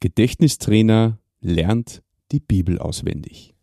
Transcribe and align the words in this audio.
Gedächtnistrainer 0.00 1.18
lernt 1.40 2.02
die 2.32 2.40
Bibel 2.40 2.78
auswendig. 2.78 3.54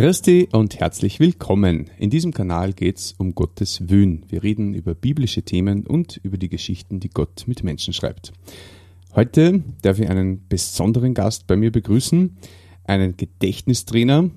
Christi 0.00 0.48
und 0.50 0.80
herzlich 0.80 1.20
willkommen. 1.20 1.90
In 1.98 2.08
diesem 2.08 2.32
Kanal 2.32 2.72
geht 2.72 2.96
es 2.96 3.12
um 3.18 3.34
Gottes 3.34 3.90
Wün. 3.90 4.24
Wir 4.30 4.42
reden 4.42 4.72
über 4.72 4.94
biblische 4.94 5.42
Themen 5.42 5.86
und 5.86 6.16
über 6.22 6.38
die 6.38 6.48
Geschichten, 6.48 7.00
die 7.00 7.10
Gott 7.10 7.44
mit 7.44 7.64
Menschen 7.64 7.92
schreibt. 7.92 8.32
Heute 9.14 9.62
darf 9.82 9.98
ich 9.98 10.08
einen 10.08 10.48
besonderen 10.48 11.12
Gast 11.12 11.46
bei 11.46 11.54
mir 11.54 11.70
begrüßen, 11.70 12.34
einen 12.84 13.18
Gedächtnistrainer 13.18 14.30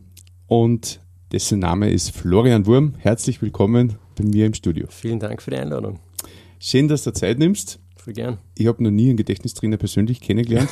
und 0.47 0.99
dessen 1.31 1.59
Name 1.59 1.91
ist 1.91 2.11
Florian 2.11 2.65
Wurm. 2.65 2.95
Herzlich 2.97 3.41
willkommen 3.41 3.95
bei 4.17 4.25
mir 4.25 4.45
im 4.47 4.55
Studio. 4.55 4.87
Vielen 4.89 5.21
Dank 5.21 5.41
für 5.41 5.51
die 5.51 5.57
Einladung. 5.59 6.01
Schön, 6.59 6.89
dass 6.89 7.05
du 7.05 7.13
Zeit 7.13 7.39
nimmst. 7.39 7.79
Voll 8.03 8.11
gern. 8.11 8.37
Ich 8.57 8.67
habe 8.67 8.83
noch 8.83 8.91
nie 8.91 9.07
einen 9.07 9.15
Gedächtnistrainer 9.15 9.77
persönlich 9.77 10.19
kennengelernt. 10.19 10.69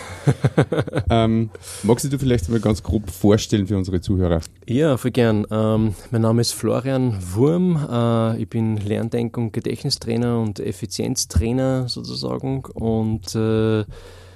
ähm, 1.09 1.49
magst 1.81 2.03
du 2.03 2.09
dir 2.09 2.19
vielleicht 2.19 2.49
mal 2.49 2.59
ganz 2.59 2.83
grob 2.83 3.09
vorstellen 3.09 3.67
für 3.67 3.77
unsere 3.77 4.01
Zuhörer? 4.01 4.41
Ja, 4.67 4.97
voll 4.97 5.11
gern. 5.11 5.47
Ähm, 5.49 5.95
mein 6.11 6.23
Name 6.23 6.41
ist 6.41 6.51
Florian 6.51 7.17
Wurm. 7.33 7.77
Äh, 7.89 8.41
ich 8.41 8.49
bin 8.49 8.75
Lerndenk- 8.75 9.37
und 9.37 9.53
Gedächtnistrainer 9.53 10.41
und 10.41 10.59
Effizienztrainer 10.59 11.87
sozusagen 11.87 12.65
und 12.65 13.33
äh, 13.33 13.85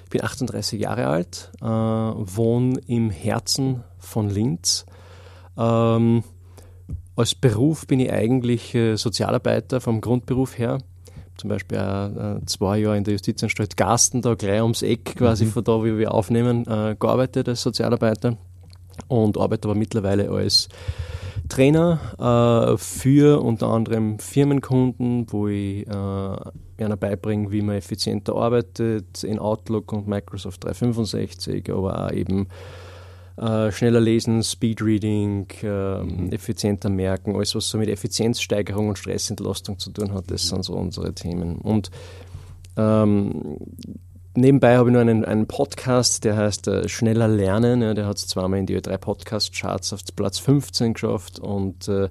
bin 0.09 0.23
38 0.23 0.79
Jahre 0.79 1.07
alt, 1.07 1.51
äh, 1.59 1.65
wohne 1.65 2.79
im 2.87 3.09
Herzen 3.09 3.83
von 3.97 4.29
Linz. 4.29 4.85
Ähm, 5.57 6.23
als 7.17 7.35
Beruf 7.35 7.87
bin 7.87 7.99
ich 7.99 8.13
eigentlich 8.13 8.73
äh, 8.73 8.95
Sozialarbeiter 8.95 9.81
vom 9.81 9.99
Grundberuf 9.99 10.57
her 10.57 10.77
zum 11.37 11.49
Beispiel 11.49 11.77
auch, 11.77 12.09
äh, 12.15 12.45
zwei 12.45 12.79
Jahre 12.79 12.97
in 12.97 13.03
der 13.03 13.13
Justizanstalt 13.13 13.77
Gasten, 13.77 14.21
da 14.21 14.35
gleich 14.35 14.61
ums 14.61 14.81
Eck 14.81 15.15
quasi 15.17 15.45
mhm. 15.45 15.49
von 15.49 15.63
da, 15.63 15.83
wie 15.83 15.97
wir 15.97 16.13
aufnehmen, 16.13 16.65
äh, 16.67 16.95
gearbeitet 16.99 17.49
als 17.49 17.61
Sozialarbeiter 17.61 18.37
und 19.07 19.37
arbeite 19.37 19.67
aber 19.67 19.75
mittlerweile 19.75 20.29
als 20.29 20.69
Trainer 21.49 21.99
äh, 22.73 22.77
für 22.77 23.41
unter 23.41 23.67
anderem 23.67 24.19
Firmenkunden, 24.19 25.27
wo 25.29 25.47
ich 25.47 25.87
äh, 25.87 26.35
ihnen 26.77 26.99
beibringe, 26.99 27.51
wie 27.51 27.61
man 27.61 27.75
effizienter 27.75 28.35
arbeitet 28.35 29.23
in 29.23 29.39
Outlook 29.39 29.93
und 29.93 30.07
Microsoft 30.07 30.63
365, 30.63 31.71
aber 31.71 32.05
auch 32.05 32.11
eben 32.11 32.47
äh, 33.37 33.71
schneller 33.71 33.99
lesen, 33.99 34.43
Speedreading, 34.43 35.47
äh, 35.61 36.03
mhm. 36.03 36.31
effizienter 36.31 36.89
merken, 36.89 37.35
alles 37.35 37.55
was 37.55 37.69
so 37.69 37.77
mit 37.77 37.89
Effizienzsteigerung 37.89 38.89
und 38.89 38.97
Stressentlastung 38.97 39.77
zu 39.79 39.91
tun 39.91 40.13
hat, 40.13 40.31
das 40.31 40.45
mhm. 40.45 40.55
sind 40.55 40.63
so 40.63 40.73
unsere 40.73 41.13
Themen. 41.13 41.57
Und 41.57 41.91
ähm, 42.77 43.57
nebenbei 44.35 44.77
habe 44.77 44.89
ich 44.89 44.93
noch 44.93 45.01
einen, 45.01 45.25
einen 45.25 45.47
Podcast, 45.47 46.23
der 46.23 46.37
heißt 46.37 46.67
äh, 46.67 46.89
Schneller 46.89 47.27
Lernen. 47.27 47.81
Ja, 47.81 47.93
der 47.93 48.05
hat 48.05 48.17
es 48.17 48.27
zweimal 48.27 48.59
in 48.59 48.65
die 48.65 48.77
Ö3 48.77 48.97
Podcast-Charts 48.97 49.93
auf 49.93 50.01
Platz 50.15 50.39
15 50.39 50.93
geschafft 50.93 51.39
und 51.39 51.87
äh, 51.87 52.09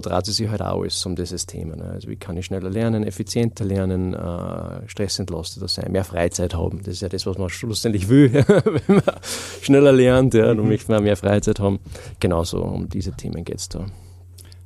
da 0.00 0.10
dreht 0.10 0.28
es 0.28 0.36
sich 0.36 0.48
halt 0.48 0.62
auch 0.62 0.80
alles 0.80 1.04
um 1.06 1.16
dieses 1.16 1.46
Thema. 1.46 1.76
Ne? 1.76 1.84
Also 1.84 2.08
wie 2.08 2.16
kann 2.16 2.36
ich 2.36 2.46
schneller 2.46 2.70
lernen, 2.70 3.04
effizienter 3.04 3.64
lernen, 3.64 4.14
äh, 4.14 4.88
stressentlasteter 4.88 5.68
sein, 5.68 5.92
mehr 5.92 6.04
Freizeit 6.04 6.54
haben. 6.54 6.78
Das 6.78 6.94
ist 6.94 7.02
ja 7.02 7.08
das, 7.08 7.26
was 7.26 7.38
man 7.38 7.48
schlussendlich 7.48 8.08
will, 8.08 8.32
wenn 8.86 8.96
man 8.96 9.14
schneller 9.60 9.92
lernt, 9.92 10.34
ja, 10.34 10.54
dann 10.54 10.68
möchte 10.68 10.90
man 10.90 11.02
mehr 11.02 11.16
Freizeit 11.16 11.60
haben. 11.60 11.80
Genauso 12.20 12.62
um 12.62 12.88
diese 12.88 13.12
Themen 13.12 13.44
geht 13.44 13.58
es 13.58 13.68
da. 13.68 13.86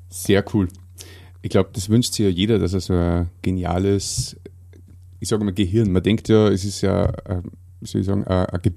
Sehr 0.09 0.45
cool. 0.55 0.69
Ich 1.43 1.51
glaube, 1.51 1.71
das 1.73 1.89
wünscht 1.89 2.15
sich 2.15 2.25
ja 2.25 2.31
jeder, 2.31 2.59
dass 2.59 2.75
er 2.75 2.81
so 2.81 2.95
ein 2.95 3.31
geniales, 3.43 4.37
ich 5.21 5.29
sage 5.29 5.45
mal 5.45 5.53
Gehirn, 5.53 5.93
man 5.93 6.03
denkt 6.03 6.29
ja, 6.29 6.49
es 6.49 6.65
ist 6.65 6.81
ja, 6.81 7.07
äh, 7.07 7.43
wie 7.81 7.87
soll 7.87 8.01
ich 8.01 8.07
sagen, 8.07 8.25
eine, 8.25 8.53
eine 8.53 8.73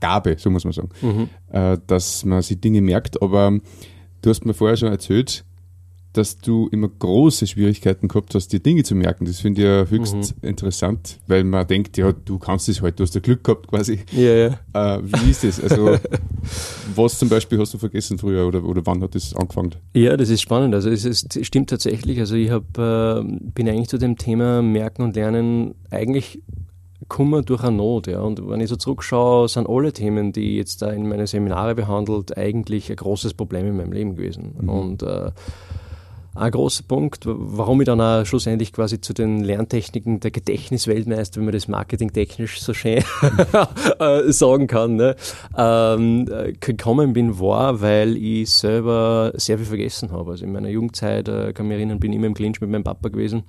Gabe, 0.00 0.36
so 0.38 0.50
muss 0.50 0.64
man 0.64 0.72
sagen, 0.72 0.88
mhm. 1.00 1.28
Äh, 1.50 1.78
dass 1.86 2.24
man 2.24 2.42
sich 2.42 2.60
Dinge 2.60 2.80
merkt, 2.80 3.20
aber 3.22 3.58
du 4.22 4.30
hast 4.30 4.44
mir 4.44 4.54
vorher 4.54 4.76
schon 4.76 4.90
erzählt, 4.90 5.44
dass 6.16 6.38
du 6.38 6.68
immer 6.72 6.88
große 6.88 7.46
Schwierigkeiten 7.46 8.08
gehabt 8.08 8.34
hast, 8.34 8.52
die 8.52 8.62
Dinge 8.62 8.82
zu 8.82 8.94
merken. 8.94 9.26
Das 9.26 9.40
finde 9.40 9.60
ich 9.60 9.66
ja 9.66 9.86
höchst 9.86 10.14
mhm. 10.14 10.48
interessant, 10.48 11.18
weil 11.26 11.44
man 11.44 11.66
denkt, 11.66 11.96
ja, 11.96 12.12
du 12.12 12.38
kannst 12.38 12.68
es 12.68 12.80
halt, 12.82 12.98
du 12.98 13.04
hast 13.04 13.14
ja 13.14 13.20
Glück 13.20 13.44
gehabt 13.44 13.68
quasi. 13.68 14.00
Ja, 14.12 14.34
ja. 14.34 14.46
Äh, 14.96 15.02
wie 15.02 15.30
ist 15.30 15.44
das? 15.44 15.60
Also, 15.60 15.98
was 16.94 17.18
zum 17.18 17.28
Beispiel 17.28 17.58
hast 17.58 17.74
du 17.74 17.78
vergessen 17.78 18.18
früher 18.18 18.46
oder, 18.46 18.64
oder 18.64 18.84
wann 18.84 19.02
hat 19.02 19.14
das 19.14 19.34
angefangen? 19.34 19.74
Ja, 19.94 20.16
das 20.16 20.30
ist 20.30 20.40
spannend. 20.40 20.74
Also, 20.74 20.90
es, 20.90 21.04
es 21.04 21.26
stimmt 21.42 21.70
tatsächlich. 21.70 22.18
Also, 22.18 22.34
ich 22.36 22.50
hab, 22.50 22.78
äh, 22.78 23.22
bin 23.22 23.68
eigentlich 23.68 23.88
zu 23.88 23.98
dem 23.98 24.16
Thema 24.16 24.62
Merken 24.62 25.02
und 25.02 25.16
Lernen 25.16 25.74
eigentlich 25.90 26.40
Kummer 27.08 27.42
durch 27.42 27.62
eine 27.62 27.76
Not. 27.76 28.06
Ja. 28.06 28.20
Und 28.20 28.48
wenn 28.48 28.60
ich 28.60 28.68
so 28.68 28.76
zurückschaue, 28.76 29.48
sind 29.48 29.68
alle 29.68 29.92
Themen, 29.92 30.32
die 30.32 30.52
ich 30.52 30.56
jetzt 30.56 30.82
da 30.82 30.90
in 30.90 31.08
meine 31.08 31.26
Seminare 31.26 31.74
behandelt, 31.74 32.36
eigentlich 32.36 32.90
ein 32.90 32.96
großes 32.96 33.34
Problem 33.34 33.66
in 33.66 33.76
meinem 33.76 33.92
Leben 33.92 34.16
gewesen. 34.16 34.54
Mhm. 34.60 34.68
Und 34.68 35.02
äh, 35.02 35.30
ein 36.36 36.50
großer 36.50 36.84
Punkt, 36.86 37.22
warum 37.24 37.80
ich 37.80 37.86
dann 37.86 38.00
auch 38.00 38.24
schlussendlich 38.26 38.72
quasi 38.72 39.00
zu 39.00 39.14
den 39.14 39.42
Lerntechniken 39.42 40.20
der 40.20 40.30
Gedächtnisweltmeister, 40.30 41.38
wenn 41.38 41.46
man 41.46 41.54
das 41.54 41.66
marketingtechnisch 41.66 42.60
so 42.60 42.74
schön 42.74 43.02
äh, 43.98 44.32
sagen 44.32 44.66
kann, 44.66 44.96
ne, 44.96 45.16
ähm, 45.56 46.26
gekommen 46.60 47.12
bin, 47.14 47.40
war, 47.40 47.80
weil 47.80 48.16
ich 48.16 48.50
selber 48.50 49.32
sehr 49.36 49.56
viel 49.58 49.66
vergessen 49.66 50.12
habe. 50.12 50.32
Also 50.32 50.44
in 50.44 50.52
meiner 50.52 50.68
Jugendzeit, 50.68 51.28
äh, 51.28 51.52
kann 51.52 51.68
mich 51.68 51.76
erinnern, 51.76 52.00
bin 52.00 52.12
ich 52.12 52.16
immer 52.18 52.26
im 52.26 52.34
Clinch 52.34 52.60
mit 52.60 52.70
meinem 52.70 52.84
Papa 52.84 53.08
gewesen 53.08 53.44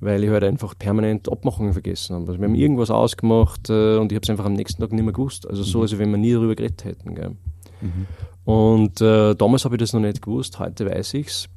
weil 0.00 0.22
ich 0.22 0.30
halt 0.30 0.44
einfach 0.44 0.78
permanent 0.78 1.28
Abmachungen 1.28 1.72
vergessen 1.72 2.14
habe. 2.14 2.28
Also 2.28 2.40
wir 2.40 2.46
haben 2.46 2.54
irgendwas 2.54 2.88
ausgemacht 2.88 3.68
äh, 3.68 3.96
und 3.96 4.12
ich 4.12 4.16
habe 4.16 4.22
es 4.22 4.30
einfach 4.30 4.44
am 4.44 4.52
nächsten 4.52 4.80
Tag 4.80 4.92
nicht 4.92 5.02
mehr 5.02 5.12
gewusst. 5.12 5.44
Also 5.48 5.64
so, 5.64 5.78
mhm. 5.78 5.82
als 5.82 5.98
wenn 5.98 6.10
wir 6.12 6.18
nie 6.18 6.32
darüber 6.34 6.54
geredet 6.54 6.84
hätten. 6.84 7.36
Mhm. 7.80 8.06
Und 8.44 9.00
äh, 9.00 9.34
damals 9.34 9.64
habe 9.64 9.74
ich 9.74 9.80
das 9.80 9.92
noch 9.92 10.00
nicht 10.00 10.22
gewusst, 10.22 10.60
heute 10.60 10.88
weiß 10.88 11.14
ich 11.14 11.26
es 11.26 11.48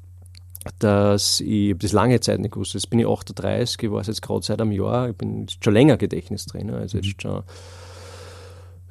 dass 0.79 1.39
ich 1.39 1.77
das 1.77 1.91
lange 1.91 2.19
Zeit 2.19 2.39
nicht 2.39 2.53
gewusst 2.53 2.73
Jetzt 2.73 2.89
bin 2.89 2.99
ich 2.99 3.07
38, 3.07 3.81
ich 3.81 3.91
war 3.91 4.03
jetzt 4.03 4.21
gerade 4.21 4.45
seit 4.45 4.61
einem 4.61 4.71
Jahr, 4.71 5.09
ich 5.09 5.15
bin 5.15 5.47
schon 5.63 5.73
länger 5.73 5.97
Gedächtnistrainer, 5.97 6.77
also 6.77 6.97
jetzt 6.97 7.07
mhm. 7.07 7.21
schon 7.21 7.43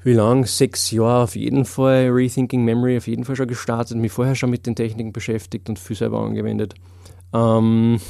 wie 0.02 0.14
lang? 0.14 0.46
Sechs 0.46 0.90
Jahre 0.90 1.24
auf 1.24 1.36
jeden 1.36 1.66
Fall. 1.66 2.08
Rethinking 2.08 2.64
Memory 2.64 2.96
auf 2.96 3.06
jeden 3.06 3.24
Fall 3.24 3.36
schon 3.36 3.48
gestartet, 3.48 3.98
mich 3.98 4.12
vorher 4.12 4.34
schon 4.34 4.50
mit 4.50 4.66
den 4.66 4.74
Techniken 4.74 5.12
beschäftigt 5.12 5.68
und 5.68 5.78
viel 5.78 5.96
selber 5.96 6.20
angewendet. 6.20 6.74
Ähm, 7.34 8.00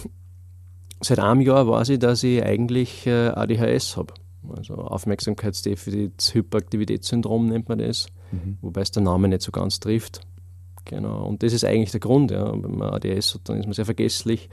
seit 1.01 1.19
einem 1.19 1.41
Jahr 1.41 1.67
weiß 1.67 1.89
ich, 1.91 1.99
dass 1.99 2.23
ich 2.23 2.45
eigentlich 2.45 3.07
äh, 3.07 3.29
ADHS 3.29 3.97
habe. 3.97 4.15
Also 4.49 4.75
Aufmerksamkeitsdefizit, 4.77 6.31
Hyperaktivitätssyndrom 6.33 7.47
nennt 7.47 7.69
man 7.69 7.79
das, 7.79 8.07
mhm. 8.31 8.59
wobei 8.63 8.83
es 8.83 8.91
der 8.91 9.03
Name 9.03 9.29
nicht 9.29 9.43
so 9.43 9.51
ganz 9.51 9.81
trifft. 9.81 10.21
Genau. 10.91 11.25
Und 11.25 11.45
das 11.45 11.53
ist 11.53 11.65
eigentlich 11.65 11.93
der 11.93 12.01
Grund. 12.01 12.33
Ja. 12.33 12.53
Wenn 12.53 12.77
man 12.77 12.91
ADS 12.91 13.35
hat, 13.35 13.43
dann 13.45 13.59
ist 13.59 13.67
man 13.67 13.75
sehr 13.75 13.85
vergesslich. 13.85 14.49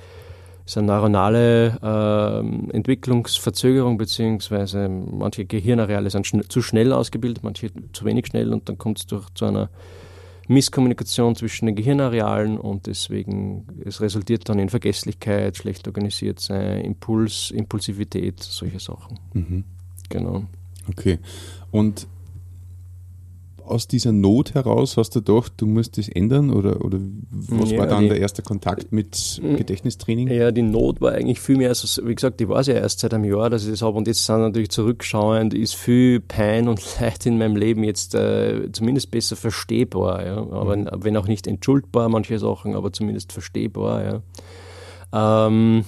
Es 0.65 0.73
ist 0.73 0.77
eine 0.77 0.87
neuronale 0.87 1.79
äh, 1.81 2.75
Entwicklungsverzögerung, 2.75 3.97
beziehungsweise 3.97 4.87
manche 4.87 5.45
Gehirnareale 5.45 6.09
sind 6.11 6.27
schn 6.27 6.43
zu 6.47 6.61
schnell 6.61 6.93
ausgebildet, 6.93 7.43
manche 7.43 7.71
zu 7.93 8.05
wenig 8.05 8.27
schnell 8.27 8.53
und 8.53 8.69
dann 8.69 8.77
kommt 8.77 8.99
es 8.99 9.07
zu 9.07 9.45
einer 9.45 9.69
Misskommunikation 10.47 11.35
zwischen 11.35 11.65
den 11.65 11.75
Gehirnarealen 11.75 12.57
und 12.59 12.85
deswegen, 12.85 13.65
es 13.83 13.99
resultiert 13.99 14.47
dann 14.47 14.59
in 14.59 14.69
Vergesslichkeit, 14.69 15.57
schlecht 15.57 15.87
organisiert 15.87 16.39
sein, 16.39 16.81
Impuls, 16.85 17.49
Impulsivität, 17.51 18.43
solche 18.43 18.79
Sachen. 18.79 19.19
Mhm. 19.33 19.63
Genau. 20.09 20.43
Okay. 20.89 21.19
Und 21.71 22.07
aus 23.67 23.87
dieser 23.87 24.11
Not 24.11 24.53
heraus 24.53 24.97
hast 24.97 25.15
du 25.15 25.21
gedacht, 25.21 25.53
du 25.57 25.65
musst 25.65 25.97
das 25.97 26.09
ändern 26.09 26.49
oder, 26.49 26.83
oder 26.83 26.99
was 27.31 27.71
ja, 27.71 27.79
war 27.79 27.87
dann 27.87 28.03
die, 28.03 28.09
der 28.09 28.19
erste 28.19 28.41
Kontakt 28.41 28.91
mit 28.91 29.41
Gedächtnistraining? 29.41 30.27
Ja, 30.29 30.51
die 30.51 30.61
Not 30.61 31.01
war 31.01 31.13
eigentlich 31.13 31.39
viel 31.39 31.57
mehr, 31.57 31.69
also, 31.69 32.07
wie 32.07 32.15
gesagt, 32.15 32.41
ich 32.41 32.49
weiß 32.49 32.67
ja 32.67 32.75
erst 32.75 32.99
seit 32.99 33.13
einem 33.13 33.25
Jahr, 33.25 33.49
dass 33.49 33.63
ich 33.63 33.71
das 33.71 33.81
habe 33.81 33.97
und 33.97 34.07
jetzt 34.07 34.25
sind 34.25 34.39
natürlich 34.39 34.69
zurückschauend, 34.69 35.53
ist 35.53 35.75
viel 35.75 36.19
Pein 36.19 36.67
und 36.67 36.81
Leid 36.99 37.25
in 37.25 37.37
meinem 37.37 37.55
Leben 37.55 37.83
jetzt 37.83 38.15
äh, 38.15 38.71
zumindest 38.71 39.11
besser 39.11 39.35
verstehbar, 39.35 40.25
ja? 40.25 40.37
aber 40.37 40.77
mhm. 40.77 40.89
wenn 40.99 41.17
auch 41.17 41.27
nicht 41.27 41.47
entschuldbar 41.47 42.09
manche 42.09 42.39
Sachen, 42.39 42.75
aber 42.75 42.91
zumindest 42.93 43.31
verstehbar. 43.33 44.03
Ja. 45.13 45.47
Ähm, 45.47 45.85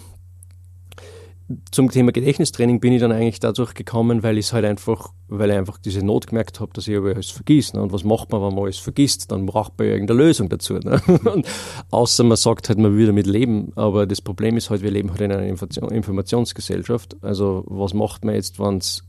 zum 1.72 1.90
Thema 1.90 2.12
Gedächtnistraining 2.12 2.80
bin 2.80 2.94
ich 2.94 3.02
dann 3.02 3.12
eigentlich 3.12 3.40
dadurch 3.40 3.74
gekommen, 3.74 4.22
weil 4.22 4.38
ich 4.38 4.54
halt 4.54 4.66
einfach, 4.66 5.14
weil 5.28 5.50
ich 5.50 5.58
einfach 5.58 5.78
diese 5.78 6.06
Not 6.06 6.28
gemerkt 6.28 6.60
habe, 6.60 6.72
dass 6.74 6.88
ich 6.88 6.96
alles 6.96 7.32
vergisst. 7.32 7.74
Ne? 7.74 7.82
Und 7.82 7.92
was 7.92 8.04
macht 8.04 8.32
man, 8.32 8.42
wenn 8.42 8.54
man 8.54 8.66
alles 8.66 8.78
vergisst? 8.78 9.32
Dann 9.32 9.46
braucht 9.46 9.78
man 9.78 9.88
ja 9.88 9.94
irgendeine 9.94 10.20
Lösung 10.20 10.50
dazu. 10.50 10.76
Ne? 10.76 11.02
Und 11.26 11.48
außer 11.90 12.24
man 12.24 12.38
sagt 12.38 12.70
halt, 12.70 12.78
man 12.78 12.96
will 12.96 13.08
damit 13.08 13.26
leben. 13.26 13.72
Aber 13.76 14.06
das 14.06 14.22
Problem 14.22 14.58
ist 14.58 14.70
halt, 14.70 14.84
wir 14.84 14.92
leben 14.92 15.10
halt 15.10 15.22
in 15.22 15.32
einer 15.32 15.92
Informationsgesellschaft. 15.92 17.18
Also 17.22 17.64
was 17.68 17.94
macht 17.94 18.26
man 18.26 18.36
jetzt, 18.36 18.60
wenn 18.60 18.78
es 18.78 19.04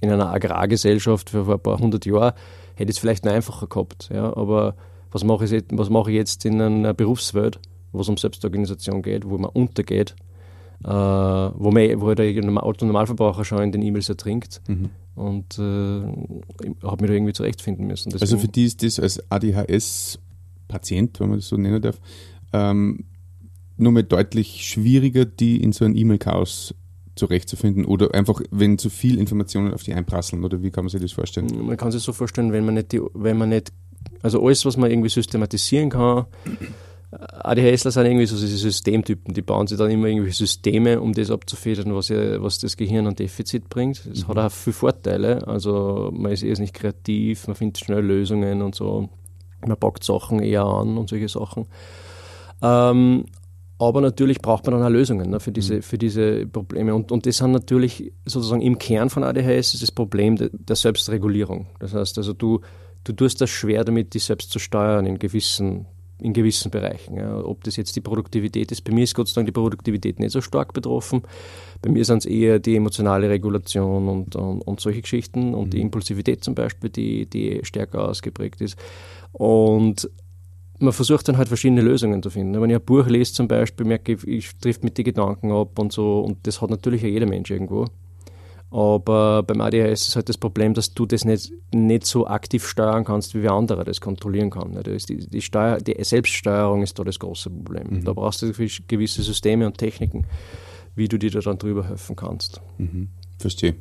in 0.00 0.10
einer 0.10 0.32
Agrargesellschaft 0.32 1.30
für 1.30 1.50
ein 1.50 1.60
paar 1.60 1.78
hundert 1.78 2.06
Jahre 2.06 2.34
hätte 2.74 2.90
es 2.90 2.98
vielleicht 2.98 3.24
noch 3.24 3.32
einfacher 3.32 3.66
gehabt. 3.66 4.08
Ja? 4.12 4.36
Aber 4.36 4.74
was 5.10 5.24
mache 5.24 5.44
ich, 5.44 5.64
was 5.72 5.90
mache 5.90 6.10
ich 6.10 6.16
jetzt 6.16 6.44
in 6.44 6.60
einer 6.60 6.94
Berufswelt, 6.94 7.60
wo 7.92 8.00
es 8.00 8.08
um 8.08 8.16
Selbstorganisation 8.16 9.02
geht, 9.02 9.28
wo 9.28 9.36
man 9.36 9.50
untergeht? 9.50 10.14
Äh, 10.84 10.88
wo, 10.88 11.70
man, 11.70 12.00
wo 12.00 12.14
der 12.14 12.62
Autonormalverbraucher 12.62 13.44
schon 13.44 13.62
in 13.62 13.72
den 13.72 13.82
E-Mails 13.82 14.08
ertrinkt. 14.08 14.62
Mhm. 14.66 14.90
Und 15.14 15.58
äh, 15.58 15.62
habe 15.62 17.02
mich 17.02 17.08
da 17.08 17.12
irgendwie 17.12 17.32
zurechtfinden 17.32 17.86
müssen. 17.86 18.10
Deswegen 18.10 18.22
also 18.22 18.38
für 18.38 18.48
die 18.48 18.64
ist 18.64 18.82
das 18.82 18.98
als 18.98 19.30
ADHS-Patient, 19.30 21.20
wenn 21.20 21.28
man 21.28 21.38
das 21.38 21.48
so 21.48 21.56
nennen 21.56 21.82
darf, 21.82 22.00
ähm, 22.52 23.04
nur 23.76 23.92
mal 23.92 24.02
deutlich 24.02 24.66
schwieriger, 24.66 25.24
die 25.24 25.62
in 25.62 25.72
so 25.72 25.84
ein 25.84 25.96
E-Mail-Chaos 25.96 26.74
zurechtzufinden 27.16 27.84
oder 27.84 28.14
einfach, 28.14 28.40
wenn 28.50 28.78
zu 28.78 28.88
viel 28.88 29.18
Informationen 29.18 29.74
auf 29.74 29.82
die 29.82 29.92
einprasseln 29.92 30.44
oder 30.44 30.62
wie 30.62 30.70
kann 30.70 30.84
man 30.84 30.90
sich 30.90 31.02
das 31.02 31.12
vorstellen? 31.12 31.66
Man 31.66 31.76
kann 31.76 31.92
sich 31.92 32.02
so 32.02 32.12
vorstellen, 32.12 32.52
wenn 32.52 32.64
man 32.64 32.74
nicht, 32.74 32.92
die, 32.92 33.00
wenn 33.14 33.36
man 33.36 33.50
nicht 33.50 33.72
also 34.22 34.44
alles, 34.44 34.64
was 34.64 34.76
man 34.76 34.90
irgendwie 34.90 35.08
systematisieren 35.08 35.90
kann, 35.90 36.26
ADHSler 37.12 37.90
sind 37.90 38.06
irgendwie 38.06 38.26
so 38.26 38.36
diese 38.36 38.56
Systemtypen, 38.56 39.34
die 39.34 39.42
bauen 39.42 39.66
sich 39.66 39.76
dann 39.76 39.90
immer 39.90 40.06
irgendwie 40.06 40.30
Systeme, 40.30 41.00
um 41.00 41.12
das 41.12 41.30
abzufedern, 41.30 41.94
was, 41.94 42.08
ja, 42.08 42.40
was 42.40 42.58
das 42.58 42.76
Gehirn 42.76 43.08
an 43.08 43.16
Defizit 43.16 43.68
bringt. 43.68 44.06
Das 44.08 44.22
mhm. 44.22 44.28
hat 44.28 44.38
auch 44.38 44.52
viele 44.52 44.74
Vorteile. 44.74 45.46
Also 45.48 46.10
man 46.12 46.30
ist 46.30 46.44
eher 46.44 46.58
nicht 46.58 46.74
kreativ, 46.74 47.48
man 47.48 47.56
findet 47.56 47.78
schnell 47.78 48.04
Lösungen 48.04 48.62
und 48.62 48.76
so. 48.76 49.08
Man 49.66 49.76
packt 49.76 50.04
Sachen 50.04 50.40
eher 50.40 50.64
an 50.64 50.96
und 50.96 51.08
solche 51.08 51.28
Sachen. 51.28 51.66
Ähm, 52.62 53.24
aber 53.78 54.00
natürlich 54.02 54.40
braucht 54.40 54.66
man 54.66 54.74
dann 54.74 54.84
auch 54.84 54.90
Lösungen 54.90 55.30
ne, 55.30 55.40
für, 55.40 55.52
diese, 55.52 55.76
mhm. 55.76 55.82
für 55.82 55.98
diese 55.98 56.46
Probleme. 56.46 56.94
Und, 56.94 57.10
und 57.10 57.26
das 57.26 57.38
sind 57.38 57.50
natürlich 57.50 58.12
sozusagen 58.24 58.62
im 58.62 58.78
Kern 58.78 59.10
von 59.10 59.24
ADHS 59.24 59.74
ist 59.74 59.82
das 59.82 59.90
Problem 59.90 60.36
de, 60.36 60.50
der 60.52 60.76
Selbstregulierung. 60.76 61.66
Das 61.80 61.92
heißt 61.92 62.18
also, 62.18 62.34
du, 62.34 62.60
du 63.02 63.12
tust 63.14 63.40
das 63.40 63.50
schwer 63.50 63.82
damit, 63.82 64.14
dich 64.14 64.24
selbst 64.24 64.52
zu 64.52 64.60
steuern 64.60 65.06
in 65.06 65.18
gewissen 65.18 65.86
in 66.20 66.32
gewissen 66.32 66.70
Bereichen. 66.70 67.16
Ja. 67.16 67.42
Ob 67.44 67.64
das 67.64 67.76
jetzt 67.76 67.96
die 67.96 68.00
Produktivität 68.00 68.70
ist, 68.72 68.82
bei 68.82 68.92
mir 68.92 69.04
ist 69.04 69.14
Gott 69.14 69.28
sei 69.28 69.34
Dank 69.34 69.46
die 69.46 69.52
Produktivität 69.52 70.18
nicht 70.18 70.32
so 70.32 70.40
stark 70.40 70.72
betroffen. 70.72 71.22
Bei 71.82 71.90
mir 71.90 72.04
sind 72.04 72.18
es 72.18 72.26
eher 72.26 72.58
die 72.58 72.76
emotionale 72.76 73.28
Regulation 73.28 74.08
und, 74.08 74.36
und, 74.36 74.60
und 74.62 74.80
solche 74.80 75.02
Geschichten 75.02 75.54
und 75.54 75.66
mhm. 75.66 75.70
die 75.70 75.80
Impulsivität 75.80 76.44
zum 76.44 76.54
Beispiel, 76.54 76.90
die, 76.90 77.26
die 77.26 77.60
stärker 77.62 78.08
ausgeprägt 78.08 78.60
ist. 78.60 78.76
Und 79.32 80.10
man 80.78 80.92
versucht 80.92 81.28
dann 81.28 81.36
halt 81.36 81.48
verschiedene 81.48 81.82
Lösungen 81.82 82.22
zu 82.22 82.30
finden. 82.30 82.60
Wenn 82.60 82.70
ich 82.70 82.76
ein 82.76 82.84
Buch 82.84 83.06
lese 83.06 83.34
zum 83.34 83.48
Beispiel, 83.48 83.86
merke 83.86 84.12
ich, 84.12 84.26
ich 84.26 84.56
trifft 84.58 84.82
mit 84.82 84.96
die 84.96 85.04
Gedanken 85.04 85.52
ab 85.52 85.78
und 85.78 85.92
so 85.92 86.20
und 86.20 86.46
das 86.46 86.60
hat 86.60 86.70
natürlich 86.70 87.02
jeder 87.02 87.26
Mensch 87.26 87.50
irgendwo. 87.50 87.86
Aber 88.70 89.42
beim 89.42 89.60
ADHS 89.60 90.08
ist 90.08 90.16
halt 90.16 90.28
das 90.28 90.38
Problem, 90.38 90.74
dass 90.74 90.94
du 90.94 91.04
das 91.04 91.24
nicht, 91.24 91.52
nicht 91.74 92.06
so 92.06 92.28
aktiv 92.28 92.66
steuern 92.66 93.04
kannst, 93.04 93.34
wie 93.34 93.42
wer 93.42 93.52
andere 93.52 93.82
das 93.84 94.00
kontrollieren 94.00 94.50
kann. 94.50 94.80
Die, 94.84 95.26
die, 95.26 95.42
Steuer, 95.42 95.78
die 95.78 95.96
Selbststeuerung 96.02 96.82
ist 96.82 96.96
da 96.98 97.02
das 97.02 97.18
große 97.18 97.50
Problem. 97.50 97.86
Mhm. 97.90 98.04
Da 98.04 98.12
brauchst 98.12 98.42
du 98.42 98.52
gewisse 98.52 99.22
Systeme 99.22 99.66
und 99.66 99.76
Techniken, 99.76 100.24
wie 100.94 101.08
du 101.08 101.18
dir 101.18 101.32
da 101.32 101.40
dann 101.40 101.58
drüber 101.58 101.88
helfen 101.88 102.14
kannst. 102.14 102.60
Mhm. 102.78 103.08
Verstehe. 103.38 103.74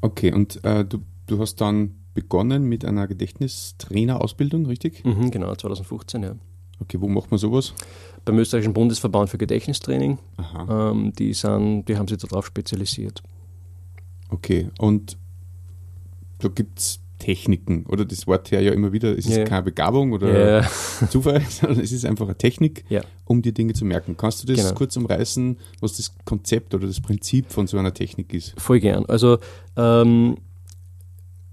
Okay, 0.00 0.32
und 0.32 0.64
äh, 0.64 0.84
du, 0.84 1.02
du 1.26 1.38
hast 1.40 1.60
dann 1.60 1.96
begonnen 2.14 2.64
mit 2.64 2.84
einer 2.84 3.06
Gedächtnistrainerausbildung, 3.06 4.64
richtig? 4.66 5.04
Mhm, 5.04 5.30
genau, 5.30 5.54
2015, 5.54 6.22
ja. 6.22 6.36
Okay, 6.80 7.00
wo 7.00 7.08
macht 7.08 7.30
man 7.30 7.38
sowas? 7.38 7.74
Beim 8.24 8.38
österreichischen 8.38 8.74
Bundesverband 8.74 9.30
für 9.30 9.38
Gedächtnistraining. 9.38 10.18
Ähm, 10.68 11.12
die, 11.18 11.32
sind, 11.34 11.86
die 11.86 11.96
haben 11.96 12.08
sich 12.08 12.18
darauf 12.18 12.46
spezialisiert. 12.46 13.22
Okay, 14.30 14.68
und 14.78 15.16
da 16.38 16.48
gibt 16.48 16.78
es 16.78 17.00
Techniken, 17.18 17.86
oder 17.86 18.04
das 18.04 18.26
Wort 18.26 18.50
her 18.50 18.60
ja 18.60 18.72
immer 18.72 18.92
wieder, 18.92 19.16
es 19.16 19.26
ist 19.26 19.36
yeah. 19.36 19.44
keine 19.44 19.62
Begabung 19.62 20.12
oder 20.12 20.28
yeah. 20.28 20.70
Zufall, 21.10 21.40
sondern 21.48 21.80
es 21.80 21.92
ist 21.92 22.04
einfach 22.04 22.26
eine 22.26 22.36
Technik, 22.36 22.84
yeah. 22.90 23.04
um 23.24 23.40
dir 23.40 23.52
Dinge 23.52 23.72
zu 23.72 23.84
merken. 23.84 24.16
Kannst 24.16 24.42
du 24.42 24.46
das 24.46 24.62
genau. 24.62 24.74
kurz 24.74 24.96
umreißen, 24.96 25.56
was 25.80 25.96
das 25.96 26.14
Konzept 26.24 26.74
oder 26.74 26.86
das 26.86 27.00
Prinzip 27.00 27.50
von 27.50 27.66
so 27.66 27.78
einer 27.78 27.94
Technik 27.94 28.34
ist? 28.34 28.60
Voll 28.60 28.80
gern. 28.80 29.06
Also 29.06 29.38
ähm, 29.76 30.36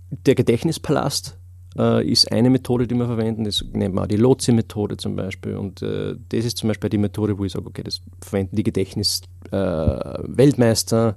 der 0.10 0.36
Gedächtnispalast 0.36 1.38
äh, 1.78 2.04
ist 2.08 2.32
eine 2.32 2.50
Methode, 2.50 2.88
die 2.88 2.96
wir 2.96 3.06
verwenden. 3.06 3.44
Das 3.44 3.64
nennt 3.74 3.94
man 3.94 4.06
auch 4.06 4.08
die 4.08 4.18
Lotse-Methode 4.18 4.98
zum 4.98 5.16
Beispiel. 5.16 5.56
Und 5.56 5.82
äh, 5.82 6.16
das 6.30 6.46
ist 6.46 6.58
zum 6.58 6.68
Beispiel 6.68 6.90
die 6.90 6.98
Methode, 6.98 7.38
wo 7.38 7.46
ich 7.46 7.54
sage, 7.54 7.68
okay, 7.68 7.84
das 7.84 8.02
verwenden 8.22 8.56
die 8.56 8.64
Gedächtnis-Weltmeister, 8.64 11.10
äh, 11.10 11.14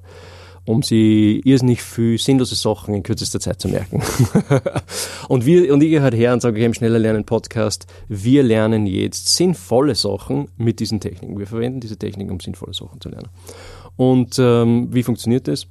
um 0.67 0.83
sie 0.83 1.43
irrsinnig 1.45 1.83
viel 1.83 2.19
sinnlose 2.19 2.55
Sachen 2.55 2.95
in 2.95 3.03
kürzester 3.03 3.41
Zeit 3.41 3.61
zu 3.61 3.69
merken. 3.69 4.03
und, 5.29 5.45
wir, 5.45 5.75
und 5.75 5.83
ich 5.83 5.91
gehe 5.91 6.03
halt 6.03 6.15
her 6.15 6.33
und 6.33 6.41
sage, 6.41 6.57
okay, 6.57 6.65
im 6.65 6.75
Schneller 6.75 6.99
Lernen 6.99 7.25
Podcast, 7.25 7.87
wir 8.09 8.43
lernen 8.43 8.87
jetzt 8.87 9.37
sinnvolle 9.37 9.95
Sachen 9.95 10.49
mit 10.57 10.81
diesen 10.81 11.01
Techniken. 11.01 11.39
Wir 11.39 11.47
verwenden 11.47 11.81
diese 11.81 11.99
Techniken, 11.99 12.31
um 12.31 12.41
sinnvolle 12.41 12.73
Sachen 12.73 12.99
zu 13.01 13.11
lernen. 13.11 13.29
Und 13.97 14.39
ähm, 14.39 14.89
wie 14.91 15.03
funktioniert 15.03 15.49
das? 15.49 15.67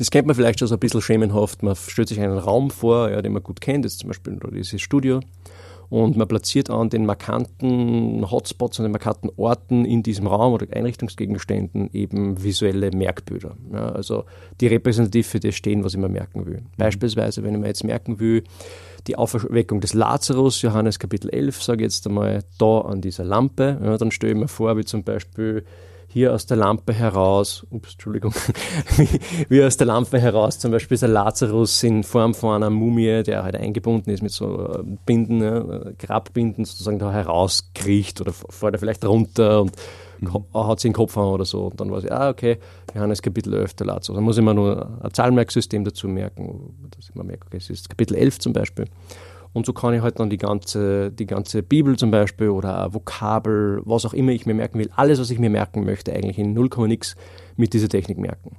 Das 0.00 0.10
kennt 0.10 0.26
man 0.26 0.34
vielleicht 0.34 0.58
schon 0.58 0.66
so 0.66 0.76
ein 0.76 0.80
bisschen 0.80 1.02
schemenhaft. 1.02 1.62
Man 1.62 1.76
stellt 1.76 2.08
sich 2.08 2.18
einen 2.18 2.38
Raum 2.38 2.70
vor, 2.70 3.10
ja, 3.10 3.20
den 3.20 3.34
man 3.34 3.42
gut 3.42 3.60
kennt, 3.60 3.84
das 3.84 3.92
ist 3.92 3.98
zum 3.98 4.08
Beispiel 4.08 4.38
dieses 4.50 4.80
Studio. 4.80 5.20
Und 5.90 6.16
man 6.16 6.26
platziert 6.26 6.70
an 6.70 6.88
den 6.88 7.04
markanten 7.04 8.30
Hotspots, 8.30 8.80
an 8.80 8.84
den 8.84 8.92
markanten 8.92 9.28
Orten 9.36 9.84
in 9.84 10.02
diesem 10.02 10.26
Raum 10.26 10.54
oder 10.54 10.74
Einrichtungsgegenständen 10.74 11.90
eben 11.92 12.42
visuelle 12.42 12.92
Merkbilder. 12.92 13.58
Ja, 13.74 13.90
also 13.90 14.24
die 14.62 14.68
repräsentativ 14.68 15.26
für 15.26 15.40
das 15.40 15.54
stehen, 15.54 15.84
was 15.84 15.92
ich 15.92 16.00
mir 16.00 16.08
merken 16.08 16.46
will. 16.46 16.60
Mhm. 16.60 16.66
Beispielsweise, 16.78 17.42
wenn 17.42 17.56
ich 17.56 17.60
mir 17.60 17.66
jetzt 17.66 17.84
merken 17.84 18.18
will, 18.20 18.44
die 19.06 19.16
Auferweckung 19.16 19.82
des 19.82 19.92
Lazarus, 19.92 20.62
Johannes 20.62 20.98
Kapitel 20.98 21.28
11, 21.28 21.62
sage 21.62 21.82
ich 21.82 21.92
jetzt 21.92 22.06
einmal, 22.06 22.42
da 22.56 22.80
an 22.80 23.02
dieser 23.02 23.24
Lampe, 23.24 23.78
ja, 23.84 23.98
dann 23.98 24.12
stelle 24.12 24.32
ich 24.32 24.38
mir 24.38 24.48
vor, 24.48 24.78
wie 24.78 24.84
zum 24.86 25.04
Beispiel 25.04 25.62
hier 26.12 26.34
aus 26.34 26.44
der 26.44 26.56
Lampe 26.56 26.92
heraus, 26.92 27.64
ups, 27.70 27.92
Entschuldigung, 27.92 28.34
wie 29.48 29.62
aus 29.62 29.76
der 29.76 29.86
Lampe 29.86 30.18
heraus 30.18 30.58
zum 30.58 30.72
Beispiel 30.72 30.96
ist 30.96 31.04
ein 31.04 31.12
Lazarus 31.12 31.82
in 31.84 32.02
Form 32.02 32.34
von 32.34 32.56
einer 32.56 32.70
Mumie, 32.70 33.22
der 33.22 33.44
halt 33.44 33.54
eingebunden 33.54 34.10
ist 34.10 34.20
mit 34.20 34.32
so 34.32 34.72
äh, 34.72 34.82
Binden, 35.06 35.38
ne, 35.38 35.94
Grabbinden 36.00 36.64
sozusagen 36.64 36.98
da 36.98 37.12
herauskriecht 37.12 38.20
oder 38.20 38.32
fährt 38.32 38.74
er 38.74 38.78
vielleicht 38.80 39.04
runter 39.04 39.62
und 39.62 39.72
mhm. 40.18 40.44
haut 40.52 40.80
sich 40.80 40.88
den 40.88 40.94
Kopf 40.94 41.16
an 41.16 41.26
oder 41.26 41.44
so. 41.44 41.66
Und 41.66 41.80
dann 41.80 41.92
weiß 41.92 42.02
ich, 42.02 42.12
ah, 42.12 42.28
okay, 42.28 42.58
Johannes 42.92 43.22
Kapitel 43.22 43.54
11, 43.54 43.74
der 43.74 43.86
Lazarus. 43.86 44.16
Dann 44.16 44.24
muss 44.24 44.36
ich 44.36 44.44
mir 44.44 44.54
nur 44.54 44.98
ein 45.02 45.14
Zahlmerksystem 45.14 45.84
dazu 45.84 46.08
merken, 46.08 46.74
dass 46.90 47.08
ich 47.08 47.14
mir 47.14 47.22
merke, 47.22 47.46
okay, 47.46 47.58
es 47.58 47.70
ist 47.70 47.88
Kapitel 47.88 48.16
11 48.16 48.40
zum 48.40 48.52
Beispiel. 48.52 48.86
Und 49.52 49.66
so 49.66 49.72
kann 49.72 49.94
ich 49.94 50.02
halt 50.02 50.20
dann 50.20 50.30
die 50.30 50.36
ganze, 50.36 51.10
die 51.10 51.26
ganze 51.26 51.62
Bibel 51.62 51.96
zum 51.96 52.10
Beispiel 52.10 52.50
oder 52.50 52.94
Vokabel, 52.94 53.82
was 53.84 54.04
auch 54.04 54.14
immer 54.14 54.32
ich 54.32 54.46
mir 54.46 54.54
merken 54.54 54.78
will, 54.78 54.90
alles, 54.94 55.18
was 55.18 55.30
ich 55.30 55.38
mir 55.38 55.50
merken 55.50 55.84
möchte, 55.84 56.12
eigentlich 56.12 56.38
in 56.38 56.52
0, 56.54 56.68
nix 56.86 57.16
mit 57.56 57.72
dieser 57.72 57.88
Technik 57.88 58.18
merken. 58.18 58.56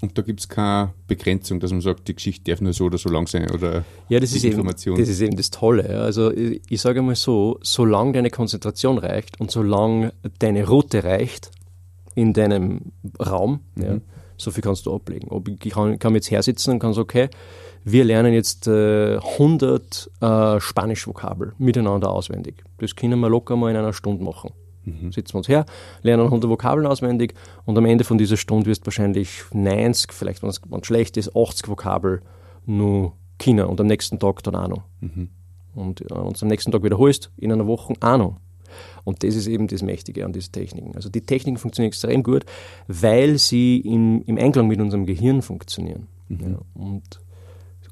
Und 0.00 0.16
da 0.16 0.22
gibt 0.22 0.40
es 0.40 0.48
keine 0.48 0.94
Begrenzung, 1.06 1.60
dass 1.60 1.72
man 1.72 1.82
sagt, 1.82 2.08
die 2.08 2.14
Geschichte 2.14 2.50
darf 2.50 2.60
nur 2.60 2.72
so 2.72 2.86
oder 2.86 2.96
so 2.96 3.10
lang 3.10 3.26
sein 3.26 3.50
oder 3.50 3.84
ja, 4.08 4.18
das 4.18 4.32
ist 4.32 4.44
Information. 4.44 4.94
Eben, 4.94 5.02
das 5.02 5.10
ist 5.10 5.20
eben 5.20 5.36
das 5.36 5.50
Tolle. 5.50 6.00
Also 6.00 6.32
ich, 6.32 6.62
ich 6.68 6.80
sage 6.80 7.02
mal 7.02 7.14
so, 7.16 7.58
solange 7.60 8.12
deine 8.12 8.30
Konzentration 8.30 8.96
reicht 8.96 9.38
und 9.40 9.50
solange 9.50 10.14
deine 10.38 10.66
Route 10.66 11.04
reicht 11.04 11.50
in 12.14 12.32
deinem 12.32 12.92
Raum, 13.20 13.60
mhm. 13.74 13.82
ja, 13.82 13.96
so 14.38 14.50
viel 14.50 14.62
kannst 14.62 14.86
du 14.86 14.94
ablegen. 14.94 15.28
Ob 15.28 15.48
ich 15.48 15.58
kann, 15.70 15.98
kann 15.98 16.14
jetzt 16.14 16.30
hersitzen 16.30 16.72
und 16.72 16.78
kann 16.78 16.94
sagen, 16.94 17.04
okay, 17.04 17.28
wir 17.84 18.04
lernen 18.04 18.32
jetzt 18.32 18.66
äh, 18.66 19.16
100 19.16 20.10
äh, 20.20 20.60
Spanisch-Vokabel 20.60 21.54
miteinander 21.58 22.10
auswendig. 22.10 22.62
Das 22.78 22.94
können 22.94 23.18
wir 23.20 23.28
locker 23.28 23.56
mal 23.56 23.70
in 23.70 23.76
einer 23.76 23.92
Stunde 23.92 24.22
machen. 24.24 24.52
Mhm. 24.84 25.12
Sitzen 25.12 25.34
wir 25.34 25.38
uns 25.38 25.48
her, 25.48 25.66
lernen 26.02 26.24
100 26.24 26.48
Vokabeln 26.50 26.86
auswendig 26.86 27.34
und 27.64 27.76
am 27.76 27.84
Ende 27.84 28.04
von 28.04 28.18
dieser 28.18 28.36
Stunde 28.36 28.66
wirst 28.66 28.82
du 28.82 28.86
wahrscheinlich 28.86 29.42
90, 29.52 30.12
vielleicht 30.12 30.42
wenn 30.42 30.50
es 30.50 30.60
schlecht 30.82 31.16
ist, 31.16 31.36
80 31.36 31.68
Vokabel 31.68 32.22
nur 32.66 33.12
China 33.38 33.64
und 33.64 33.80
am 33.80 33.86
nächsten 33.86 34.18
Tag 34.18 34.42
dann 34.42 34.56
auch 34.56 34.68
noch. 34.68 34.82
Mhm. 35.00 35.28
Und 35.74 36.10
äh, 36.10 36.14
uns 36.14 36.42
am 36.42 36.48
nächsten 36.48 36.72
Tag 36.72 36.82
wiederholst, 36.82 37.30
in 37.36 37.52
einer 37.52 37.66
Woche 37.66 37.94
auch 38.00 38.18
noch. 38.18 38.36
Und 39.04 39.22
das 39.24 39.34
ist 39.34 39.46
eben 39.46 39.66
das 39.66 39.82
Mächtige 39.82 40.24
an 40.24 40.32
diesen 40.32 40.52
Techniken. 40.52 40.94
Also 40.94 41.08
die 41.08 41.22
Techniken 41.22 41.58
funktionieren 41.58 41.88
extrem 41.88 42.22
gut, 42.22 42.44
weil 42.86 43.38
sie 43.38 43.78
im, 43.78 44.22
im 44.26 44.38
Einklang 44.38 44.68
mit 44.68 44.80
unserem 44.80 45.06
Gehirn 45.06 45.42
funktionieren. 45.42 46.06
Mhm. 46.28 46.40
Ja, 46.40 46.58
und 46.74 47.20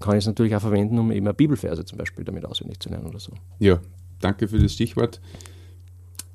kann 0.00 0.14
ich 0.14 0.24
es 0.24 0.26
natürlich 0.26 0.54
auch 0.54 0.60
verwenden, 0.60 0.98
um 0.98 1.10
eben 1.10 1.32
Bibelverse 1.34 1.84
zum 1.84 1.98
Beispiel 1.98 2.24
damit 2.24 2.44
auswendig 2.44 2.80
zu 2.80 2.88
lernen 2.88 3.06
oder 3.06 3.18
so. 3.18 3.32
Ja, 3.58 3.80
danke 4.20 4.48
für 4.48 4.58
das 4.58 4.72
Stichwort. 4.72 5.20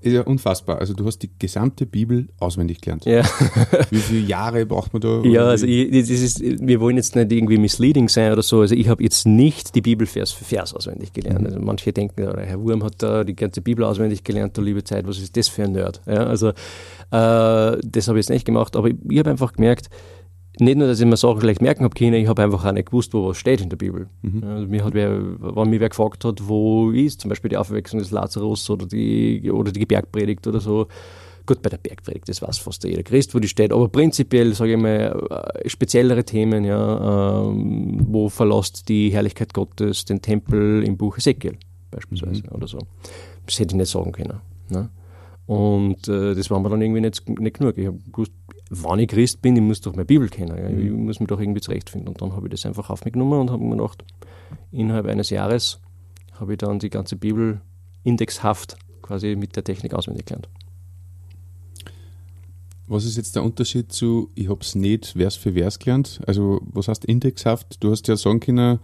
Ist 0.03 0.12
ja 0.12 0.22
unfassbar. 0.24 0.79
Also 0.79 0.93
du 0.93 1.05
hast 1.05 1.20
die 1.20 1.29
gesamte 1.39 1.86
Bibel 1.86 2.27
auswendig 2.38 2.82
gelernt. 2.82 3.05
Ja. 3.05 3.24
Wie 3.89 4.00
viele 4.00 4.27
Jahre 4.27 4.65
braucht 4.65 4.91
man 4.91 5.01
da? 5.01 5.22
Ja, 5.22 5.46
also 5.46 5.65
ich, 5.65 5.93
ist, 5.93 6.41
wir 6.41 6.82
wollen 6.82 6.98
jetzt 6.98 7.15
nicht 7.15 7.32
irgendwie 7.32 7.58
misleading 7.58 8.10
sein 8.10 8.34
oder 8.34 8.41
so. 8.41 8.60
Also 8.60 8.75
ich 8.75 8.89
habe 8.89 9.01
jetzt 9.01 9.25
nicht 9.25 9.75
die 9.75 9.82
Bibel 9.82 10.05
Vers 10.05 10.34
für 10.34 10.43
Vers 10.43 10.74
auswendig 10.74 11.13
gelernt. 11.13 11.39
Mhm. 11.39 11.46
Also 11.46 11.60
manche 11.62 11.93
denken, 11.93 12.22
Herr 12.38 12.60
Wurm 12.62 12.84
hat 12.84 13.01
da 13.01 13.24
die 13.24 13.34
ganze 13.34 13.62
Bibel 13.62 13.86
auswendig 13.86 14.25
gelernt, 14.25 14.58
du 14.58 14.62
liebe 14.62 14.84
Zeit, 14.84 15.08
was 15.08 15.20
ist 15.20 15.38
das 15.38 15.48
für 15.48 15.63
ein 15.63 15.72
Nerd? 15.72 16.01
Ja, 16.05 16.25
also 16.25 16.50
äh, 16.50 16.53
das 17.12 18.10
habe 18.10 18.20
ich 18.20 18.25
jetzt 18.25 18.29
nicht 18.29 18.46
gemacht, 18.46 18.75
aber 18.75 18.89
ich, 18.89 18.96
ich 19.10 19.20
habe 19.20 19.29
einfach 19.29 19.53
gemerkt, 19.53 19.89
nicht 20.60 20.78
nur, 20.78 20.88
dass 20.88 21.00
ich 21.00 21.06
mir 21.06 21.18
Sachen 21.18 21.42
schlecht 21.42 21.62
merken 21.62 21.84
habe 21.84 21.96
können, 21.96 22.14
ich 22.14 22.28
habe 22.28 22.44
einfach 22.44 22.66
auch 22.66 22.72
nicht 22.72 22.88
gewusst, 22.88 23.14
wo 23.14 23.28
was 23.28 23.38
steht 23.38 23.62
in 23.62 23.70
der 23.70 23.78
Bibel. 23.78 24.08
Mhm. 24.22 24.44
Also 24.44 24.68
mir 24.68 24.86
hat 24.86 24.94
wer, 24.94 25.12
wenn 25.40 25.70
mich 25.70 25.80
wer 25.80 25.90
gefragt 25.90 26.24
hat, 26.26 26.48
wo 26.48 26.92
ist 26.92 27.22
zum 27.22 27.30
Beispiel 27.30 27.50
die 27.50 27.58
Auferweckung 27.58 28.00
des 28.00 28.12
Lazarus 28.12 28.70
oder 28.70 28.86
die, 28.86 29.50
oder 29.52 29.72
die 29.72 29.86
Bergpredigt 29.86 30.46
oder 30.46 30.60
so. 30.60 30.88
Gut, 31.46 31.62
bei 31.62 31.70
der 31.70 31.78
Bergpredigt, 31.78 32.30
das 32.30 32.42
weiß 32.42 32.60
fast 32.60 32.84
jeder 32.86 33.04
Christ, 33.04 33.36
wo 33.36 33.40
die 33.40 33.50
steht, 33.50 33.74
aber 33.74 33.90
prinzipiell, 33.90 34.54
sage 34.54 34.74
ich 34.74 34.78
mal, 34.78 35.54
äh, 35.66 35.70
speziellere 35.70 36.24
Themen, 36.24 36.64
ja, 36.64 37.42
ähm, 37.50 38.06
wo 38.08 38.30
verlässt 38.30 38.88
die 38.88 39.10
Herrlichkeit 39.10 39.54
Gottes 39.54 40.06
den 40.06 40.22
Tempel 40.22 40.84
im 40.84 40.96
Buch 40.96 41.18
Ezekiel 41.18 41.58
beispielsweise 41.92 42.44
mhm. 42.44 42.56
oder 42.56 42.68
so. 42.68 42.80
Das 43.46 43.60
hätte 43.60 43.74
ich 43.74 43.78
nicht 43.78 43.92
sagen 43.92 44.12
können. 44.12 44.40
Ne? 44.70 44.90
Und 45.46 46.08
äh, 46.08 46.36
das 46.36 46.50
war 46.50 46.60
mir 46.60 46.70
dann 46.70 46.82
irgendwie 46.82 47.02
nicht, 47.02 47.28
nicht 47.28 47.60
genug. 47.60 47.78
Ich 47.78 47.88
habe 47.88 48.00
gewusst, 48.12 48.32
wann 48.82 49.00
ich 49.00 49.10
Christ 49.10 49.42
bin, 49.42 49.56
ich 49.56 49.62
muss 49.62 49.82
doch 49.82 49.94
meine 49.94 50.06
Bibel 50.06 50.30
kennen. 50.30 50.58
Ja. 50.58 50.70
Ich 50.70 50.92
muss 50.92 51.20
mich 51.20 51.27
doch 51.27 51.39
irgendwie 51.39 51.62
zurechtfinden. 51.62 52.10
Und 52.10 52.22
dann 52.22 52.34
habe 52.34 52.48
ich 52.48 52.51
das 52.51 52.65
einfach 52.65 52.89
auf 52.89 53.06
mich 53.06 53.13
genommen 53.13 53.39
und 53.39 53.51
habe 53.51 53.63
mir 53.63 53.75
gedacht, 53.75 54.03
innerhalb 54.72 55.06
eines 55.06 55.30
Jahres 55.30 55.80
habe 56.34 56.53
ich 56.53 56.58
dann 56.58 56.80
die 56.80 56.89
ganze 56.89 57.15
Bibel 57.15 57.62
indexhaft 58.03 58.77
quasi 59.01 59.36
mit 59.36 59.56
der 59.56 59.63
Technik 59.63 59.94
auswendig 59.94 60.25
gelernt. 60.25 60.50
Was 62.88 63.06
ist 63.06 63.15
jetzt 63.15 63.36
der 63.36 63.44
Unterschied 63.44 63.92
zu, 63.92 64.30
ich 64.36 64.50
habe 64.50 64.62
es 64.62 64.75
nicht 64.75 65.08
Vers 65.08 65.36
für 65.36 65.53
Vers 65.53 65.80
gelernt? 65.80 66.20
Also, 66.27 66.62
was 66.65 66.88
heißt 66.88 67.06
indexhaft? 67.06 67.82
Du 67.82 67.92
hast 67.92 68.08
ja 68.08 68.18
sagen 68.18 68.39
können, 68.39 68.80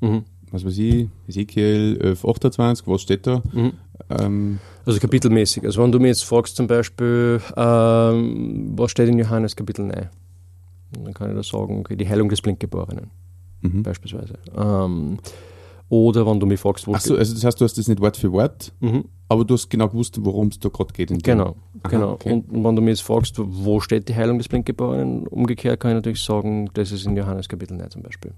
mhm. 0.00 0.24
was 0.50 0.64
weiß 0.64 0.78
ich, 0.78 1.08
Ezekiel 1.28 1.98
11, 2.00 2.24
28, 2.24 2.86
was 2.86 3.02
steht 3.02 3.26
da? 3.26 3.42
Mhm. 3.52 3.72
Ähm, 4.20 4.58
also 4.84 4.98
kapitelmäßig. 4.98 5.64
Also 5.64 5.82
wenn 5.82 5.92
du 5.92 6.00
mir 6.00 6.08
jetzt 6.08 6.24
fragst 6.24 6.56
zum 6.56 6.66
Beispiel, 6.66 7.40
ähm, 7.56 8.72
was 8.76 8.90
steht 8.90 9.08
in 9.08 9.18
Johannes 9.18 9.56
Kapitel 9.56 9.84
9? 9.84 10.08
Dann 11.04 11.14
kann 11.14 11.30
ich 11.30 11.36
da 11.36 11.42
sagen, 11.42 11.80
okay, 11.80 11.96
die 11.96 12.08
Heilung 12.08 12.28
des 12.28 12.42
Blindgeborenen 12.42 13.10
mhm. 13.62 13.82
beispielsweise. 13.82 14.34
Ähm, 14.56 15.18
oder 15.88 16.26
wenn 16.26 16.40
du 16.40 16.46
mich 16.46 16.58
fragst, 16.58 16.86
wo 16.86 16.94
Achso, 16.94 17.16
also 17.16 17.34
das 17.34 17.44
heißt, 17.44 17.60
du 17.60 17.64
hast 17.64 17.76
das 17.76 17.86
nicht 17.86 18.00
Wort 18.00 18.16
für 18.16 18.32
Wort, 18.32 18.72
mhm. 18.80 19.04
aber 19.28 19.44
du 19.44 19.54
hast 19.54 19.68
genau 19.68 19.88
gewusst, 19.88 20.18
worum 20.22 20.48
es 20.48 20.58
da 20.58 20.68
gerade 20.68 20.92
geht. 20.92 21.22
genau, 21.22 21.56
Aha, 21.82 21.88
genau. 21.88 22.12
Okay. 22.12 22.32
Und 22.32 22.64
wenn 22.64 22.76
du 22.76 22.80
mich 22.80 22.92
jetzt 22.92 23.02
fragst, 23.02 23.34
wo 23.38 23.78
steht 23.80 24.08
die 24.08 24.14
Heilung 24.14 24.38
des 24.38 24.48
Blindgeborenen, 24.48 25.26
umgekehrt 25.26 25.80
kann 25.80 25.90
ich 25.90 25.96
natürlich 25.96 26.22
sagen, 26.22 26.70
das 26.74 26.92
ist 26.92 27.06
in 27.06 27.16
Johannes 27.16 27.48
Kapitel 27.48 27.76
9 27.76 27.90
zum 27.90 28.02
Beispiel. 28.02 28.32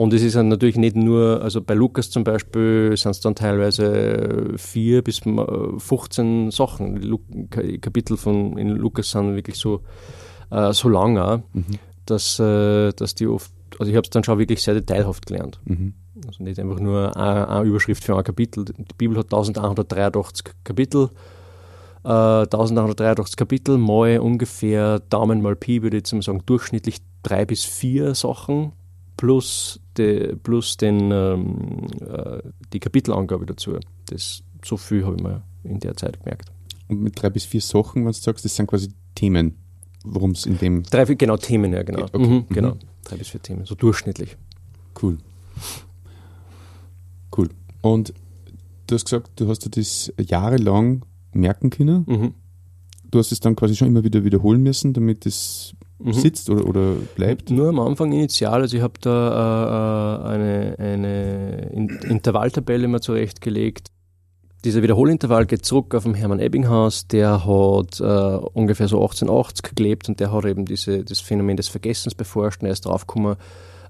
Und 0.00 0.14
es 0.14 0.22
ist 0.22 0.34
dann 0.34 0.48
natürlich 0.48 0.78
nicht 0.78 0.96
nur, 0.96 1.42
also 1.42 1.60
bei 1.60 1.74
Lukas 1.74 2.08
zum 2.08 2.24
Beispiel 2.24 2.96
sind 2.96 3.10
es 3.10 3.20
dann 3.20 3.34
teilweise 3.34 4.54
vier 4.56 5.02
bis 5.02 5.18
15 5.18 6.50
Sachen. 6.50 7.02
Die 7.02 7.78
Kapitel 7.78 8.16
von 8.16 8.56
in 8.56 8.70
Lukas 8.70 9.10
sind 9.10 9.36
wirklich 9.36 9.58
so, 9.58 9.82
äh, 10.50 10.72
so 10.72 10.88
lang 10.88 11.18
auch, 11.18 11.40
mhm. 11.52 11.66
dass, 12.06 12.38
äh, 12.38 12.94
dass 12.94 13.14
die 13.14 13.26
oft, 13.26 13.52
also 13.78 13.90
ich 13.90 13.96
habe 13.98 14.06
es 14.06 14.08
dann 14.08 14.24
schon 14.24 14.38
wirklich 14.38 14.62
sehr 14.62 14.72
detailhaft 14.72 15.26
gelernt. 15.26 15.60
Mhm. 15.66 15.92
Also 16.26 16.44
nicht 16.44 16.58
einfach 16.58 16.80
nur 16.80 17.14
eine, 17.14 17.50
eine, 17.50 17.68
Überschrift 17.68 18.02
für 18.02 18.16
ein 18.16 18.24
Kapitel. 18.24 18.64
Die 18.64 18.94
Bibel 18.96 19.18
hat 19.18 19.26
1183 19.26 20.46
Kapitel. 20.64 21.10
Äh, 22.04 22.08
1183 22.08 23.36
Kapitel, 23.36 23.76
mal 23.76 24.18
ungefähr 24.18 25.00
Daumen 25.10 25.42
mal 25.42 25.56
Pi, 25.56 25.82
würde 25.82 25.98
ich 25.98 26.04
jetzt 26.04 26.14
mal 26.14 26.22
sagen, 26.22 26.40
durchschnittlich 26.46 27.02
drei 27.22 27.44
bis 27.44 27.64
vier 27.64 28.14
Sachen 28.14 28.72
plus, 29.20 29.78
de, 29.98 30.34
plus 30.34 30.78
den, 30.78 31.10
ähm, 31.12 31.88
äh, 32.00 32.40
die 32.72 32.80
Kapitelangabe 32.80 33.44
dazu. 33.44 33.78
Das, 34.06 34.42
so 34.64 34.78
viel 34.78 35.04
habe 35.04 35.16
ich 35.16 35.22
mir 35.22 35.42
in 35.62 35.78
der 35.78 35.94
Zeit 35.94 36.20
gemerkt. 36.20 36.50
Und 36.88 37.02
mit 37.02 37.20
drei 37.20 37.28
bis 37.28 37.44
vier 37.44 37.60
Sachen, 37.60 38.06
wenn 38.06 38.12
du 38.12 38.18
sagst, 38.18 38.46
das 38.46 38.56
sind 38.56 38.66
quasi 38.66 38.94
Themen, 39.14 39.58
worum 40.04 40.30
es 40.30 40.46
in 40.46 40.56
dem. 40.56 40.84
Drei, 40.84 41.04
genau, 41.04 41.36
Themen, 41.36 41.70
ja, 41.74 41.82
genau. 41.82 42.04
Okay. 42.04 42.26
Mhm, 42.26 42.46
genau. 42.48 42.74
Mhm. 42.76 42.78
Drei 43.04 43.16
bis 43.16 43.28
vier 43.28 43.42
Themen, 43.42 43.66
so 43.66 43.74
durchschnittlich. 43.74 44.38
Cool. 45.02 45.18
Cool. 47.36 47.50
Und 47.82 48.14
du 48.86 48.94
hast 48.94 49.04
gesagt, 49.04 49.32
du 49.36 49.48
hast 49.48 49.66
dir 49.66 49.70
das 49.70 50.10
jahrelang 50.18 51.04
merken 51.34 51.68
können. 51.68 52.06
Mhm. 52.06 52.34
Du 53.10 53.18
hast 53.18 53.32
es 53.32 53.40
dann 53.40 53.54
quasi 53.54 53.76
schon 53.76 53.88
immer 53.88 54.02
wieder 54.02 54.24
wiederholen 54.24 54.62
müssen, 54.62 54.94
damit 54.94 55.26
es 55.26 55.74
mhm. 56.02 56.12
sitzt 56.12 56.50
oder, 56.50 56.66
oder 56.66 56.94
bleibt? 57.14 57.50
Nur 57.50 57.68
am 57.68 57.80
Anfang 57.80 58.12
initial. 58.12 58.62
Also 58.62 58.76
ich 58.76 58.82
habe 58.82 58.94
da 59.00 60.24
äh, 60.24 60.34
äh 60.34 60.34
eine, 60.34 60.74
eine 60.78 61.70
Intervalltabelle 62.08 62.88
mal 62.88 63.00
zurechtgelegt. 63.00 63.88
Dieser 64.64 64.82
Wiederholintervall 64.82 65.46
geht 65.46 65.64
zurück 65.64 65.94
auf 65.94 66.04
den 66.04 66.12
Hermann 66.12 66.38
Ebbinghaus, 66.38 67.06
der 67.06 67.46
hat 67.46 67.98
äh, 67.98 68.04
ungefähr 68.52 68.88
so 68.88 68.98
1880 69.00 69.74
gelebt 69.74 70.08
und 70.10 70.20
der 70.20 70.32
hat 70.32 70.44
eben 70.44 70.66
diese, 70.66 71.02
das 71.02 71.20
Phänomen 71.20 71.56
des 71.56 71.68
Vergessens 71.68 72.14
beforscht 72.14 72.60
und 72.60 72.66
er 72.66 72.72
ist 72.72 72.84
draufgekommen, 72.84 73.36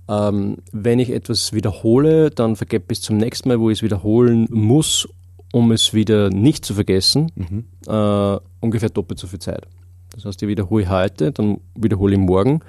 ähm, 0.09 0.59
wenn 0.71 1.01
ich 1.01 1.11
etwas 1.11 1.53
wiederhole, 1.53 2.31
dann 2.31 2.55
vergebe 2.55 2.85
bis 2.87 3.01
zum 3.01 3.17
nächsten 3.17 3.49
Mal, 3.49 3.59
wo 3.59 3.69
ich 3.71 3.79
es 3.79 3.83
wiederholen 3.83 4.47
muss, 4.51 5.09
um 5.53 5.73
es 5.73 5.93
wieder 5.93 6.31
nicht 6.31 6.65
zu 6.65 6.75
vergessen, 6.75 7.33
mhm. 7.35 7.65
äh, 7.89 8.39
ungefähr 8.61 8.91
doppelt 8.91 9.19
so 9.19 9.27
viel 9.27 9.41
Zeit. 9.41 9.67
Das 10.21 10.27
heißt, 10.27 10.43
ich 10.43 10.49
wiederhole 10.49 10.89
heute, 10.91 11.33
dann 11.33 11.61
wiederhole 11.75 12.13
ich 12.13 12.21
morgen. 12.21 12.61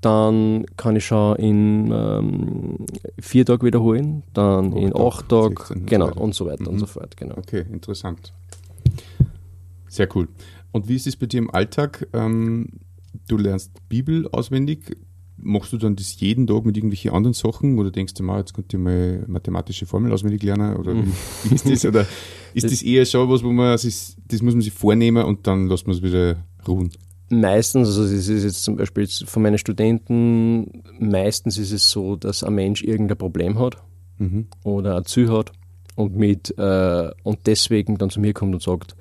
Dann 0.00 0.64
kann 0.76 0.96
ich 0.96 1.04
schon 1.04 1.36
in 1.36 1.92
ähm, 1.92 2.86
vier 3.18 3.44
Tagen 3.44 3.66
wiederholen, 3.66 4.22
dann 4.32 4.72
oh, 4.72 4.78
in 4.78 4.96
acht 4.96 5.28
Tagen, 5.28 5.84
genau, 5.84 6.12
und 6.14 6.34
so 6.34 6.46
weiter 6.46 6.62
mhm. 6.62 6.68
und 6.68 6.78
so 6.78 6.86
fort. 6.86 7.16
Genau. 7.16 7.36
Okay, 7.36 7.64
interessant. 7.70 8.32
Sehr 9.88 10.08
cool. 10.14 10.28
Und 10.72 10.88
wie 10.88 10.96
ist 10.96 11.06
es 11.06 11.16
bei 11.16 11.26
dir 11.26 11.38
im 11.38 11.50
Alltag? 11.50 12.06
Ähm, 12.14 12.68
du 13.28 13.36
lernst 13.36 13.72
Bibel 13.88 14.26
auswendig. 14.28 14.96
Machst 15.38 15.72
du 15.72 15.76
dann 15.76 15.96
das 15.96 16.18
jeden 16.18 16.46
Tag 16.46 16.64
mit 16.64 16.76
irgendwelchen 16.76 17.12
anderen 17.12 17.34
Sachen 17.34 17.78
oder 17.78 17.90
denkst 17.90 18.14
du 18.14 18.22
mal, 18.22 18.38
jetzt 18.38 18.54
könnt 18.54 18.72
ihr 18.72 18.78
mal 18.78 19.24
mathematische 19.26 19.86
Formel 19.86 20.12
auswendig 20.12 20.42
lernen 20.42 20.76
oder 20.76 20.94
wie, 20.94 21.12
wie 21.44 21.54
ist 21.54 21.68
das? 21.68 21.84
Oder 21.84 22.00
ist 22.54 22.64
das, 22.64 22.72
das 22.72 22.82
eher 22.82 23.04
schon 23.04 23.28
was, 23.28 23.42
wo 23.42 23.52
man 23.52 23.72
das 23.72 23.84
muss 24.42 24.54
man 24.54 24.62
sich 24.62 24.72
vornehmen 24.72 25.24
und 25.24 25.46
dann 25.46 25.68
lässt 25.68 25.86
man 25.86 25.96
es 25.96 26.02
wieder 26.02 26.36
ruhen? 26.66 26.90
Meistens, 27.28 27.88
also 27.88 28.02
das 28.02 28.28
ist 28.28 28.44
jetzt 28.44 28.62
zum 28.62 28.76
Beispiel 28.76 29.06
von 29.08 29.42
meinen 29.42 29.58
Studenten, 29.58 30.82
meistens 30.98 31.58
ist 31.58 31.72
es 31.72 31.90
so, 31.90 32.16
dass 32.16 32.44
ein 32.44 32.54
Mensch 32.54 32.82
irgendein 32.82 33.18
Problem 33.18 33.58
hat 33.58 33.82
mhm. 34.18 34.46
oder 34.62 34.96
ein 34.96 35.04
Ziel 35.04 35.30
hat 35.30 35.52
und 35.96 36.16
mit 36.16 36.56
äh, 36.56 37.10
und 37.24 37.38
deswegen 37.46 37.98
dann 37.98 38.10
zu 38.10 38.20
mir 38.20 38.32
kommt 38.32 38.54
und 38.54 38.62
sagt, 38.62 38.94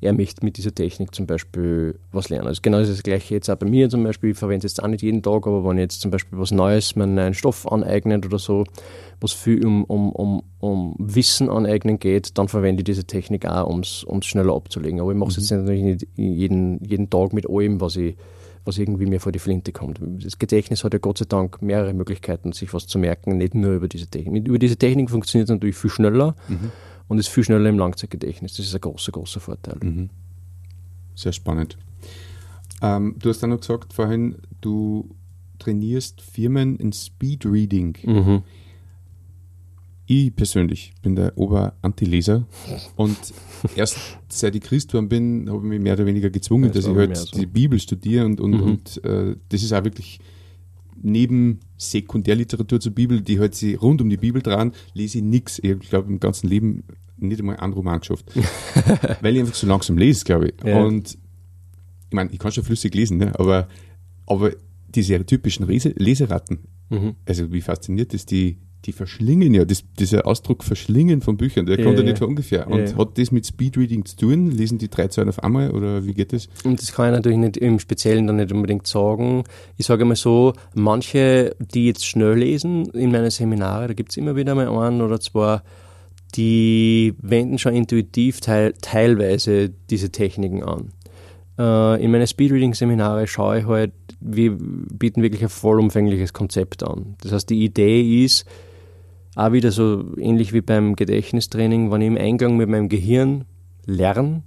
er 0.00 0.12
möchte 0.12 0.44
mit 0.44 0.56
dieser 0.56 0.74
Technik 0.74 1.14
zum 1.14 1.26
Beispiel 1.26 1.98
was 2.12 2.28
lernen. 2.28 2.48
Also 2.48 2.60
genau 2.62 2.78
das, 2.78 2.88
ist 2.88 2.98
das 2.98 3.02
gleiche 3.02 3.34
jetzt 3.34 3.48
auch 3.48 3.56
bei 3.56 3.66
mir 3.66 3.88
zum 3.88 4.04
Beispiel. 4.04 4.30
Ich 4.30 4.38
verwende 4.38 4.66
es 4.66 4.72
jetzt 4.72 4.82
auch 4.82 4.88
nicht 4.88 5.02
jeden 5.02 5.22
Tag, 5.22 5.46
aber 5.46 5.64
wenn 5.64 5.78
ich 5.78 5.82
jetzt 5.82 6.00
zum 6.00 6.10
Beispiel 6.10 6.38
was 6.38 6.50
Neues, 6.50 6.96
mir 6.96 7.04
einen 7.04 7.14
neuen 7.14 7.34
Stoff 7.34 7.70
aneignet 7.70 8.26
oder 8.26 8.38
so, 8.38 8.64
was 9.20 9.32
viel 9.32 9.64
um, 9.64 9.84
um, 9.84 10.12
um, 10.12 10.42
um 10.60 10.94
Wissen 10.98 11.48
aneignen 11.48 11.98
geht, 11.98 12.36
dann 12.36 12.48
verwende 12.48 12.80
ich 12.80 12.84
diese 12.84 13.04
Technik 13.04 13.46
auch, 13.46 13.68
um 13.68 13.80
es 13.80 14.04
schneller 14.26 14.54
abzulegen. 14.54 15.00
Aber 15.00 15.12
ich 15.12 15.16
mache 15.16 15.30
es 15.30 15.36
mhm. 15.36 15.42
jetzt 15.42 15.50
natürlich 15.50 15.82
nicht 15.82 16.06
jeden, 16.16 16.84
jeden 16.84 17.10
Tag 17.10 17.32
mit 17.32 17.48
allem, 17.48 17.80
was 17.80 17.96
ich 17.96 18.16
was 18.66 18.78
irgendwie 18.78 19.06
mir 19.06 19.20
vor 19.20 19.30
die 19.30 19.38
Flinte 19.38 19.70
kommt. 19.70 20.00
Das 20.02 20.40
Gedächtnis 20.40 20.82
hat 20.82 20.92
ja 20.92 20.98
Gott 20.98 21.18
sei 21.18 21.24
Dank 21.28 21.62
mehrere 21.62 21.94
Möglichkeiten, 21.94 22.50
sich 22.50 22.74
was 22.74 22.88
zu 22.88 22.98
merken, 22.98 23.36
nicht 23.36 23.54
nur 23.54 23.74
über 23.74 23.86
diese 23.86 24.08
Technik. 24.08 24.48
Über 24.48 24.58
diese 24.58 24.76
Technik 24.76 25.08
funktioniert 25.08 25.48
es 25.48 25.54
natürlich 25.54 25.76
viel 25.76 25.88
schneller. 25.88 26.34
Mhm 26.48 26.72
und 27.08 27.18
ist 27.18 27.28
viel 27.28 27.44
schneller 27.44 27.68
im 27.68 27.78
Langzeitgedächtnis. 27.78 28.56
Das 28.56 28.66
ist 28.66 28.74
ein 28.74 28.80
großer, 28.80 29.12
großer 29.12 29.40
Vorteil. 29.40 29.78
Mhm. 29.82 30.10
Sehr 31.14 31.32
spannend. 31.32 31.76
Ähm, 32.82 33.16
du 33.18 33.30
hast 33.30 33.42
dann 33.42 33.50
noch 33.50 33.60
gesagt 33.60 33.92
vorhin, 33.92 34.36
du 34.60 35.14
trainierst 35.58 36.20
Firmen 36.20 36.76
in 36.76 36.92
Speedreading. 36.92 37.96
Mhm. 38.04 38.42
Ich 40.08 40.36
persönlich 40.36 40.92
bin 41.02 41.16
der 41.16 41.36
Ober-Anti-Leser 41.36 42.46
und 42.96 43.16
erst 43.74 43.98
seit 44.28 44.54
ich 44.54 44.62
Christ 44.62 44.88
geworden 44.88 45.08
bin, 45.08 45.48
habe 45.48 45.58
ich 45.58 45.64
mich 45.64 45.80
mehr 45.80 45.94
oder 45.94 46.06
weniger 46.06 46.30
gezwungen, 46.30 46.70
das 46.70 46.84
dass 46.84 46.92
ich 46.92 46.96
halt 46.96 47.16
so. 47.16 47.38
die 47.38 47.46
Bibel 47.46 47.80
studiere 47.80 48.24
und, 48.24 48.40
und, 48.40 48.52
mhm. 48.52 48.62
und 48.62 49.04
äh, 49.04 49.36
das 49.48 49.62
ist 49.62 49.72
auch 49.72 49.82
wirklich 49.82 50.20
neben 51.02 51.60
Sekundärliteratur 51.76 52.80
zur 52.80 52.92
Bibel, 52.92 53.20
die 53.20 53.38
halt 53.38 53.54
sie 53.54 53.74
rund 53.74 54.00
um 54.00 54.08
die 54.08 54.16
Bibel 54.16 54.42
dran, 54.42 54.72
lese 54.94 55.18
ich 55.18 55.24
nichts. 55.24 55.58
Ich 55.58 55.78
glaube, 55.80 56.10
im 56.10 56.20
ganzen 56.20 56.48
Leben 56.48 56.84
nicht 57.16 57.40
einmal 57.40 57.56
einen 57.56 57.72
Roman 57.72 58.00
geschafft. 58.00 58.30
weil 59.20 59.34
ich 59.34 59.40
einfach 59.40 59.54
so 59.54 59.66
langsam 59.66 59.98
lese, 59.98 60.24
glaube 60.24 60.48
ich. 60.48 60.54
Ja. 60.64 60.82
Und 60.82 61.18
ich 62.08 62.14
meine, 62.14 62.30
ich 62.30 62.38
kann 62.38 62.52
schon 62.52 62.64
flüssig 62.64 62.94
lesen, 62.94 63.18
ne? 63.18 63.38
aber, 63.38 63.68
aber 64.26 64.52
diese 64.88 65.24
typischen 65.24 65.66
Lese 65.66 65.90
Leseratten, 65.96 66.60
mhm. 66.88 67.16
also 67.24 67.52
wie 67.52 67.60
fasziniert 67.60 68.14
ist 68.14 68.30
die, 68.30 68.58
die 68.86 68.92
verschlingen 68.92 69.52
ja, 69.52 69.64
das, 69.64 69.84
dieser 69.98 70.26
Ausdruck 70.26 70.62
verschlingen 70.64 71.20
von 71.20 71.36
Büchern, 71.36 71.66
der 71.66 71.78
Ja, 71.78 71.84
kommt 71.84 71.98
ja 71.98 72.04
ja. 72.04 72.10
nicht 72.10 72.18
von 72.18 72.28
ungefähr. 72.28 72.68
Und 72.68 72.90
Ja. 72.90 72.96
hat 72.96 73.18
das 73.18 73.32
mit 73.32 73.46
Speedreading 73.46 74.04
zu 74.04 74.16
tun? 74.16 74.50
Lesen 74.50 74.78
die 74.78 74.88
drei 74.88 75.08
Zeilen 75.08 75.28
auf 75.28 75.42
einmal 75.42 75.70
oder 75.72 76.06
wie 76.06 76.14
geht 76.14 76.32
das? 76.32 76.48
Und 76.64 76.80
das 76.80 76.92
kann 76.92 77.06
ich 77.06 77.16
natürlich 77.16 77.38
nicht 77.38 77.56
im 77.56 77.78
Speziellen 77.78 78.26
dann 78.26 78.36
nicht 78.36 78.52
unbedingt 78.52 78.86
sagen. 78.86 79.44
Ich 79.76 79.86
sage 79.86 80.04
mal 80.04 80.16
so, 80.16 80.52
manche, 80.74 81.54
die 81.58 81.86
jetzt 81.86 82.06
schnell 82.06 82.34
lesen 82.38 82.86
in 82.90 83.10
meinen 83.10 83.30
Seminare, 83.30 83.88
da 83.88 83.94
gibt's 83.94 84.16
immer 84.16 84.36
wieder 84.36 84.54
mal 84.54 84.68
einen 84.68 85.02
oder 85.02 85.18
zwei, 85.20 85.60
die 86.34 87.14
wenden 87.20 87.58
schon 87.58 87.74
intuitiv 87.74 88.40
teil, 88.40 88.74
teilweise 88.80 89.70
diese 89.90 90.10
Techniken 90.10 90.62
an. 90.62 90.92
Äh, 91.58 92.04
in 92.04 92.10
meinen 92.10 92.26
Speedreading-Seminare 92.26 93.26
schaue 93.26 93.60
ich 93.60 93.66
halt, 93.66 93.92
wir 94.20 94.56
bieten 94.58 95.22
wirklich 95.22 95.42
ein 95.42 95.48
vollumfängliches 95.48 96.32
Konzept 96.32 96.82
an. 96.82 97.16
Das 97.22 97.32
heißt, 97.32 97.50
die 97.50 97.64
Idee 97.64 98.24
ist, 98.24 98.44
auch 99.36 99.52
wieder 99.52 99.70
so 99.70 100.16
ähnlich 100.16 100.52
wie 100.52 100.62
beim 100.62 100.96
Gedächtnistraining, 100.96 101.92
wenn 101.92 102.00
ich 102.00 102.08
im 102.08 102.16
Eingang 102.16 102.56
mit 102.56 102.68
meinem 102.68 102.88
Gehirn 102.88 103.44
lerne 103.84 104.42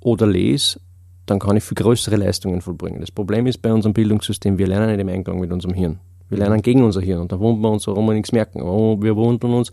oder 0.00 0.26
lese, 0.26 0.80
dann 1.26 1.38
kann 1.38 1.56
ich 1.56 1.64
viel 1.64 1.76
größere 1.76 2.16
Leistungen 2.16 2.62
vollbringen. 2.62 3.00
Das 3.00 3.10
Problem 3.10 3.46
ist 3.46 3.58
bei 3.58 3.72
unserem 3.72 3.92
Bildungssystem, 3.92 4.58
wir 4.58 4.66
lernen 4.66 4.90
nicht 4.90 5.00
im 5.00 5.08
Einklang 5.08 5.38
mit 5.38 5.52
unserem 5.52 5.74
Hirn. 5.74 6.00
Wir 6.30 6.38
lernen 6.38 6.62
gegen 6.62 6.82
unser 6.82 7.02
Hirn 7.02 7.20
und 7.20 7.32
da 7.32 7.38
wundern 7.38 7.62
wir 7.62 7.70
uns, 7.70 7.86
warum 7.86 8.06
wir 8.06 8.14
nichts 8.14 8.32
merken. 8.32 8.60
Wir 8.60 9.14
wundern 9.14 9.52
uns, 9.52 9.70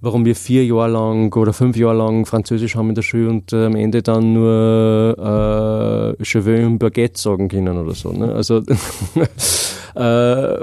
warum 0.00 0.24
wir 0.24 0.34
vier 0.34 0.64
Jahre 0.64 0.90
lang 0.90 1.32
oder 1.36 1.52
fünf 1.52 1.76
Jahre 1.76 1.96
lang 1.96 2.26
Französisch 2.26 2.74
haben 2.74 2.88
in 2.88 2.96
der 2.96 3.02
Schule 3.02 3.28
und 3.28 3.52
äh, 3.52 3.66
am 3.66 3.76
Ende 3.76 4.02
dann 4.02 4.32
nur 4.32 6.16
äh, 6.18 6.22
Je 6.24 6.44
veux 6.44 6.66
un 6.66 6.78
baguette 6.78 7.20
sagen 7.20 7.48
können 7.48 7.78
oder 7.78 7.94
so. 7.94 8.10
Ne? 8.12 8.34
Also 8.34 8.58
äh, 9.94 10.58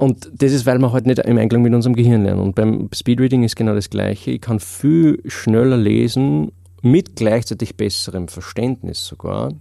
und 0.00 0.30
das 0.34 0.52
ist, 0.52 0.64
weil 0.64 0.78
wir 0.78 0.92
halt 0.92 1.06
nicht 1.06 1.18
im 1.18 1.36
Einklang 1.36 1.62
mit 1.62 1.74
unserem 1.74 1.94
Gehirn 1.94 2.24
lernen. 2.24 2.40
Und 2.40 2.54
beim 2.54 2.88
Speedreading 2.92 3.42
ist 3.42 3.54
genau 3.54 3.74
das 3.74 3.90
Gleiche. 3.90 4.30
Ich 4.30 4.40
kann 4.40 4.58
viel 4.58 5.20
schneller 5.26 5.76
lesen, 5.76 6.52
mit 6.82 7.16
gleichzeitig 7.16 7.76
besserem 7.76 8.28
Verständnis 8.28 9.04
sogar, 9.04 9.52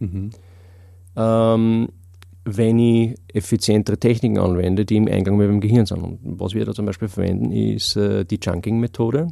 ähm, 1.18 1.90
wenn 2.46 2.80
ich 2.80 3.16
effizientere 3.34 3.98
Techniken 3.98 4.40
anwende, 4.40 4.86
die 4.86 4.96
im 4.96 5.10
Eingang 5.10 5.36
mit 5.36 5.50
dem 5.50 5.60
Gehirn 5.60 5.86
sind. 5.86 6.02
Und 6.02 6.20
was 6.24 6.54
wir 6.54 6.64
da 6.64 6.74
zum 6.74 6.86
Beispiel 6.86 7.10
verwenden, 7.10 7.52
ist 7.52 7.98
äh, 7.98 8.24
die 8.24 8.40
Chunking-Methode. 8.40 9.28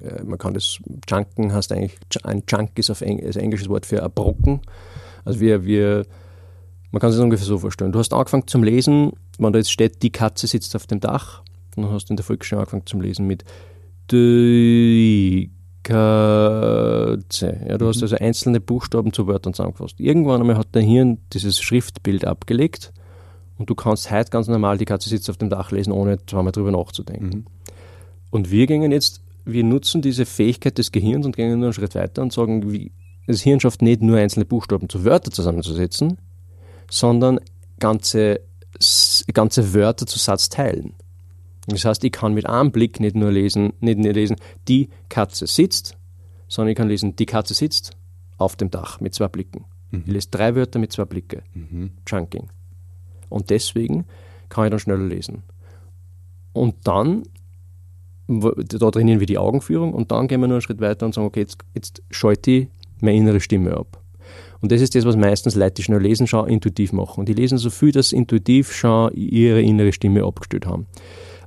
Äh, 0.00 0.24
man 0.24 0.38
kann 0.38 0.54
das, 0.54 0.78
Chunken 1.06 1.52
heißt 1.52 1.70
eigentlich, 1.70 1.96
ein 2.22 2.46
Chunk 2.46 2.78
ist 2.78 2.90
auf 2.90 3.02
Eng, 3.02 3.18
ist 3.18 3.36
ein 3.36 3.44
englisches 3.44 3.68
Wort 3.68 3.84
für 3.84 4.02
ein 4.02 4.10
Brocken. 4.10 4.60
Also 5.26 5.40
wir, 5.40 5.66
wir, 5.66 6.06
man 6.92 7.00
kann 7.00 7.10
sich 7.10 7.18
das 7.18 7.24
ungefähr 7.24 7.46
so 7.46 7.58
vorstellen. 7.58 7.92
Du 7.92 7.98
hast 7.98 8.14
angefangen 8.14 8.46
zum 8.46 8.62
Lesen, 8.64 9.12
wenn 9.38 9.52
da 9.52 9.58
jetzt 9.58 9.70
steht, 9.70 10.02
die 10.02 10.10
Katze 10.10 10.46
sitzt 10.46 10.74
auf 10.76 10.86
dem 10.86 11.00
Dach, 11.00 11.42
dann 11.74 11.90
hast 11.90 12.08
du 12.08 12.12
in 12.12 12.16
der 12.16 12.24
Volksschule 12.24 12.60
angefangen 12.60 12.86
zum 12.86 13.00
Lesen 13.00 13.26
mit 13.26 13.44
die 14.10 15.50
Katze. 15.82 17.60
Ja, 17.68 17.78
du 17.78 17.86
hast 17.86 18.02
also 18.02 18.16
einzelne 18.16 18.60
Buchstaben 18.60 19.12
zu 19.12 19.26
Wörtern 19.26 19.54
zusammengefasst. 19.54 20.00
Irgendwann 20.00 20.40
einmal 20.40 20.58
hat 20.58 20.68
dein 20.72 20.84
Hirn 20.84 21.18
dieses 21.32 21.60
Schriftbild 21.60 22.24
abgelegt 22.24 22.92
und 23.58 23.70
du 23.70 23.74
kannst 23.74 24.10
heute 24.10 24.30
ganz 24.30 24.48
normal 24.48 24.78
die 24.78 24.84
Katze 24.84 25.08
sitzt 25.08 25.30
auf 25.30 25.36
dem 25.36 25.50
Dach 25.50 25.70
lesen, 25.70 25.92
ohne 25.92 26.24
zweimal 26.26 26.52
drüber 26.52 26.70
nachzudenken. 26.70 27.46
Und 28.30 28.50
wir 28.50 28.66
gehen 28.66 28.90
jetzt, 28.92 29.22
wir 29.44 29.64
nutzen 29.64 30.02
diese 30.02 30.26
Fähigkeit 30.26 30.78
des 30.78 30.92
Gehirns 30.92 31.26
und 31.26 31.36
gehen 31.36 31.58
nur 31.58 31.68
einen 31.68 31.72
Schritt 31.72 31.94
weiter 31.94 32.22
und 32.22 32.32
sagen, 32.32 32.70
wie, 32.70 32.92
das 33.26 33.40
Hirn 33.42 33.60
schafft 33.60 33.82
nicht 33.82 34.02
nur 34.02 34.18
einzelne 34.18 34.44
Buchstaben 34.44 34.88
zu 34.88 35.04
Wörtern 35.04 35.32
zusammenzusetzen, 35.32 36.18
sondern 36.90 37.40
ganze, 37.78 38.40
ganze 39.32 39.74
Wörter 39.74 40.06
zu 40.06 40.18
Satzteilen. 40.18 40.94
Das 41.66 41.84
heißt, 41.84 42.02
ich 42.04 42.12
kann 42.12 42.32
mit 42.34 42.46
einem 42.46 42.72
Blick 42.72 42.98
nicht 42.98 43.14
nur 43.14 43.30
lesen, 43.30 43.72
nicht 43.80 43.98
nur 43.98 44.12
lesen, 44.12 44.36
die 44.68 44.88
Katze 45.08 45.46
sitzt, 45.46 45.96
sondern 46.48 46.70
ich 46.70 46.76
kann 46.76 46.88
lesen, 46.88 47.14
die 47.16 47.26
Katze 47.26 47.54
sitzt 47.54 47.92
auf 48.38 48.56
dem 48.56 48.70
Dach 48.70 49.00
mit 49.00 49.14
zwei 49.14 49.28
Blicken. 49.28 49.64
Ich 50.06 50.06
lese 50.06 50.28
drei 50.30 50.54
Wörter 50.54 50.78
mit 50.78 50.92
zwei 50.92 51.04
Blicke. 51.04 51.42
Chunking. 52.06 52.48
Und 53.28 53.50
deswegen 53.50 54.04
kann 54.48 54.64
ich 54.64 54.70
dann 54.70 54.80
schneller 54.80 55.04
lesen. 55.04 55.42
Und 56.52 56.74
dann, 56.84 57.24
da 58.26 58.90
trainieren 58.90 59.20
wir 59.20 59.26
die 59.26 59.38
Augenführung 59.38 59.92
und 59.92 60.10
dann 60.10 60.28
gehen 60.28 60.40
wir 60.40 60.48
nur 60.48 60.56
einen 60.56 60.62
Schritt 60.62 60.80
weiter 60.80 61.06
und 61.06 61.14
sagen, 61.14 61.26
okay, 61.26 61.40
jetzt, 61.40 61.58
jetzt 61.74 62.02
schalte 62.10 62.50
ich 62.50 62.68
meine 63.00 63.18
innere 63.18 63.40
Stimme 63.40 63.76
ab. 63.76 63.97
Und 64.60 64.72
das 64.72 64.80
ist 64.80 64.94
das, 64.94 65.04
was 65.04 65.16
meistens 65.16 65.54
Leute, 65.54 65.74
die 65.74 65.82
schnell 65.82 66.00
lesen, 66.00 66.26
schon 66.26 66.48
intuitiv 66.48 66.92
machen. 66.92 67.20
Und 67.20 67.28
die 67.28 67.34
lesen 67.34 67.58
so 67.58 67.70
viel, 67.70 67.92
dass 67.92 68.10
sie 68.10 68.16
intuitiv 68.16 68.72
schon 68.72 69.12
ihre 69.14 69.62
innere 69.62 69.92
Stimme 69.92 70.24
abgestellt 70.24 70.66
haben. 70.66 70.86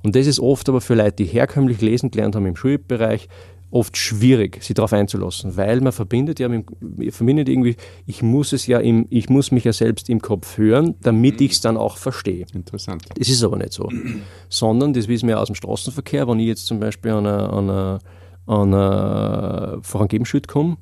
Und 0.03 0.15
das 0.15 0.27
ist 0.27 0.39
oft 0.39 0.67
aber 0.69 0.81
für 0.81 0.95
Leute, 0.95 1.23
die 1.23 1.25
herkömmlich 1.25 1.81
lesen 1.81 2.11
gelernt 2.11 2.35
haben 2.35 2.45
im 2.45 2.55
Schulbereich, 2.55 3.27
oft 3.71 3.95
schwierig, 3.95 4.61
sich 4.63 4.73
darauf 4.75 4.91
einzulassen, 4.91 5.55
weil 5.55 5.79
man 5.79 5.93
verbindet 5.93 6.39
ja, 6.39 6.49
mit, 6.49 6.65
verbindet 7.11 7.47
irgendwie, 7.47 7.77
ich 8.05 8.21
muss 8.21 8.51
es 8.51 8.67
ja 8.67 8.79
im, 8.79 9.07
ich 9.09 9.29
muss 9.29 9.51
mich 9.51 9.63
ja 9.63 9.71
selbst 9.71 10.09
im 10.09 10.21
Kopf 10.21 10.57
hören, 10.57 10.95
damit 11.01 11.39
ich 11.39 11.53
es 11.53 11.61
dann 11.61 11.77
auch 11.77 11.97
verstehe. 11.97 12.45
Interessant. 12.53 13.03
Das 13.17 13.29
ist 13.29 13.43
aber 13.43 13.57
nicht 13.57 13.71
so. 13.71 13.89
Sondern, 14.49 14.93
das 14.93 15.07
wissen 15.07 15.27
wir 15.29 15.39
aus 15.39 15.47
dem 15.47 15.55
Straßenverkehr, 15.55 16.27
wenn 16.27 16.39
ich 16.39 16.47
jetzt 16.47 16.65
zum 16.65 16.79
Beispiel 16.79 17.11
an 17.11 17.25
einer, 17.25 17.53
an 17.53 17.69
einer, 17.69 17.99
an 18.45 18.73
einer 18.73 19.79
Vorangebensschuld 19.81 20.47
komme, 20.49 20.77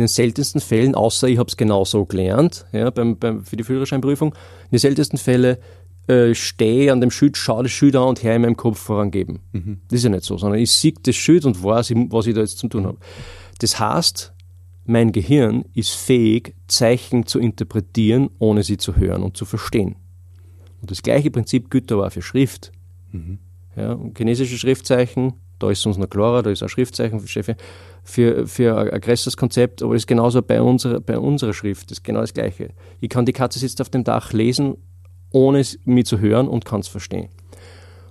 in 0.00 0.04
den 0.04 0.08
seltensten 0.08 0.60
Fällen, 0.60 0.94
außer 0.94 1.28
ich 1.28 1.38
habe 1.38 1.48
es 1.48 1.56
genau 1.56 1.84
so 1.84 2.06
gelernt, 2.06 2.64
ja, 2.72 2.88
beim, 2.90 3.18
beim, 3.18 3.44
für 3.44 3.56
die 3.56 3.64
Führerscheinprüfung, 3.64 4.30
in 4.30 4.70
den 4.72 4.78
seltensten 4.78 5.18
Fällen 5.18 5.58
äh, 6.06 6.34
stehe 6.34 6.84
ich 6.84 6.90
an 6.90 7.02
dem 7.02 7.10
Schild, 7.10 7.36
schaue 7.36 7.64
das 7.64 7.72
Schild 7.72 7.94
an 7.96 8.08
und 8.08 8.22
höre 8.22 8.34
in 8.34 8.42
meinem 8.42 8.56
Kopf 8.56 8.78
vorangeben. 8.78 9.40
Das 9.88 9.98
ist 9.98 10.04
ja 10.04 10.10
nicht 10.10 10.24
so, 10.24 10.38
sondern 10.38 10.58
ich 10.58 10.72
sehe 10.72 10.94
das 11.02 11.14
Schild 11.14 11.44
und 11.44 11.62
weiß, 11.62 11.92
was 12.08 12.26
ich 12.26 12.34
da 12.34 12.40
jetzt 12.40 12.58
zu 12.58 12.68
tun 12.68 12.86
habe. 12.86 12.98
Das 13.58 13.78
heißt, 13.78 14.32
mein 14.86 15.12
Gehirn 15.12 15.66
ist 15.74 15.90
fähig, 15.90 16.54
Zeichen 16.66 17.26
zu 17.26 17.38
interpretieren, 17.38 18.30
ohne 18.38 18.62
sie 18.62 18.78
zu 18.78 18.96
hören 18.96 19.22
und 19.22 19.36
zu 19.36 19.44
verstehen. 19.44 19.96
Und 20.80 20.90
das 20.90 21.02
gleiche 21.02 21.30
Prinzip 21.30 21.70
gilt 21.70 21.92
aber 21.92 22.06
auch 22.06 22.12
für 22.12 22.22
Schrift. 22.22 22.72
Ja, 23.76 23.92
und 23.92 24.16
chinesische 24.16 24.56
Schriftzeichen, 24.56 25.34
da 25.58 25.70
ist 25.70 25.80
es 25.80 25.86
uns 25.86 25.98
noch 25.98 26.08
klarer, 26.08 26.42
da 26.42 26.50
ist 26.50 26.62
auch 26.62 26.68
Schriftzeichen 26.68 27.20
für, 27.20 27.28
Chefe, 27.28 27.56
für, 28.02 28.46
für 28.46 28.92
ein 28.92 29.00
größeres 29.00 29.36
Konzept, 29.36 29.82
aber 29.82 29.94
das 29.94 30.02
ist 30.02 30.06
genauso 30.06 30.42
bei 30.42 30.60
unserer, 30.60 31.00
bei 31.00 31.18
unserer 31.18 31.52
Schrift, 31.52 31.90
das 31.90 31.98
ist 31.98 32.04
genau 32.04 32.20
das 32.20 32.34
Gleiche. 32.34 32.70
Ich 33.00 33.08
kann 33.08 33.26
die 33.26 33.32
Katze 33.32 33.58
sitzt 33.58 33.80
auf 33.80 33.90
dem 33.90 34.04
Dach 34.04 34.32
lesen, 34.32 34.76
ohne 35.32 35.60
es 35.60 35.78
mir 35.84 36.04
zu 36.04 36.18
hören 36.18 36.48
und 36.48 36.64
kann 36.64 36.80
es 36.80 36.88
verstehen. 36.88 37.28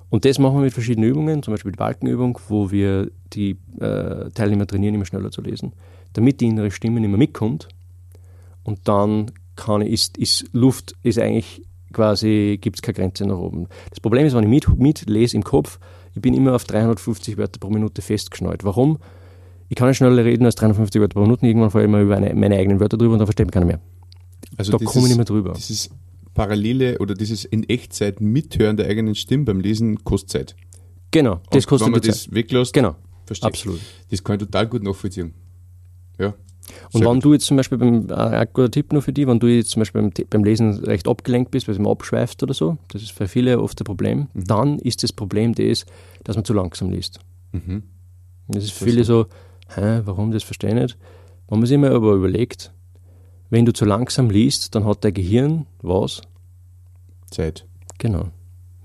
Und 0.10 0.26
das 0.26 0.40
machen 0.40 0.56
wir 0.56 0.64
mit 0.64 0.74
verschiedenen 0.74 1.10
Übungen, 1.10 1.44
zum 1.44 1.54
Beispiel 1.54 1.72
die 1.72 1.78
Balkenübung, 1.78 2.40
wo 2.48 2.72
wir 2.72 3.12
die 3.34 3.58
äh, 3.80 4.30
Teilnehmer 4.32 4.66
trainieren, 4.66 4.96
immer 4.96 5.06
schneller 5.06 5.32
zu 5.32 5.42
lesen, 5.42 5.74
damit 6.14 6.42
die 6.42 6.48
innere 6.48 6.72
Stimme 6.72 7.00
mehr 7.00 7.10
mitkommt. 7.10 7.68
Und 8.64 8.88
dann 8.88 9.32
kann 9.56 9.82
ist, 9.82 10.18
ist 10.18 10.46
Luft 10.54 10.96
ist 11.04 11.20
eigentlich 11.20 11.64
quasi, 11.94 12.58
gibt 12.62 12.78
es 12.78 12.82
keine 12.82 12.96
Grenze 12.96 13.26
nach 13.26 13.38
oben. 13.38 13.68
Das 13.90 14.00
Problem 14.00 14.26
ist, 14.26 14.36
wenn 14.36 14.44
ich 14.44 14.50
mit, 14.50 14.80
mitlese 14.80 15.38
im 15.38 15.44
Kopf, 15.44 15.80
ich 16.16 16.22
bin 16.22 16.34
immer 16.34 16.56
auf 16.56 16.64
350 16.64 17.38
Wörter 17.38 17.60
pro 17.60 17.70
Minute 17.70 18.02
festgeschnallt. 18.02 18.64
Warum? 18.64 19.00
Ich 19.70 19.76
kann 19.76 19.88
nicht 19.88 19.98
schneller 19.98 20.26
reden 20.26 20.46
als 20.46 20.56
350 20.56 21.00
Wörter 21.00 21.14
pro 21.14 21.22
Minute, 21.22 21.46
irgendwann 21.46 21.70
fahre 21.72 21.84
ich 21.86 21.90
immer 21.90 22.02
über 22.02 22.18
eine, 22.18 22.34
meine 22.34 22.58
eigenen 22.58 22.80
Wörter 22.80 22.98
drüber 22.98 23.14
und 23.14 23.20
dann 23.20 23.28
versteht 23.28 23.46
mich 23.46 23.54
keiner 23.54 23.66
mehr. 23.68 23.80
Also 24.58 24.72
Da 24.72 24.78
komme 24.80 25.04
ich 25.06 25.10
nicht 25.10 25.16
mehr 25.18 25.26
drüber. 25.26 25.54
Dieses 25.54 25.90
parallele 26.34 26.98
oder 27.00 27.14
dieses 27.14 27.46
in 27.46 27.68
Echtzeit 27.70 28.20
Mithören 28.22 28.78
der 28.78 28.88
eigenen 28.88 29.16
Stimme 29.16 29.46
beim 29.46 29.60
Lesen 29.60 30.04
kostet 30.04 30.30
Zeit. 30.32 30.56
Genau, 31.12 31.42
das 31.52 31.66
Und 31.66 31.70
kostet 31.70 31.86
wenn 31.88 31.92
man 31.94 32.02
Zeit. 32.02 32.10
das 32.12 32.32
weglässt, 32.34 32.74
Genau, 32.74 32.96
verstehe 33.26 33.48
absolut. 33.48 33.80
Das 34.10 34.24
kann 34.24 34.36
ich 34.36 34.46
total 34.46 34.68
gut 34.68 34.84
nachvollziehen. 34.84 35.34
Ja. 36.20 36.34
Und 36.92 37.04
wenn 37.04 37.14
gut. 37.16 37.26
du 37.26 37.34
jetzt 37.34 37.46
zum 37.46 37.58
Beispiel 37.58 37.78
beim, 37.80 38.10
äh, 38.10 38.14
ein 38.14 38.48
guter 38.54 38.70
Tipp 38.70 38.94
nur 38.94 39.02
für 39.02 39.12
dich, 39.14 39.26
wenn 39.26 39.40
du 39.40 39.48
jetzt 39.48 39.72
zum 39.72 39.82
Beispiel 39.82 40.02
beim, 40.02 40.12
beim 40.30 40.44
Lesen 40.44 40.74
recht 40.84 41.08
abgelenkt 41.08 41.50
bist, 41.52 41.68
weil 41.68 41.74
es 41.74 41.80
immer 41.80 41.90
abschweift 41.90 42.44
oder 42.44 42.54
so, 42.54 42.78
das 42.90 43.02
ist 43.02 43.12
für 43.12 43.28
viele 43.28 43.60
oft 43.60 43.80
ein 43.82 43.86
Problem, 43.86 44.28
Mhm. 44.34 44.44
dann 44.46 44.80
ist 44.80 45.02
das 45.04 45.12
Problem 45.14 45.54
das, 45.56 45.86
dass 46.24 46.36
man 46.36 46.46
zu 46.46 46.54
langsam 46.54 46.92
liest. 46.92 47.20
Mhm. 47.54 47.84
Das 48.50 48.64
ist 48.64 48.72
für 48.74 48.86
viele 48.86 49.04
so, 49.04 49.26
hä, 49.76 50.02
warum, 50.06 50.32
das 50.32 50.44
verstehe 50.44 50.70
ich 50.72 50.76
nicht. 50.76 50.98
Wenn 51.48 51.60
man 51.60 51.68
sich 51.68 51.78
mal 51.78 51.94
aber 51.94 52.14
überlegt, 52.14 52.72
wenn 53.50 53.66
du 53.66 53.74
zu 53.74 53.86
langsam 53.86 54.30
liest, 54.30 54.76
dann 54.76 54.86
hat 54.86 55.04
dein 55.04 55.14
Gehirn 55.14 55.66
was? 55.82 56.22
Zeit. 57.32 57.66
Genau. 57.98 58.30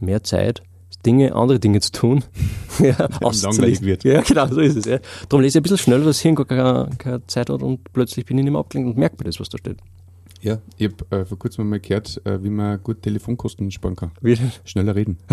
Mehr 0.00 0.22
Zeit, 0.22 0.62
Dinge, 1.04 1.34
andere 1.34 1.60
Dinge 1.60 1.80
zu 1.80 1.92
tun. 1.92 2.24
ja, 2.78 3.08
langweilig 3.20 3.82
wird. 3.82 4.04
Ja, 4.04 4.22
genau, 4.22 4.46
so 4.48 4.60
ist 4.60 4.76
es. 4.76 4.84
Ja. 4.86 4.98
Darum 5.28 5.42
lese 5.42 5.58
ich 5.58 5.60
ein 5.60 5.62
bisschen 5.62 5.78
schneller, 5.78 6.04
dass 6.04 6.16
das 6.16 6.20
Hirn 6.20 6.34
gar 6.34 6.46
keine, 6.46 6.90
keine 6.98 7.26
Zeit 7.26 7.50
hat 7.50 7.62
und 7.62 7.92
plötzlich 7.92 8.26
bin 8.26 8.38
ich 8.38 8.44
nicht 8.44 8.52
mehr 8.52 8.60
abgelenkt 8.60 8.90
und 8.90 8.98
merke 8.98 9.16
mir 9.18 9.24
das, 9.24 9.40
was 9.40 9.48
da 9.48 9.58
steht. 9.58 9.78
Ja, 10.40 10.58
ich 10.76 10.90
habe 11.10 11.22
äh, 11.22 11.24
vor 11.24 11.38
kurzem 11.38 11.70
mal 11.70 11.80
gehört, 11.80 12.20
äh, 12.26 12.42
wie 12.42 12.50
man 12.50 12.82
gut 12.82 13.00
Telefonkosten 13.00 13.70
sparen 13.70 13.96
kann. 13.96 14.10
Wie- 14.20 14.36
Schneller 14.64 14.94
reden. 14.94 15.18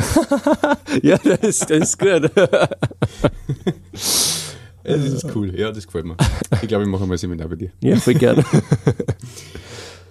Ja, 1.03 1.17
das, 1.17 1.59
das 1.59 1.71
ist 1.71 1.99
gut. 1.99 2.29
Ja, 4.83 4.97
das 4.97 5.11
ist 5.11 5.35
cool. 5.35 5.57
Ja, 5.57 5.71
das 5.71 5.85
gefällt 5.85 6.05
mir. 6.05 6.17
Ich 6.61 6.67
glaube, 6.67 6.83
ich 6.83 6.89
mache 6.89 7.05
mal 7.05 7.13
ein 7.13 7.17
Seminar 7.17 7.47
bei 7.49 7.55
dir. 7.55 7.71
ja, 7.81 7.95
voll 7.97 8.15
gerne. 8.15 8.43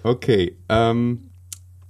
Okay. 0.03 0.57
Ähm, 0.67 1.29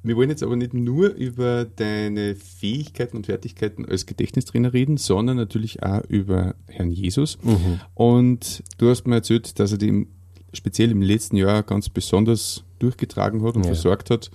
Wir 0.04 0.18
wollen 0.18 0.30
jetzt 0.30 0.44
aber 0.44 0.56
nicht 0.56 0.74
nur 0.74 1.10
über 1.10 1.64
deine 1.64 2.36
Fähigkeiten 2.36 3.16
und 3.16 3.28
Fertigkeiten 3.28 3.86
als 3.86 4.06
Gedächtnistrainer 4.06 4.74
reden, 4.74 4.98
sondern 4.98 5.38
natürlich 5.38 5.84
auch 5.84 6.04
über 6.10 6.56
Herrn 6.68 6.92
Jesus. 6.92 7.38
Mhm. 7.44 7.80
Und 7.94 8.64
du 8.80 8.90
hast 8.90 9.06
mir 9.06 9.16
erzählt, 9.16 9.60
dass 9.60 9.72
er 9.72 9.78
dem 9.78 10.08
speziell 10.54 10.92
im 10.92 11.02
letzten 11.02 11.38
Jahr 11.38 11.64
ganz 11.64 11.88
besonders 11.88 12.64
durchgetragen 12.80 13.44
hat 13.44 13.56
und 13.56 13.64
ja. 13.64 13.74
versorgt 13.74 14.10
hat. 14.10 14.32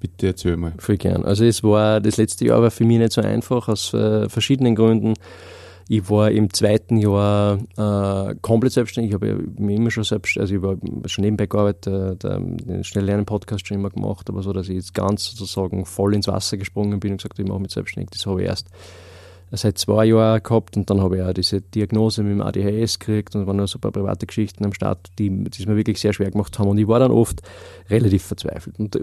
Bitte 0.00 0.26
erzähl 0.26 0.56
mal. 0.56 0.72
Voll 0.78 0.96
gern. 0.96 1.24
Also 1.24 1.44
es 1.44 1.62
war, 1.62 2.00
das 2.00 2.16
letzte 2.16 2.46
Jahr 2.46 2.62
war 2.62 2.70
für 2.70 2.84
mich 2.84 2.98
nicht 2.98 3.12
so 3.12 3.20
einfach 3.20 3.68
aus 3.68 3.94
äh, 3.94 4.28
verschiedenen 4.28 4.74
Gründen. 4.74 5.14
Ich 5.92 6.08
war 6.08 6.30
im 6.30 6.52
zweiten 6.52 6.98
Jahr 6.98 7.58
äh, 7.76 8.36
komplett 8.42 8.74
selbstständig. 8.74 9.10
Ich 9.10 9.14
habe 9.16 9.26
ja 9.26 9.66
immer 9.74 9.90
schon 9.90 10.04
selbst, 10.04 10.38
also 10.38 10.54
ich 10.54 10.62
war 10.62 10.76
schon 11.06 11.24
nebenbei 11.24 11.46
gearbeitet, 11.46 12.24
äh, 12.24 12.38
den 12.38 12.84
Schnelllernen-Podcast 12.84 13.66
schon 13.66 13.78
immer 13.78 13.90
gemacht, 13.90 14.30
aber 14.30 14.40
so, 14.44 14.52
dass 14.52 14.68
ich 14.68 14.76
jetzt 14.76 14.94
ganz 14.94 15.32
sozusagen 15.32 15.84
voll 15.84 16.14
ins 16.14 16.28
Wasser 16.28 16.58
gesprungen 16.58 17.00
bin 17.00 17.10
und 17.10 17.16
gesagt, 17.16 17.40
ich 17.40 17.44
mache 17.44 17.58
mich 17.58 17.72
selbstständig. 17.72 18.10
Das 18.10 18.24
habe 18.24 18.40
ich 18.40 18.46
erst 18.46 18.68
seit 19.50 19.78
zwei 19.78 20.04
Jahren 20.04 20.40
gehabt 20.40 20.76
und 20.76 20.88
dann 20.88 21.00
habe 21.00 21.16
ich 21.16 21.22
auch 21.24 21.32
diese 21.32 21.60
Diagnose 21.60 22.22
mit 22.22 22.34
dem 22.34 22.40
ADHS 22.40 23.00
gekriegt 23.00 23.34
und 23.34 23.48
waren 23.48 23.56
noch 23.56 23.66
so 23.66 23.78
ein 23.78 23.80
paar 23.80 23.90
private 23.90 24.26
Geschichten 24.26 24.64
am 24.64 24.72
Start, 24.72 25.08
die, 25.18 25.28
die 25.28 25.60
es 25.60 25.66
mir 25.66 25.74
wirklich 25.74 26.00
sehr 26.00 26.12
schwer 26.12 26.30
gemacht 26.30 26.56
haben. 26.60 26.68
Und 26.68 26.78
ich 26.78 26.86
war 26.86 27.00
dann 27.00 27.10
oft 27.10 27.42
relativ 27.88 28.22
verzweifelt. 28.22 28.78
Und 28.78 28.94
äh, 28.94 29.00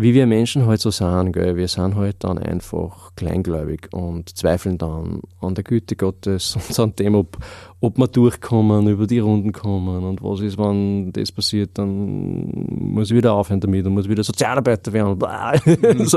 wie 0.00 0.14
wir 0.14 0.26
Menschen 0.26 0.66
halt 0.66 0.80
so 0.80 0.90
sind, 0.90 1.32
gell? 1.32 1.56
wir 1.56 1.68
sind 1.68 1.94
halt 1.94 2.24
dann 2.24 2.38
einfach 2.38 3.14
kleingläubig 3.16 3.88
und 3.92 4.36
zweifeln 4.36 4.78
dann 4.78 5.20
an 5.40 5.54
der 5.54 5.64
Güte 5.64 5.96
Gottes 5.96 6.56
und 6.68 6.78
an 6.78 6.96
dem, 6.96 7.14
ob, 7.14 7.38
ob 7.80 7.98
wir 7.98 8.08
durchkommen, 8.08 8.88
über 8.88 9.06
die 9.06 9.18
Runden 9.18 9.52
kommen 9.52 10.04
und 10.04 10.22
was 10.22 10.40
ist, 10.40 10.58
wenn 10.58 11.12
das 11.12 11.32
passiert, 11.32 11.70
dann 11.74 12.66
muss 12.68 13.10
ich 13.10 13.16
wieder 13.16 13.32
aufhören 13.34 13.60
damit 13.60 13.86
und 13.86 13.94
muss 13.94 14.08
wieder 14.08 14.24
Sozialarbeiter 14.24 14.92
werden 14.92 15.18
mhm. 15.18 16.08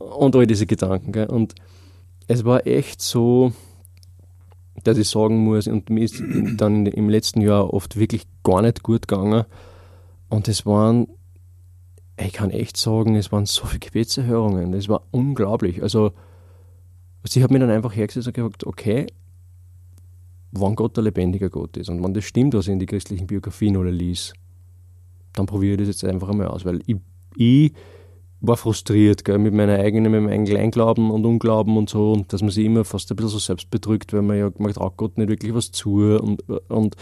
und 0.18 0.36
all 0.36 0.46
diese 0.46 0.66
Gedanken. 0.66 1.12
Gell? 1.12 1.26
Und 1.26 1.54
es 2.28 2.44
war 2.44 2.66
echt 2.66 3.00
so, 3.00 3.52
dass 4.84 4.98
ich 4.98 5.08
sagen 5.08 5.38
muss, 5.38 5.66
und 5.66 5.90
mir 5.90 6.04
ist 6.04 6.22
dann 6.56 6.86
im 6.86 7.08
letzten 7.08 7.40
Jahr 7.40 7.72
oft 7.72 7.98
wirklich 7.98 8.26
gar 8.42 8.62
nicht 8.62 8.82
gut 8.82 9.08
gegangen 9.08 9.44
und 10.28 10.48
es 10.48 10.66
waren 10.66 11.08
ich 12.18 12.32
kann 12.32 12.50
echt 12.50 12.76
sagen, 12.76 13.16
es 13.16 13.30
waren 13.30 13.46
so 13.46 13.66
viele 13.66 13.80
Gebetserhörungen. 13.80 14.72
Das 14.72 14.88
war 14.88 15.02
unglaublich. 15.10 15.82
Also, 15.82 16.12
sie 17.24 17.42
hat 17.42 17.50
mir 17.50 17.58
dann 17.58 17.70
einfach 17.70 17.94
hergesetzt 17.94 18.26
und 18.26 18.34
gesagt, 18.34 18.66
okay, 18.66 19.06
wann 20.52 20.76
Gott 20.76 20.96
der 20.96 21.04
lebendige 21.04 21.50
Gott 21.50 21.76
ist 21.76 21.88
und 21.88 22.02
wenn 22.02 22.14
das 22.14 22.24
stimmt, 22.24 22.54
was 22.54 22.66
ich 22.66 22.72
in 22.72 22.78
die 22.78 22.86
christlichen 22.86 23.26
Biografien 23.26 23.76
alle 23.76 23.90
liest, 23.90 24.34
dann 25.34 25.46
probiere 25.46 25.74
ich 25.74 25.78
das 25.80 25.88
jetzt 25.88 26.04
einfach 26.04 26.28
einmal 26.28 26.48
aus, 26.48 26.64
weil 26.64 26.80
ich, 26.86 26.96
ich 27.36 27.72
war 28.40 28.56
frustriert 28.56 29.24
gell, 29.24 29.38
mit 29.38 29.54
meiner 29.54 29.78
eigenen, 29.78 30.12
mit 30.12 30.22
meinem 30.22 30.44
Kleinglauben 30.44 31.10
und 31.10 31.24
Unglauben 31.24 31.76
und 31.76 31.90
so 31.90 32.12
und 32.12 32.32
dass 32.32 32.42
man 32.42 32.50
sich 32.50 32.64
immer 32.64 32.84
fast 32.84 33.10
ein 33.10 33.16
bisschen 33.16 33.30
so 33.30 33.38
selbst 33.38 33.70
bedrückt, 33.70 34.12
weil 34.12 34.22
man 34.22 34.38
ja, 34.38 34.50
man 34.58 34.72
traut 34.72 34.96
Gott 34.96 35.18
nicht 35.18 35.28
wirklich 35.28 35.54
was 35.54 35.72
zu 35.72 36.18
und, 36.20 36.42
und 36.68 36.96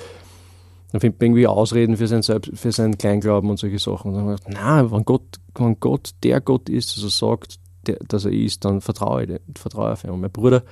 dann 0.95 1.01
findet 1.01 1.21
man 1.21 1.27
irgendwie 1.27 1.49
Ausreden 1.49 1.97
für, 1.97 2.07
sein 2.07 2.23
für 2.23 2.71
seinen 2.71 2.97
Kleinglauben 2.97 3.51
und 3.51 3.59
solche 3.59 3.81
Sachen. 3.81 4.13
Und 4.13 4.15
dann 4.15 4.25
habe 4.27 4.35
ich 4.37 4.45
gedacht, 4.45 4.65
nein, 4.65 4.93
wenn 4.93 5.05
Gott, 5.05 5.41
wenn 5.57 5.81
Gott 5.81 6.11
der 6.23 6.41
Gott 6.41 6.69
ist, 6.69 6.97
er 7.03 7.11
sagt, 7.11 7.59
der, 7.89 7.97
dass 8.07 8.27
er 8.27 8.31
ist, 8.31 8.65
dann 8.65 8.81
vertraue 8.81 9.25
ich, 9.25 9.41
vertraue 9.57 9.91
auf 9.91 10.05
ihn. 10.05 10.11
Und 10.11 10.21
mein 10.21 10.31
Bruder 10.31 10.63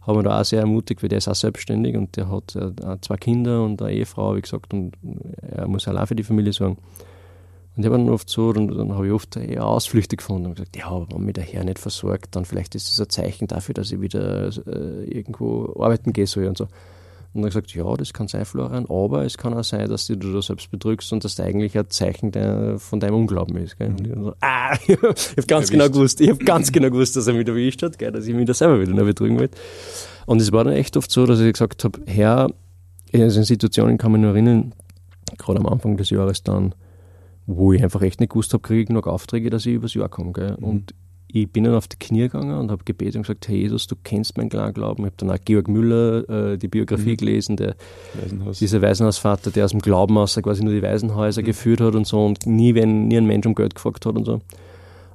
hat 0.00 0.16
mich 0.16 0.24
da 0.24 0.40
auch 0.40 0.44
sehr 0.44 0.62
ermutigt, 0.62 1.04
weil 1.04 1.08
der 1.08 1.18
ist 1.18 1.28
auch 1.28 1.36
selbstständig 1.36 1.96
und 1.96 2.16
der 2.16 2.28
hat 2.28 2.56
äh, 2.56 3.00
zwei 3.00 3.16
Kinder 3.16 3.62
und 3.62 3.80
eine 3.80 3.92
Ehefrau, 3.92 4.34
wie 4.34 4.40
gesagt, 4.40 4.74
und 4.74 4.94
er 5.40 5.68
muss 5.68 5.86
allein 5.86 6.08
für 6.08 6.16
die 6.16 6.24
Familie 6.24 6.52
sorgen. 6.52 6.76
Und 7.76 7.84
ich 7.84 7.86
habe 7.86 7.96
dann 7.96 8.08
oft 8.08 8.28
so, 8.28 8.48
und 8.48 8.76
dann 8.76 8.92
habe 8.92 9.06
ich 9.06 9.12
oft 9.12 9.36
eher 9.36 9.64
Ausflüchte 9.64 10.16
gefunden 10.16 10.46
und 10.46 10.56
gesagt, 10.56 10.76
ja, 10.76 10.86
aber 10.86 11.06
wenn 11.12 11.26
mich 11.26 11.34
der 11.34 11.44
Herr 11.44 11.62
nicht 11.62 11.78
versorgt, 11.78 12.34
dann 12.34 12.44
vielleicht 12.44 12.74
ist 12.74 12.90
das 12.90 13.06
ein 13.06 13.08
Zeichen 13.08 13.46
dafür, 13.46 13.74
dass 13.74 13.92
ich 13.92 14.00
wieder 14.00 14.48
äh, 14.48 15.04
irgendwo 15.04 15.80
arbeiten 15.80 16.12
gehe 16.12 16.26
soll 16.26 16.48
und 16.48 16.58
so. 16.58 16.66
Und 17.32 17.42
dann 17.42 17.50
gesagt, 17.50 17.72
ja, 17.74 17.96
das 17.96 18.12
kann 18.12 18.26
sein, 18.26 18.44
Florian, 18.44 18.86
aber 18.88 19.24
es 19.24 19.38
kann 19.38 19.54
auch 19.54 19.62
sein, 19.62 19.88
dass 19.88 20.06
du 20.08 20.16
da 20.16 20.42
selbst 20.42 20.68
bedrückst 20.70 21.12
und 21.12 21.22
das 21.22 21.38
eigentlich 21.38 21.78
ein 21.78 21.88
Zeichen 21.88 22.32
der, 22.32 22.78
von 22.80 22.98
deinem 22.98 23.14
Unglauben 23.14 23.56
ist. 23.56 23.78
Gell? 23.78 23.90
Und 23.90 24.06
ich 24.06 24.12
so, 24.12 24.34
ah, 24.40 24.74
ich 24.86 24.96
habe 24.96 25.14
ganz 25.46 25.70
genau 25.70 25.88
gewusst, 25.88 26.20
ich 26.20 26.28
habe 26.28 26.44
ganz 26.44 26.72
genau 26.72 26.90
gewusst, 26.90 27.14
dass 27.14 27.28
er 27.28 27.34
mich 27.34 27.46
erwischt 27.46 27.82
hat, 27.84 27.98
gell, 27.98 28.10
dass 28.10 28.26
ich 28.26 28.34
mich 28.34 28.46
da 28.46 28.54
selber 28.54 28.80
wieder 28.80 28.92
noch 28.92 29.04
betrügen 29.04 29.38
will. 29.38 29.50
Und 30.26 30.40
es 30.40 30.50
war 30.50 30.64
dann 30.64 30.72
echt 30.72 30.96
oft 30.96 31.10
so, 31.10 31.24
dass 31.24 31.38
ich 31.38 31.52
gesagt 31.52 31.84
habe, 31.84 32.00
Herr, 32.06 32.50
also 33.12 33.38
in 33.38 33.44
Situationen 33.44 33.96
kann 33.96 34.10
man 34.10 34.22
nur 34.22 34.30
erinnern, 34.30 34.72
gerade 35.38 35.60
am 35.60 35.66
Anfang 35.66 35.96
des 35.96 36.10
Jahres 36.10 36.42
dann, 36.42 36.74
wo 37.46 37.72
ich 37.72 37.82
einfach 37.82 38.02
echt 38.02 38.18
nicht 38.18 38.30
gewusst 38.30 38.52
habe, 38.52 38.62
kriege 38.62 38.82
ich 38.82 38.88
noch 38.88 39.06
Aufträge, 39.06 39.50
dass 39.50 39.66
ich 39.66 39.74
übers 39.74 39.94
Jahr 39.94 40.08
komme. 40.08 40.32
Gell? 40.32 40.56
Mhm. 40.58 40.84
Ich 41.32 41.50
bin 41.50 41.64
dann 41.64 41.74
auf 41.74 41.86
die 41.86 41.98
Knie 41.98 42.22
gegangen 42.22 42.58
und 42.58 42.70
habe 42.70 42.84
gebetet 42.84 43.16
und 43.16 43.22
gesagt, 43.22 43.48
Herr 43.48 43.54
Jesus, 43.54 43.86
du 43.86 43.94
kennst 44.02 44.36
meinen 44.36 44.48
klaren 44.48 44.74
Glauben. 44.74 45.04
Ich 45.04 45.06
habe 45.06 45.16
dann 45.18 45.30
auch 45.30 45.38
Georg 45.44 45.68
Müller 45.68 46.28
äh, 46.28 46.58
die 46.58 46.68
Biografie 46.68 47.12
mhm. 47.12 47.16
gelesen, 47.16 47.56
der, 47.56 47.76
Waisenhaus. 48.14 48.58
dieser 48.58 48.82
Waisenhausvater, 48.82 49.50
der 49.50 49.64
aus 49.64 49.70
dem 49.70 49.80
Glauben 49.80 50.18
aus 50.18 50.36
quasi 50.42 50.64
nur 50.64 50.74
die 50.74 50.82
Waisenhäuser 50.82 51.42
mhm. 51.42 51.46
geführt 51.46 51.80
hat 51.80 51.94
und 51.94 52.06
so 52.06 52.24
und 52.24 52.46
nie, 52.46 52.74
wenn, 52.74 53.08
nie 53.08 53.18
ein 53.18 53.26
Mensch 53.26 53.46
um 53.46 53.54
Geld 53.54 53.74
gefragt 53.74 54.06
hat 54.06 54.16
und 54.16 54.24
so. 54.24 54.40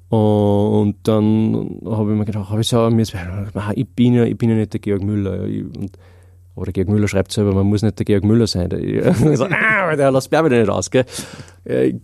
Und 0.10 0.97
dann 1.04 1.82
habe 1.86 2.12
ich 2.12 2.17
mir 2.17 2.25
gedacht, 2.25 2.49
hab 2.49 2.60
ich, 2.60 2.67
so, 2.67 2.88
ich, 2.88 3.88
bin 3.88 4.13
ja, 4.13 4.23
ich 4.23 4.38
bin 4.38 4.49
ja 4.49 4.56
nicht 4.56 4.71
der 4.71 4.80
Georg 4.80 5.04
Müller. 5.04 5.45
Ich, 5.45 5.63
und 5.63 5.97
aber 6.56 6.65
der 6.65 6.74
Georg 6.74 6.89
Müller 6.89 7.08
schreibt 7.08 7.32
selber, 7.32 7.54
man 7.54 7.68
muss 7.68 7.82
nicht 7.82 8.00
der 8.00 8.06
Georg 8.06 8.24
Müller 8.24 8.48
sein. 8.48 8.70
So, 9.36 9.46
ah, 9.46 9.96
der 9.96 10.12
lässt 10.12 10.30
Bärbe 10.30 10.50
nicht 10.50 10.70
aus. 10.70 10.89
Gell? 10.89 11.06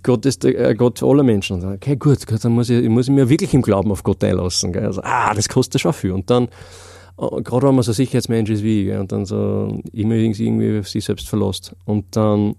Gott 0.03 0.25
ist 0.25 0.43
der 0.43 0.71
äh, 0.71 0.75
Gott 0.75 1.01
aller 1.01 1.23
Menschen. 1.23 1.63
okay, 1.63 1.95
gut, 1.95 2.27
gut, 2.27 2.43
dann 2.43 2.51
muss 2.51 2.69
ich, 2.69 2.87
muss 2.89 3.07
ich 3.07 3.13
mir 3.13 3.29
wirklich 3.29 3.53
im 3.53 3.61
Glauben 3.61 3.91
auf 3.91 4.03
Gott 4.03 4.23
einlassen. 4.23 4.73
Gell? 4.73 4.85
Also, 4.85 5.01
ah, 5.03 5.33
das 5.33 5.47
kostet 5.47 5.79
schon 5.79 5.93
viel. 5.93 6.11
Und 6.11 6.29
dann, 6.29 6.49
äh, 7.17 7.41
gerade 7.41 7.67
wenn 7.67 7.75
man 7.75 7.83
so 7.83 7.93
Sicherheitsmensch 7.93 8.49
ist 8.49 8.63
wie 8.63 8.81
ich, 8.81 8.87
gell? 8.87 8.99
und 8.99 9.11
dann 9.11 9.25
so 9.25 9.79
immer 9.93 10.15
irgendwie 10.15 10.79
auf 10.79 10.89
sich 10.89 11.05
selbst 11.05 11.29
verlässt. 11.29 11.73
Und 11.85 12.15
dann 12.15 12.55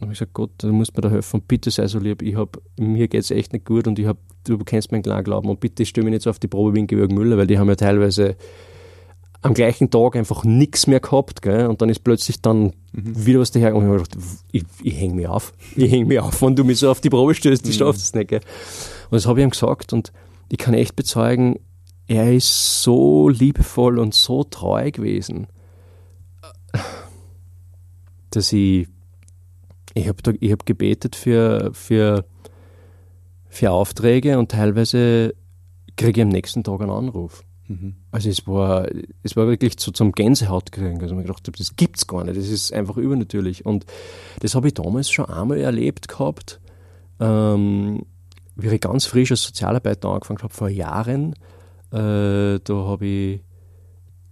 habe 0.00 0.12
ich 0.12 0.18
gesagt, 0.18 0.34
Gott, 0.34 0.50
du 0.58 0.72
musst 0.72 0.96
mir 0.96 1.02
da 1.02 1.10
helfen, 1.10 1.42
bitte 1.46 1.70
sei 1.70 1.86
so 1.86 1.98
lieb. 1.98 2.22
Ich 2.22 2.36
hab, 2.36 2.58
mir 2.78 3.08
geht's 3.08 3.30
echt 3.30 3.52
nicht 3.52 3.64
gut 3.64 3.86
und 3.86 3.98
ich 3.98 4.06
hab, 4.06 4.18
du 4.44 4.58
kennst 4.58 4.92
meinen 4.92 5.02
klaren 5.02 5.24
Glauben 5.24 5.48
und 5.48 5.60
bitte 5.60 5.86
stell 5.86 6.04
mich 6.04 6.12
nicht 6.12 6.22
so 6.22 6.30
auf 6.30 6.38
die 6.38 6.48
Probe 6.48 6.78
in 6.78 6.86
Georg 6.86 7.12
Müller, 7.12 7.38
weil 7.38 7.46
die 7.46 7.58
haben 7.58 7.68
ja 7.68 7.76
teilweise 7.76 8.36
am 9.42 9.54
gleichen 9.54 9.90
Tag 9.90 10.16
einfach 10.16 10.44
nichts 10.44 10.86
mehr 10.86 11.00
gehabt, 11.00 11.42
gell? 11.42 11.66
und 11.66 11.82
dann 11.82 11.88
ist 11.88 12.02
plötzlich 12.04 12.40
dann 12.40 12.72
mhm. 12.92 13.26
wieder 13.26 13.40
was 13.40 13.50
daher 13.50 13.74
und 13.74 13.82
ich 13.82 13.88
habe 13.88 14.02
gedacht, 14.02 14.16
ich, 14.52 14.64
ich 14.82 15.00
hänge 15.00 15.14
mich 15.14 15.28
auf, 15.28 15.52
ich 15.76 15.90
hänge 15.90 16.06
mich 16.06 16.20
auf, 16.20 16.40
wenn 16.42 16.56
du 16.56 16.64
mich 16.64 16.78
so 16.78 16.90
auf 16.90 17.00
die 17.00 17.10
Probe 17.10 17.34
stößt, 17.34 17.66
ich 17.66 17.74
mhm. 17.74 17.78
schaffst 17.78 18.02
es 18.02 18.14
nicht. 18.14 18.28
Gell? 18.28 18.40
Und 19.10 19.16
das 19.16 19.26
habe 19.26 19.40
ich 19.40 19.44
ihm 19.44 19.50
gesagt 19.50 19.92
und 19.92 20.12
ich 20.48 20.58
kann 20.58 20.74
echt 20.74 20.96
bezeugen, 20.96 21.58
er 22.06 22.32
ist 22.32 22.82
so 22.82 23.28
liebevoll 23.28 23.98
und 23.98 24.14
so 24.14 24.44
treu 24.44 24.90
gewesen, 24.90 25.48
dass 28.30 28.52
ich, 28.52 28.88
ich 29.94 30.08
habe 30.08 30.36
ich 30.38 30.52
hab 30.52 30.66
gebetet 30.66 31.16
für, 31.16 31.70
für, 31.72 32.24
für 33.48 33.70
Aufträge 33.72 34.38
und 34.38 34.52
teilweise 34.52 35.34
kriege 35.96 36.20
ich 36.20 36.24
am 36.24 36.28
nächsten 36.28 36.62
Tag 36.62 36.80
einen 36.80 36.90
Anruf. 36.90 37.45
Mhm. 37.68 37.94
Also 38.10 38.28
es 38.28 38.46
war, 38.46 38.88
es 39.22 39.36
war 39.36 39.46
wirklich 39.48 39.74
so 39.78 39.90
zum 39.90 40.12
Gänsehautkriegen. 40.12 41.00
Also 41.00 41.16
ich 41.16 41.22
gedacht 41.22 41.46
habe, 41.46 41.58
das 41.58 41.76
gibt's 41.76 42.06
gar 42.06 42.24
nicht. 42.24 42.36
Das 42.36 42.48
ist 42.48 42.72
einfach 42.72 42.96
übernatürlich. 42.96 43.66
Und 43.66 43.86
das 44.40 44.54
habe 44.54 44.68
ich 44.68 44.74
damals 44.74 45.10
schon 45.10 45.26
einmal 45.26 45.58
erlebt 45.58 46.08
gehabt, 46.08 46.60
ähm, 47.20 48.02
wie 48.54 48.68
ich 48.68 48.80
ganz 48.80 49.06
frisch 49.06 49.30
als 49.30 49.42
Sozialarbeiter 49.42 50.08
angefangen 50.08 50.42
habe, 50.42 50.54
vor 50.54 50.68
Jahren. 50.68 51.34
Äh, 51.92 52.60
da 52.60 52.74
habe 52.74 53.06
ich 53.06 53.40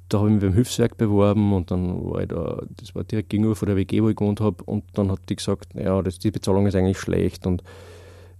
da 0.09 0.19
habe 0.19 0.29
ich 0.29 0.35
mich 0.35 0.43
beim 0.43 0.55
Hilfswerk 0.55 0.97
beworben 0.97 1.53
und 1.53 1.71
dann 1.71 2.05
war 2.05 2.21
ich 2.21 2.29
da, 2.29 2.63
das 2.77 2.95
war 2.95 3.05
direkt 3.05 3.31
gegenüber 3.31 3.57
von 3.57 3.67
der 3.67 3.77
WG, 3.77 4.03
wo 4.03 4.11
ich 4.11 4.17
gewohnt 4.17 4.41
habe, 4.41 4.63
und 4.65 4.85
dann 4.95 5.11
hat 5.11 5.21
die 5.29 5.37
gesagt, 5.37 5.75
ja, 5.75 6.03
das, 6.03 6.19
die 6.19 6.31
Bezahlung 6.31 6.67
ist 6.67 6.77
eigentlich 6.77 6.99
schlecht 6.99 7.47
und 7.47 7.63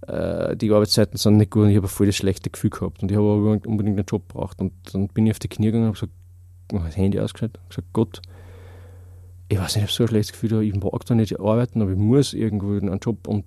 die 0.07 0.71
Arbeitszeiten 0.71 1.17
sind 1.17 1.37
nicht 1.37 1.51
gut 1.51 1.63
und 1.63 1.69
ich 1.69 1.77
habe 1.77 1.87
voll 1.87 2.05
das 2.05 2.15
schlechte 2.15 2.49
Gefühl 2.49 2.69
gehabt 2.69 3.01
und 3.01 3.11
ich 3.11 3.17
habe 3.17 3.27
aber 3.27 3.67
unbedingt 3.67 3.97
einen 3.97 4.05
Job 4.05 4.27
braucht 4.27 4.61
und 4.61 4.73
dann 4.93 5.07
bin 5.07 5.25
ich 5.25 5.31
auf 5.31 5.39
die 5.39 5.47
Knie 5.47 5.67
gegangen 5.67 5.89
und 5.89 5.97
habe 5.97 6.07
gesagt, 6.69 6.85
das 6.87 6.97
Handy 6.97 7.19
ausgeschaltet 7.19 7.59
und 7.61 7.69
gesagt, 7.69 7.87
Gott, 7.93 8.21
ich 9.47 9.57
weiß 9.59 9.75
nicht, 9.75 9.77
ich 9.77 9.81
habe 9.83 9.91
so 9.91 10.03
ein 10.03 10.07
schlechtes 10.07 10.31
Gefühl, 10.33 10.61
ich 10.63 10.75
mag 10.75 11.05
da 11.05 11.15
nicht 11.15 11.39
arbeiten, 11.39 11.81
aber 11.81 11.91
ich 11.91 11.97
muss 11.97 12.33
irgendwo 12.33 12.73
einen 12.73 12.99
Job 12.99 13.27
und 13.27 13.45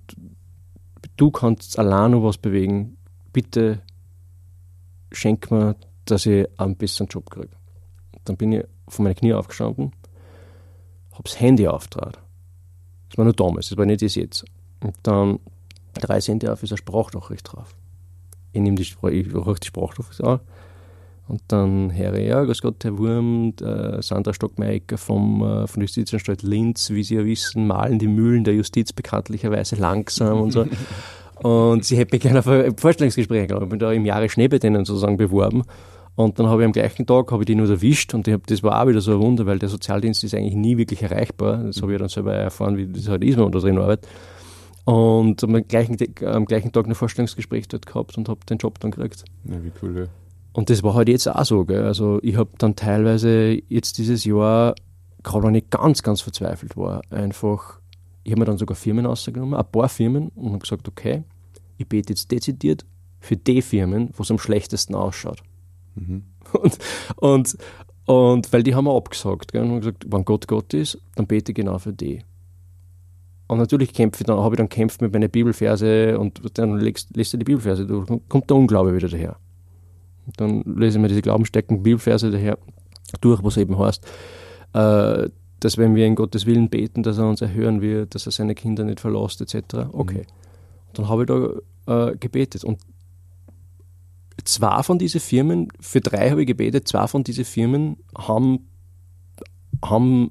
du 1.17 1.31
kannst 1.31 1.77
allein 1.79 2.11
noch 2.11 2.23
was 2.23 2.37
bewegen. 2.37 2.97
Bitte 3.31 3.81
schenk 5.11 5.51
mir, 5.51 5.75
dass 6.05 6.25
ich 6.25 6.47
einen 6.59 6.75
besseren 6.75 7.07
Job 7.07 7.29
kriege. 7.29 7.49
Dann 8.25 8.37
bin 8.37 8.51
ich 8.51 8.63
von 8.87 9.03
meinen 9.03 9.15
Knie 9.15 9.33
aufgestanden, 9.33 9.91
habe 11.11 11.23
das 11.23 11.39
Handy 11.39 11.67
auftrat. 11.67 12.19
Das 13.09 13.17
war 13.17 13.25
nur 13.25 13.33
damals, 13.33 13.69
das 13.69 13.77
war 13.77 13.85
nicht 13.85 14.01
das 14.01 14.15
jetzt. 14.15 14.45
Und 14.81 14.95
dann 15.03 15.39
drei 15.99 16.19
Cent 16.19 16.47
auf 16.47 16.63
ist 16.63 16.71
eine 16.71 16.77
Sprachnachricht 16.77 17.51
drauf. 17.51 17.75
Ich 18.51 18.61
nehme 18.61 18.75
die, 18.75 18.85
Spr 18.85 19.09
ich 19.09 19.27
die 19.27 19.67
Sprachnachricht 19.67 20.23
an 20.23 20.39
und 21.27 21.41
dann 21.47 21.95
höre 21.95 22.15
ich, 22.15 22.27
ja, 22.27 22.43
grüß 22.43 22.61
Gott, 22.61 22.83
Herr 22.83 22.97
Wurm, 22.97 23.53
Sandra 23.99 24.33
Stockmeiker 24.33 24.97
vom, 24.97 25.43
äh, 25.43 25.67
von 25.67 25.79
der 25.79 25.83
Justizanstalt 25.83 26.41
Linz, 26.41 26.89
wie 26.89 27.03
Sie 27.03 27.15
ja 27.15 27.23
wissen, 27.23 27.67
malen 27.67 27.99
die 27.99 28.07
Mühlen 28.07 28.43
der 28.43 28.55
Justiz 28.55 28.93
bekanntlicherweise 28.93 29.75
langsam 29.75 30.41
und 30.41 30.51
so. 30.51 30.65
Und 31.41 31.85
sie 31.85 31.95
hätte 31.95 32.13
mich 32.13 32.21
gerne 32.21 32.39
auf 32.39 32.47
ein 32.47 32.75
Vorstellungsgespräch 32.75 33.43
eingeladen. 33.43 33.63
Ich 33.63 33.69
bin 33.69 33.79
da 33.79 33.93
im 33.93 34.05
Jahre 34.05 34.27
Schnee 34.27 34.49
bei 34.49 34.59
denen 34.59 34.83
sozusagen 34.83 35.15
beworben. 35.15 35.63
Und 36.15 36.37
dann 36.37 36.47
habe 36.47 36.63
ich 36.63 36.65
am 36.65 36.73
gleichen 36.73 37.05
Tag 37.05 37.31
habe 37.31 37.43
ich 37.43 37.47
die 37.47 37.55
nur 37.55 37.69
erwischt 37.69 38.13
und 38.13 38.27
ich 38.27 38.33
hab, 38.33 38.45
das 38.47 38.61
war 38.61 38.81
auch 38.81 38.87
wieder 38.89 38.99
so 38.99 39.13
ein 39.13 39.19
Wunder, 39.19 39.45
weil 39.45 39.57
der 39.57 39.69
Sozialdienst 39.69 40.21
ist 40.25 40.35
eigentlich 40.35 40.55
nie 40.55 40.75
wirklich 40.75 41.01
erreichbar. 41.01 41.63
Das 41.63 41.81
habe 41.81 41.93
ich 41.93 41.99
dann 41.99 42.09
selber 42.09 42.33
erfahren, 42.33 42.75
wie 42.75 42.87
das 42.87 43.07
halt 43.07 43.23
ist, 43.23 43.37
wenn 43.37 43.43
man 43.43 43.53
da 43.53 43.59
drin 43.59 43.77
arbeitet. 43.77 44.09
Und 44.89 45.43
am 45.43 45.67
gleichen, 45.67 45.97
am 46.25 46.45
gleichen 46.45 46.71
Tag 46.71 46.87
ein 46.87 46.95
Vorstellungsgespräch 46.95 47.67
dort 47.67 47.85
gehabt 47.85 48.17
und 48.17 48.27
habe 48.27 48.43
den 48.49 48.57
Job 48.57 48.79
dann 48.79 48.89
gekriegt. 48.89 49.23
Ja, 49.43 49.63
wie 49.63 49.71
cool, 49.83 49.95
ja. 49.95 50.05
Und 50.51 50.71
das 50.71 50.81
war 50.81 50.95
halt 50.95 51.09
jetzt 51.09 51.27
auch 51.27 51.45
so. 51.45 51.63
Gell? 51.63 51.83
Also 51.83 52.17
ich 52.23 52.35
habe 52.37 52.49
dann 52.57 52.75
teilweise 52.75 53.61
jetzt 53.69 53.99
dieses 53.99 54.25
Jahr, 54.25 54.73
gerade 55.21 55.45
wenn 55.45 55.53
ich 55.53 55.69
ganz, 55.69 56.01
ganz 56.01 56.21
verzweifelt 56.21 56.75
war, 56.75 57.01
einfach, 57.11 57.79
ich 58.23 58.31
habe 58.31 58.39
mir 58.39 58.45
dann 58.45 58.57
sogar 58.57 58.75
Firmen 58.75 59.05
ausgenommen, 59.05 59.53
ein 59.53 59.71
paar 59.71 59.89
Firmen 59.89 60.29
und 60.29 60.53
habe 60.53 60.59
gesagt, 60.59 60.87
okay, 60.87 61.23
ich 61.77 61.87
bete 61.87 62.13
jetzt 62.13 62.31
dezidiert 62.31 62.83
für 63.19 63.37
die 63.37 63.61
Firmen, 63.61 64.09
wo 64.13 64.23
es 64.23 64.31
am 64.31 64.39
schlechtesten 64.39 64.95
ausschaut. 64.95 65.43
Mhm. 65.93 66.23
Und, 66.51 66.79
und, 67.17 67.57
und 68.05 68.51
weil 68.51 68.63
die 68.63 68.73
haben 68.73 68.85
wir 68.85 68.95
abgesagt. 68.95 69.51
Gell? 69.51 69.61
Und 69.61 69.69
haben 69.69 69.79
gesagt, 69.81 70.07
wenn 70.09 70.25
Gott 70.25 70.47
Gott 70.47 70.73
ist, 70.73 70.97
dann 71.13 71.27
bete 71.27 71.51
ich 71.51 71.55
genau 71.55 71.77
für 71.77 71.93
die. 71.93 72.23
Und 73.49 73.57
natürlich 73.57 73.93
kämpfe 73.93 74.23
dann, 74.23 74.37
habe 74.37 74.53
ich 74.53 74.57
dann 74.57 74.69
kämpft 74.69 75.01
mit 75.01 75.11
meinen 75.11 75.27
Bibelverse 75.27 76.19
und 76.19 76.39
dann 76.53 76.77
legst, 76.77 77.17
lässt 77.17 77.33
du 77.33 77.37
die 77.37 77.45
Bibelverse 77.45 77.87
durch, 77.87 78.07
kommt 78.29 78.47
der 78.47 78.55
Unglaube 78.55 78.95
wieder 78.95 79.09
daher. 79.09 79.37
Und 80.27 80.39
dann 80.39 80.61
lese 80.77 80.99
ich 80.99 81.01
mir 81.01 81.07
diese 81.07 81.23
glaubenssteckenden 81.23 81.81
Bibelverse 81.81 82.29
daher 82.29 82.59
durch, 83.21 83.43
was 83.43 83.57
eben 83.57 83.79
heißt, 83.79 84.05
äh, 84.73 85.29
dass 85.61 85.77
wenn 85.79 85.95
wir 85.95 86.05
in 86.05 86.13
Gottes 86.13 86.45
Willen 86.45 86.69
beten, 86.69 87.01
dass 87.01 87.17
er 87.17 87.27
uns 87.27 87.41
erhören 87.41 87.81
wird, 87.81 88.13
dass 88.13 88.27
er 88.27 88.31
seine 88.33 88.53
Kinder 88.53 88.83
nicht 88.83 88.99
verlässt, 88.99 89.41
etc. 89.41 89.87
Okay. 89.93 90.19
Mhm. 90.19 90.93
Dann 90.93 91.09
habe 91.09 91.23
ich 91.23 91.27
da 91.85 92.11
äh, 92.11 92.17
gebetet. 92.17 92.63
Und 92.63 92.77
zwei 94.43 94.83
von 94.83 94.99
diesen 94.99 95.21
Firmen, 95.21 95.69
für 95.79 96.01
drei 96.01 96.29
habe 96.29 96.41
ich 96.41 96.47
gebetet, 96.47 96.87
zwei 96.87 97.07
von 97.07 97.23
diesen 97.23 97.45
Firmen 97.45 97.97
haben, 98.15 98.69
haben, 99.83 100.29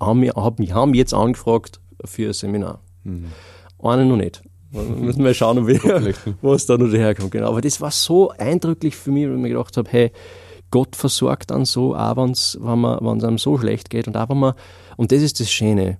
haben, 0.00 0.30
haben, 0.30 0.72
haben 0.72 0.94
jetzt 0.94 1.14
angefragt 1.14 1.80
für 2.04 2.28
ein 2.28 2.32
Seminar. 2.32 2.80
Mhm. 3.04 3.32
Eine 3.78 4.04
noch 4.04 4.16
nicht. 4.16 4.42
Müssen 4.72 5.24
wir 5.24 5.34
schauen, 5.34 5.66
wie, 5.68 5.78
was 6.42 6.66
da 6.66 6.76
noch 6.76 6.90
daherkommt. 6.90 7.30
Genau. 7.30 7.48
Aber 7.48 7.60
das 7.60 7.80
war 7.80 7.90
so 7.90 8.30
eindrücklich 8.30 8.96
für 8.96 9.12
mich, 9.12 9.26
weil 9.26 9.34
ich 9.34 9.40
mir 9.40 9.48
gedacht 9.50 9.76
habe, 9.76 9.88
hey, 9.90 10.12
Gott 10.70 10.96
versorgt 10.96 11.52
dann 11.52 11.64
so, 11.64 11.94
auch 11.94 12.16
wenn's, 12.16 12.58
wenn 12.60 13.18
es 13.18 13.24
einem 13.24 13.38
so 13.38 13.56
schlecht 13.56 13.90
geht. 13.90 14.08
Und 14.08 14.16
auch 14.16 14.28
wenn 14.28 14.38
man, 14.38 14.54
und 14.96 15.12
das 15.12 15.22
ist 15.22 15.38
das 15.38 15.50
Schöne, 15.50 15.98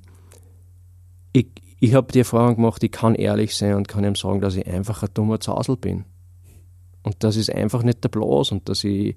ich, 1.32 1.46
ich 1.78 1.94
habe 1.94 2.10
die 2.12 2.20
Erfahrung 2.20 2.56
gemacht, 2.56 2.82
ich 2.82 2.90
kann 2.90 3.14
ehrlich 3.14 3.54
sein 3.54 3.74
und 3.74 3.86
kann 3.86 4.04
ihm 4.04 4.16
sagen, 4.16 4.40
dass 4.40 4.56
ich 4.56 4.66
einfach 4.66 5.04
ein 5.04 5.10
dummer 5.14 5.38
Zasel 5.38 5.76
bin. 5.76 6.04
Und 7.04 7.22
das 7.22 7.36
ist 7.36 7.54
einfach 7.54 7.84
nicht 7.84 8.02
der 8.02 8.08
Blas 8.08 8.50
und 8.50 8.68
dass 8.68 8.82
ich, 8.82 9.14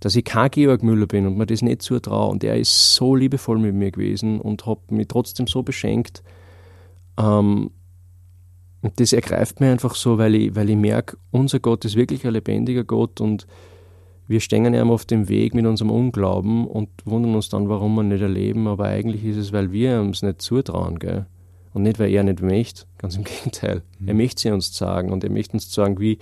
dass 0.00 0.16
ich 0.16 0.24
kein 0.24 0.50
Georg 0.50 0.82
Müller 0.82 1.06
bin 1.06 1.26
und 1.26 1.36
mir 1.36 1.46
das 1.46 1.62
nicht 1.62 1.82
zutraue. 1.82 2.30
Und 2.30 2.44
er 2.44 2.56
ist 2.56 2.94
so 2.94 3.14
liebevoll 3.14 3.58
mit 3.58 3.74
mir 3.74 3.90
gewesen 3.90 4.40
und 4.40 4.66
hat 4.66 4.90
mich 4.90 5.08
trotzdem 5.08 5.46
so 5.46 5.62
beschenkt. 5.62 6.22
Ähm, 7.18 7.70
und 8.82 9.00
das 9.00 9.12
ergreift 9.12 9.60
mich 9.60 9.70
einfach 9.70 9.94
so, 9.94 10.18
weil 10.18 10.34
ich, 10.34 10.54
weil 10.54 10.70
ich 10.70 10.76
merke, 10.76 11.16
unser 11.30 11.60
Gott 11.60 11.84
ist 11.84 11.96
wirklich 11.96 12.26
ein 12.26 12.32
lebendiger 12.32 12.84
Gott 12.84 13.20
und 13.20 13.46
wir 14.28 14.40
stehen 14.40 14.74
ihm 14.74 14.90
auf 14.90 15.04
dem 15.04 15.28
Weg 15.28 15.54
mit 15.54 15.66
unserem 15.66 15.90
Unglauben 15.90 16.66
und 16.66 16.88
wundern 17.04 17.34
uns 17.34 17.48
dann, 17.48 17.68
warum 17.68 17.94
wir 17.94 18.02
nicht 18.02 18.22
erleben. 18.22 18.66
Aber 18.66 18.86
eigentlich 18.86 19.24
ist 19.24 19.36
es, 19.36 19.52
weil 19.52 19.72
wir 19.72 20.00
uns 20.00 20.22
nicht 20.22 20.42
zutrauen. 20.42 20.98
Gell? 20.98 21.26
Und 21.72 21.82
nicht, 21.82 21.98
weil 21.98 22.12
er 22.12 22.24
nicht 22.24 22.42
möchte. 22.42 22.86
Ganz 22.98 23.16
im 23.16 23.24
Gegenteil. 23.24 23.82
Mhm. 23.98 24.08
Er 24.08 24.14
möchte 24.14 24.42
sie 24.42 24.50
uns 24.50 24.74
sagen 24.76 25.12
und 25.12 25.22
er 25.22 25.30
möchte 25.30 25.54
uns 25.54 25.72
sagen, 25.72 26.00
wie, 26.00 26.18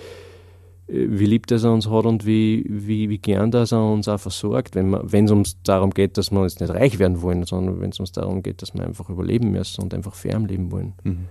wie 0.87 1.27
lieb 1.27 1.47
dass 1.47 1.64
er 1.64 1.73
uns 1.73 1.88
hat 1.88 2.05
und 2.05 2.27
wie, 2.27 2.64
wie, 2.68 3.09
wie 3.09 3.18
gern 3.18 3.51
dass 3.51 3.73
er 3.73 3.83
uns 3.83 4.07
auch 4.07 4.20
versorgt, 4.20 4.75
wenn 4.75 5.25
es 5.25 5.31
uns 5.31 5.62
darum 5.62 5.90
geht, 5.90 6.18
dass 6.18 6.31
wir 6.31 6.42
jetzt 6.42 6.61
nicht 6.61 6.73
reich 6.73 6.99
werden 6.99 7.23
wollen, 7.23 7.44
sondern 7.44 7.81
wenn 7.81 7.90
es 7.90 8.01
uns 8.01 8.12
darum 8.12 8.42
geht, 8.42 8.61
dass 8.61 8.75
wir 8.75 8.85
einfach 8.85 9.09
überleben 9.09 9.51
müssen 9.51 9.83
und 9.83 9.94
einfach 9.94 10.14
fair 10.14 10.38
leben 10.40 10.70
wollen, 10.70 10.92
mhm. 11.03 11.27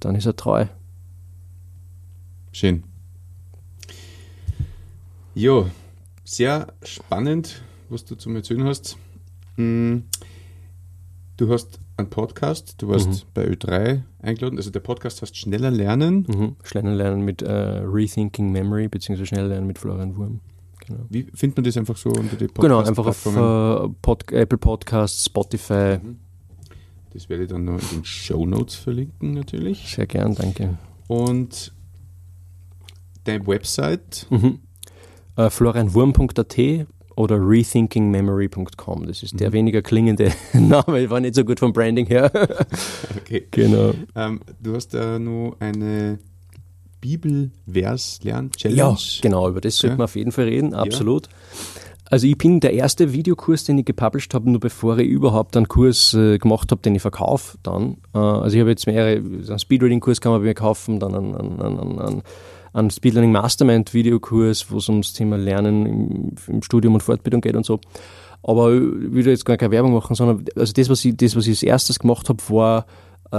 dann 0.00 0.14
ist 0.14 0.26
er 0.26 0.36
treu. 0.36 0.66
Schön. 2.52 2.84
Jo, 5.34 5.70
sehr 6.24 6.72
spannend, 6.82 7.62
was 7.88 8.04
du 8.04 8.14
zum 8.14 8.36
Erzählen 8.36 8.64
hast. 8.64 8.98
Hm, 9.56 10.04
du 11.36 11.52
hast 11.52 11.79
einen 12.00 12.10
Podcast, 12.10 12.74
du 12.78 12.88
warst 12.88 13.08
mhm. 13.08 13.16
bei 13.34 13.46
Ö3 13.46 14.02
eingeladen. 14.20 14.58
Also 14.58 14.70
der 14.70 14.80
Podcast 14.80 15.22
heißt 15.22 15.36
Schneller 15.36 15.70
Lernen. 15.70 16.26
Mhm. 16.28 16.56
Schneller 16.62 16.94
Lernen 16.94 17.24
mit 17.24 17.42
äh, 17.42 17.52
Rethinking 17.52 18.50
Memory, 18.50 18.88
beziehungsweise 18.88 19.26
Schneller 19.26 19.48
Lernen 19.48 19.66
mit 19.66 19.78
Florian 19.78 20.16
Wurm. 20.16 20.40
Genau. 20.86 21.04
Wie 21.08 21.24
findet 21.34 21.58
man 21.58 21.64
das 21.64 21.76
einfach 21.76 21.96
so 21.96 22.10
unter 22.10 22.36
die 22.36 22.46
Podcast 22.46 22.62
Genau, 22.62 22.78
einfach 22.80 23.06
auf 23.06 23.26
äh, 23.26 23.88
Pod 24.02 24.32
Apple 24.32 24.58
Podcasts, 24.58 25.26
Spotify. 25.26 25.98
Mhm. 26.02 26.18
Das 27.12 27.28
werde 27.28 27.44
ich 27.44 27.48
dann 27.50 27.64
noch 27.64 27.80
in 27.80 27.98
den 27.98 28.04
Show 28.04 28.46
Notes 28.46 28.76
verlinken, 28.76 29.34
natürlich. 29.34 29.94
Sehr 29.94 30.06
gern, 30.06 30.34
danke. 30.34 30.78
Und 31.08 31.72
deine 33.24 33.46
Website? 33.46 34.26
Mhm. 34.30 34.60
Äh, 35.36 35.50
florianwurm.at 35.50 36.86
oder 37.20 37.36
rethinkingmemory.com. 37.38 39.06
Das 39.06 39.22
ist 39.22 39.38
der 39.38 39.50
mhm. 39.50 39.54
weniger 39.54 39.82
klingende 39.82 40.32
Name, 40.54 41.10
war 41.10 41.20
nicht 41.20 41.34
so 41.34 41.44
gut 41.44 41.60
vom 41.60 41.72
Branding 41.72 42.06
her. 42.06 42.30
okay. 43.18 43.46
Genau. 43.50 43.92
Ähm, 44.16 44.40
du 44.60 44.74
hast 44.74 44.94
da 44.94 45.18
nur 45.18 45.56
eine 45.60 46.18
Bibelvers-Lern-Challenge. 47.00 48.78
Ja, 48.78 48.96
genau, 49.20 49.48
über 49.48 49.60
das 49.60 49.76
sollte 49.76 49.92
ja. 49.92 49.98
man 49.98 50.04
auf 50.04 50.16
jeden 50.16 50.32
Fall 50.32 50.46
reden, 50.46 50.74
absolut. 50.74 51.26
Ja. 51.26 51.32
Also 52.10 52.26
ich 52.26 52.36
bin 52.36 52.58
der 52.58 52.72
erste 52.72 53.12
Videokurs, 53.12 53.64
den 53.64 53.78
ich 53.78 53.84
gepublished 53.84 54.34
habe, 54.34 54.50
nur 54.50 54.58
bevor 54.58 54.98
ich 54.98 55.08
überhaupt 55.08 55.56
einen 55.56 55.68
Kurs 55.68 56.12
äh, 56.14 56.38
gemacht 56.38 56.72
habe, 56.72 56.82
den 56.82 56.96
ich 56.96 57.02
verkaufe 57.02 57.56
dann. 57.62 57.98
Äh, 58.14 58.18
also 58.18 58.56
ich 58.56 58.60
habe 58.60 58.70
jetzt 58.70 58.86
mehrere, 58.86 59.18
einen 59.18 59.58
Speedreading-Kurs 59.58 60.20
kann 60.20 60.32
man 60.32 60.40
bei 60.40 60.48
mir 60.48 60.54
kaufen, 60.54 60.98
dann 60.98 61.14
einen, 61.14 61.36
einen, 61.36 61.60
einen, 61.60 61.98
einen 62.00 62.22
einen 62.72 62.90
Speedlearning 62.90 63.32
Mastermind 63.32 63.94
Videokurs, 63.94 64.70
wo 64.70 64.78
es 64.78 64.88
ums 64.88 65.12
Thema 65.12 65.36
Lernen 65.36 65.86
im, 65.86 66.34
im, 66.46 66.62
Studium 66.62 66.94
und 66.94 67.02
Fortbildung 67.02 67.40
geht 67.40 67.56
und 67.56 67.66
so. 67.66 67.80
Aber 68.42 68.72
ich 68.72 68.82
will 68.82 69.26
jetzt 69.26 69.44
gar 69.44 69.56
keine 69.56 69.72
Werbung 69.72 69.92
machen, 69.92 70.14
sondern 70.14 70.44
also 70.56 70.72
das, 70.72 70.88
was 70.88 71.04
ich, 71.04 71.16
das, 71.16 71.36
was 71.36 71.46
ich 71.46 71.52
als 71.52 71.62
erstes 71.62 71.98
gemacht 71.98 72.28
habe, 72.28 72.42
war 72.48 72.86
äh, 73.32 73.36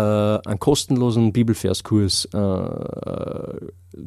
einen 0.48 0.60
kostenlosen 0.60 1.34
Bibelverskurs 1.34 2.26
äh, 2.26 2.30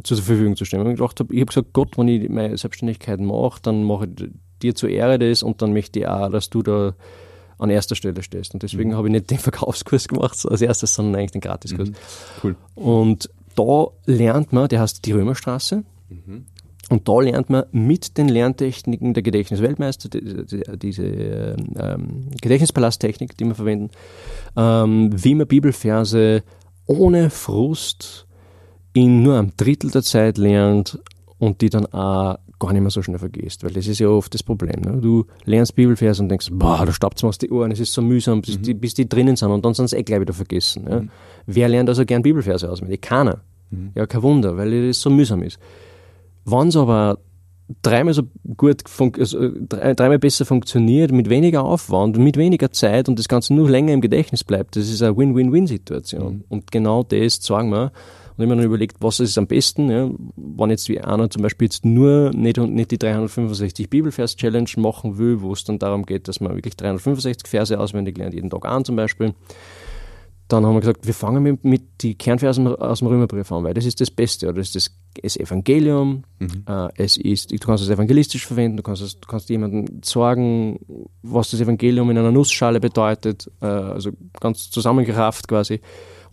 zur 0.02 0.16
Verfügung 0.16 0.56
zu 0.56 0.64
stellen. 0.64 0.86
Ich, 0.90 0.96
gedacht 0.96 1.20
hab, 1.20 1.30
ich 1.30 1.40
habe 1.40 1.46
gesagt, 1.46 1.72
Gott, 1.72 1.98
wenn 1.98 2.08
ich 2.08 2.28
meine 2.28 2.56
Selbstständigkeit 2.56 3.20
mache, 3.20 3.60
dann 3.62 3.84
mache 3.84 4.06
ich 4.06 4.30
dir 4.62 4.74
zur 4.74 4.88
Ehre 4.88 5.18
das 5.18 5.42
und 5.42 5.62
dann 5.62 5.72
möchte 5.72 6.00
ich 6.00 6.06
auch, 6.06 6.30
dass 6.30 6.48
du 6.50 6.62
da 6.62 6.94
an 7.58 7.70
erster 7.70 7.94
Stelle 7.94 8.22
stehst. 8.22 8.54
Und 8.54 8.62
deswegen 8.62 8.90
mhm. 8.90 8.96
habe 8.96 9.08
ich 9.08 9.12
nicht 9.12 9.30
den 9.30 9.38
Verkaufskurs 9.40 10.08
gemacht 10.08 10.38
als 10.48 10.62
erstes, 10.62 10.94
sondern 10.94 11.16
eigentlich 11.16 11.32
den 11.32 11.40
Gratiskurs. 11.40 11.90
Mhm. 11.90 11.94
Cool. 12.42 12.56
Und 12.74 13.30
da 13.54 13.86
lernt 14.06 14.52
man, 14.52 14.68
der 14.68 14.80
heißt 14.80 15.04
die 15.04 15.12
Römerstraße. 15.12 15.84
Mhm. 16.08 16.46
Und 16.90 17.08
da 17.08 17.20
lernt 17.20 17.48
man 17.48 17.64
mit 17.72 18.18
den 18.18 18.28
Lerntechniken 18.28 19.14
der 19.14 19.22
Gedächtnisweltmeister, 19.22 20.10
diese, 20.10 20.60
diese 20.76 21.56
ähm, 21.76 22.28
Gedächtnispalasttechnik, 22.42 23.36
die 23.38 23.46
wir 23.46 23.54
verwenden, 23.54 23.90
ähm, 24.56 25.10
wie 25.12 25.34
man 25.34 25.46
Bibelverse 25.46 26.42
ohne 26.86 27.30
Frust 27.30 28.26
in 28.92 29.22
nur 29.22 29.38
einem 29.38 29.52
Drittel 29.56 29.90
der 29.90 30.02
Zeit 30.02 30.36
lernt 30.36 30.98
und 31.38 31.62
die 31.62 31.70
dann 31.70 31.86
auch 31.86 32.38
gar 32.66 32.72
nicht 32.72 32.82
mehr 32.82 32.90
so 32.90 33.02
schnell 33.02 33.18
vergisst, 33.18 33.64
weil 33.64 33.72
das 33.72 33.86
ist 33.86 33.98
ja 33.98 34.08
oft 34.08 34.32
das 34.34 34.42
Problem. 34.42 34.80
Ne? 34.80 35.00
Du 35.00 35.26
lernst 35.44 35.74
Bibelverse 35.74 36.22
und 36.22 36.28
denkst, 36.28 36.48
boah, 36.52 36.84
da 36.84 36.92
staubt 36.92 37.18
es 37.18 37.22
mir 37.22 37.28
aus 37.28 37.38
die 37.38 37.50
Ohren, 37.50 37.70
es 37.70 37.80
ist 37.80 37.92
so 37.92 38.02
mühsam, 38.02 38.42
bis, 38.42 38.58
mhm. 38.58 38.62
die, 38.62 38.74
bis 38.74 38.94
die 38.94 39.08
drinnen 39.08 39.36
sind 39.36 39.50
und 39.50 39.64
dann 39.64 39.74
sind 39.74 39.88
sie 39.88 39.96
eh 39.96 40.02
gleich 40.02 40.20
wieder 40.20 40.34
vergessen. 40.34 40.86
Ja? 40.88 41.00
Mhm. 41.00 41.10
Wer 41.46 41.68
lernt 41.68 41.88
also 41.88 42.04
gern 42.04 42.22
Bibelverse 42.22 42.70
auswendig? 42.70 43.02
Keiner. 43.02 43.40
Mhm. 43.70 43.90
Ja, 43.94 44.06
kein 44.06 44.22
Wunder, 44.22 44.56
weil 44.56 44.88
das 44.88 45.00
so 45.00 45.10
mühsam 45.10 45.42
ist. 45.42 45.58
Wenn 46.44 46.68
es 46.68 46.76
aber 46.76 47.18
dreimal 47.82 48.14
so 48.14 48.22
gut, 48.56 48.82
also 49.18 49.50
dreimal 49.68 50.18
besser 50.18 50.44
funktioniert, 50.44 51.12
mit 51.12 51.30
weniger 51.30 51.64
Aufwand, 51.64 52.18
mit 52.18 52.36
weniger 52.36 52.70
Zeit 52.70 53.08
und 53.08 53.18
das 53.18 53.28
Ganze 53.28 53.54
nur 53.54 53.70
länger 53.70 53.92
im 53.92 54.00
Gedächtnis 54.00 54.44
bleibt, 54.44 54.76
das 54.76 54.90
ist 54.90 55.02
eine 55.02 55.16
Win-Win-Win-Situation. 55.16 56.34
Mhm. 56.34 56.44
Und 56.48 56.72
genau 56.72 57.02
das 57.02 57.36
sagen 57.36 57.70
wir, 57.70 57.92
und 58.36 58.42
ich 58.42 58.50
habe 58.50 58.56
mir 58.56 58.62
dann 58.62 58.66
überlegt, 58.66 58.96
was 58.98 59.20
ist 59.20 59.38
am 59.38 59.46
besten, 59.46 59.90
ja, 59.90 60.10
wenn 60.36 60.70
jetzt 60.70 60.88
wie 60.88 61.00
einer 61.00 61.30
zum 61.30 61.42
Beispiel 61.42 61.66
jetzt 61.66 61.84
nur 61.84 62.30
nicht, 62.30 62.56
nicht 62.58 62.90
die 62.90 62.98
365 62.98 63.88
Bibelvers-Challenge 63.88 64.70
machen 64.78 65.18
will, 65.18 65.40
wo 65.40 65.52
es 65.52 65.62
dann 65.62 65.78
darum 65.78 66.04
geht, 66.04 66.26
dass 66.26 66.40
man 66.40 66.54
wirklich 66.56 66.76
365 66.76 67.48
Verse 67.48 67.78
auswendig 67.78 68.18
lernt, 68.18 68.34
jeden 68.34 68.50
Tag 68.50 68.64
an 68.66 68.84
zum 68.84 68.96
Beispiel, 68.96 69.34
dann 70.48 70.66
haben 70.66 70.74
wir 70.74 70.80
gesagt, 70.80 71.06
wir 71.06 71.14
fangen 71.14 71.44
mit, 71.44 71.64
mit 71.64 71.82
die 72.02 72.16
Kernversen 72.16 72.66
aus 72.66 72.98
dem 72.98 73.08
Römerbrief 73.08 73.50
an, 73.52 73.62
weil 73.62 73.72
das 73.72 73.86
ist 73.86 74.00
das 74.00 74.10
Beste, 74.10 74.48
oder 74.48 74.56
das 74.56 74.74
ist 74.74 74.74
das, 74.74 74.90
das 75.22 75.36
Evangelium, 75.36 76.24
mhm. 76.40 76.64
äh, 76.68 76.88
es 76.96 77.16
ist, 77.16 77.52
du 77.52 77.58
kannst 77.58 77.84
es 77.84 77.90
evangelistisch 77.90 78.46
verwenden, 78.46 78.76
du 78.78 78.82
kannst, 78.82 79.00
es, 79.00 79.20
du 79.20 79.28
kannst 79.28 79.48
jemandem 79.48 80.02
sagen, 80.02 80.80
was 81.22 81.52
das 81.52 81.60
Evangelium 81.60 82.10
in 82.10 82.18
einer 82.18 82.32
Nussschale 82.32 82.80
bedeutet, 82.80 83.48
äh, 83.62 83.66
also 83.66 84.10
ganz 84.40 84.70
zusammengerafft 84.70 85.46
quasi. 85.46 85.80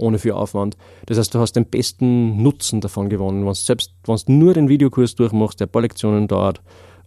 Ohne 0.02 0.20
viel 0.20 0.34
Aufwand. 0.34 0.78
Das 1.06 1.18
heißt, 1.18 1.34
du 1.34 1.40
hast 1.40 1.54
den 1.54 1.66
besten 1.66 2.42
Nutzen 2.42 2.82
davon 2.82 3.10
gewonnen, 3.10 3.46
wenn 3.46 3.54
selbst 3.54 3.94
wenn 4.06 4.16
du 4.16 4.32
nur 4.32 4.54
den 4.54 4.70
Videokurs 4.70 5.16
durchmachst, 5.16 5.60
der 5.60 5.68
ein 5.68 5.72
paar 5.72 5.82
Lektionen 5.82 6.28
dauert 6.28 6.62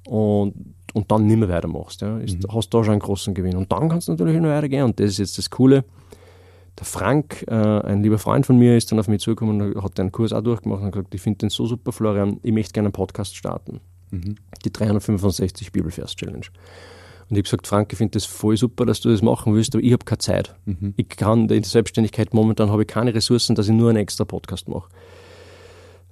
und, 0.06 0.54
und 0.92 1.10
dann 1.10 1.26
nicht 1.26 1.36
mehr 1.36 1.48
weitermachst, 1.48 2.02
ja, 2.02 2.18
ist, 2.18 2.42
mhm. 2.42 2.54
hast 2.54 2.72
du 2.72 2.78
da 2.78 2.84
schon 2.84 2.92
einen 2.92 3.00
großen 3.00 3.34
Gewinn. 3.34 3.56
Und 3.56 3.70
dann 3.72 3.88
kannst 3.88 4.08
du 4.08 4.12
natürlich 4.12 4.40
noch 4.40 4.48
weitergehen 4.48 4.84
und 4.84 4.98
das 5.00 5.10
ist 5.10 5.18
jetzt 5.18 5.38
das 5.38 5.50
Coole. 5.50 5.84
Der 6.78 6.86
Frank, 6.86 7.44
äh, 7.46 7.54
ein 7.54 8.02
lieber 8.02 8.18
Freund 8.18 8.46
von 8.46 8.58
mir, 8.58 8.76
ist 8.76 8.90
dann 8.90 8.98
auf 8.98 9.06
mich 9.06 9.20
zugekommen 9.20 9.74
und 9.74 9.82
hat 9.82 9.96
den 9.96 10.10
Kurs 10.10 10.32
auch 10.32 10.42
durchgemacht 10.42 10.80
und 10.80 10.86
hat 10.86 10.92
gesagt, 10.92 11.14
ich 11.14 11.20
finde 11.20 11.38
den 11.38 11.50
so 11.50 11.66
super, 11.66 11.92
Florian, 11.92 12.40
ich 12.42 12.52
möchte 12.52 12.72
gerne 12.72 12.88
einen 12.88 12.92
Podcast 12.92 13.36
starten. 13.36 13.80
Mhm. 14.10 14.36
Die 14.64 14.72
365 14.72 15.70
Bibelvers-Challenge. 15.70 16.46
Und 17.28 17.36
ich 17.36 17.38
habe 17.38 17.42
gesagt, 17.42 17.66
Frank, 17.66 17.92
ich 17.92 17.98
finde 17.98 18.12
das 18.12 18.24
voll 18.24 18.56
super, 18.56 18.84
dass 18.86 19.00
du 19.00 19.10
das 19.10 19.22
machen 19.22 19.54
willst, 19.54 19.74
aber 19.74 19.82
ich 19.82 19.92
habe 19.92 20.04
keine 20.04 20.18
Zeit. 20.18 20.54
Mhm. 20.66 20.94
Ich 20.96 21.08
kann 21.08 21.42
in 21.42 21.48
der 21.48 21.64
Selbstständigkeit 21.64 22.34
momentan 22.34 22.70
habe 22.70 22.82
ich 22.82 22.88
keine 22.88 23.14
Ressourcen, 23.14 23.54
dass 23.54 23.68
ich 23.68 23.74
nur 23.74 23.90
einen 23.90 23.98
extra 23.98 24.24
Podcast 24.24 24.68
mache. 24.68 24.88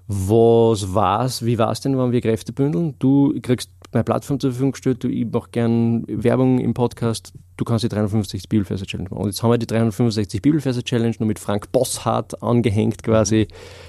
Was 0.09 0.95
war's? 0.95 1.45
Wie 1.45 1.59
war 1.59 1.71
es 1.71 1.81
denn, 1.81 1.97
wenn 1.97 2.13
wir 2.13 2.21
Kräfte 2.21 2.53
bündeln? 2.53 2.95
Du 2.99 3.33
kriegst 3.41 3.71
meine 3.93 4.05
Plattform 4.05 4.41
zur 4.41 4.51
Verfügung 4.51 4.73
gestellt, 4.73 5.05
du, 5.05 5.09
ich 5.09 5.27
mache 5.31 5.51
gern 5.53 6.05
Werbung 6.09 6.59
im 6.59 6.75
Podcast, 6.75 7.33
du 7.57 7.65
kannst 7.65 7.85
die 7.85 7.89
365 7.89 8.49
Bibelverse 8.49 8.87
Challenge 8.87 9.11
machen. 9.11 9.23
Und 9.23 9.29
jetzt 9.29 9.43
haben 9.43 9.51
wir 9.51 9.59
die 9.59 9.67
365 9.67 10.43
Bibelverse 10.43 10.83
Challenge 10.83 11.15
nur 11.19 11.27
mit 11.27 11.39
Frank 11.39 11.71
Bosshardt 11.73 12.43
angehängt 12.43 13.03
quasi. 13.03 13.49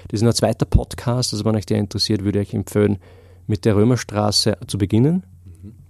Das 0.10 0.22
ist 0.22 0.28
ein 0.28 0.34
zweiter 0.34 0.66
Podcast, 0.66 1.34
also 1.34 1.46
wenn 1.46 1.56
euch 1.56 1.66
der 1.66 1.78
interessiert, 1.78 2.24
würde 2.24 2.42
ich 2.42 2.50
euch 2.50 2.54
empfehlen, 2.54 3.00
mit 3.48 3.66
der 3.66 3.76
Römerstraße 3.76 4.58
zu 4.68 4.78
beginnen. 4.78 5.24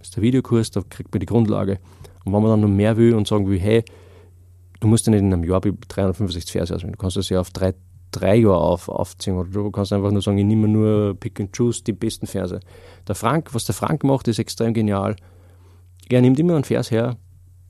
Das 0.03 0.09
ist 0.09 0.17
der 0.17 0.23
Videokurs, 0.23 0.69
da 0.69 0.81
kriegt 0.81 1.13
man 1.13 1.21
die 1.21 1.25
Grundlage. 1.25 1.79
Und 2.25 2.33
wenn 2.33 2.41
man 2.41 2.51
dann 2.51 2.59
noch 2.59 2.67
mehr 2.67 2.97
will 2.97 3.15
und 3.15 3.25
sagen 3.25 3.47
will, 3.47 3.57
hey, 3.57 3.85
du 4.81 4.89
musst 4.89 5.07
ja 5.07 5.11
nicht 5.11 5.21
in 5.21 5.31
einem 5.31 5.45
Jahr 5.45 5.61
365 5.61 6.51
Verse 6.51 6.75
auswählen, 6.75 6.91
du 6.91 6.97
kannst 6.97 7.15
das 7.15 7.29
ja 7.29 7.39
auf 7.39 7.51
drei, 7.51 7.73
drei 8.11 8.35
Jahre 8.35 8.57
auf, 8.57 8.89
aufziehen 8.89 9.37
oder 9.37 9.49
du 9.49 9.71
kannst 9.71 9.93
einfach 9.93 10.11
nur 10.11 10.21
sagen, 10.21 10.37
ich 10.37 10.43
nehme 10.43 10.67
nur 10.67 11.15
Pick 11.17 11.39
and 11.39 11.55
Choose 11.55 11.85
die 11.85 11.93
besten 11.93 12.27
Verse. 12.27 12.59
Der 13.07 13.15
Frank, 13.15 13.53
was 13.53 13.63
der 13.63 13.75
Frank 13.75 14.03
macht, 14.03 14.27
ist 14.27 14.39
extrem 14.39 14.73
genial. 14.73 15.15
Er 16.09 16.19
nimmt 16.19 16.37
immer 16.37 16.55
einen 16.55 16.65
Vers 16.65 16.91
her, 16.91 17.15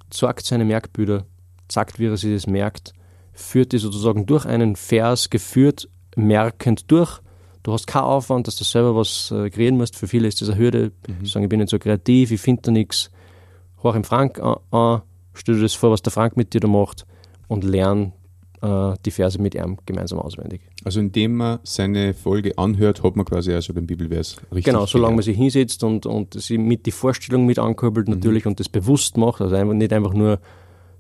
zeigt 0.10 0.44
seine 0.44 0.66
Merkbilder, 0.66 1.28
sagt, 1.72 2.00
wie 2.00 2.08
er 2.08 2.18
sich 2.18 2.34
das 2.34 2.48
merkt, 2.48 2.94
führt 3.34 3.74
die 3.74 3.78
sozusagen 3.78 4.26
durch 4.26 4.48
einen 4.48 4.76
Vers 4.76 5.30
geführt, 5.30 5.88
merkend 6.16 6.90
durch 6.90 7.22
Du 7.64 7.72
hast 7.72 7.88
keinen 7.88 8.04
Aufwand, 8.04 8.48
dass 8.48 8.58
du 8.58 8.66
selber 8.66 8.96
was 8.96 9.32
äh, 9.32 9.50
kreieren 9.50 9.78
musst. 9.78 9.96
Für 9.96 10.08
viele 10.08 10.28
ist 10.28 10.42
das 10.42 10.50
eine 10.50 10.60
Hürde. 10.60 10.92
Mhm. 11.08 11.26
Sagen, 11.26 11.44
ich 11.46 11.50
bin 11.50 11.60
nicht 11.60 11.70
so 11.70 11.80
kreativ, 11.80 12.32
ich 12.32 12.42
finde 12.42 12.62
da 12.64 12.72
nichts. 12.72 13.10
Hoch 13.82 13.96
im 13.96 14.04
Frank 14.04 14.40
an, 14.40 14.58
an, 14.72 15.02
stell 15.34 15.56
dir 15.56 15.62
das 15.62 15.74
vor, 15.74 15.92
was 15.92 16.02
der 16.02 16.12
Frank 16.12 16.38
mit 16.38 16.54
dir 16.54 16.60
da 16.60 16.68
macht 16.68 17.06
und 17.48 17.64
lern 17.64 18.14
äh, 18.62 18.94
die 19.06 19.12
Verse 19.12 19.42
mit 19.42 19.56
ihm 19.56 19.78
gemeinsam 19.86 20.20
auswendig. 20.20 20.62
Also 20.84 21.00
indem 21.00 21.36
man 21.36 21.60
seine 21.64 22.14
Folge 22.14 22.58
anhört, 22.58 23.04
hat 23.04 23.16
man 23.16 23.26
quasi 23.26 23.54
also 23.54 23.74
den 23.74 23.88
Bibelvers 23.88 24.38
richtig 24.52 24.66
Genau, 24.66 24.86
solange 24.86 25.16
man 25.16 25.24
sich 25.24 25.38
hinsetzt 25.38 25.84
und, 25.84 26.06
und 26.06 26.34
sie 26.42 26.58
mit 26.58 26.86
die 26.86 26.92
Vorstellung 26.92 27.46
mit 27.46 27.60
ankurbelt 27.60 28.08
mhm. 28.08 28.16
natürlich 28.16 28.46
und 28.46 28.60
das 28.60 28.70
bewusst 28.70 29.18
macht, 29.18 29.42
also 29.42 29.56
einfach, 29.56 29.74
nicht 29.74 29.94
einfach 29.94 30.14
nur 30.14 30.40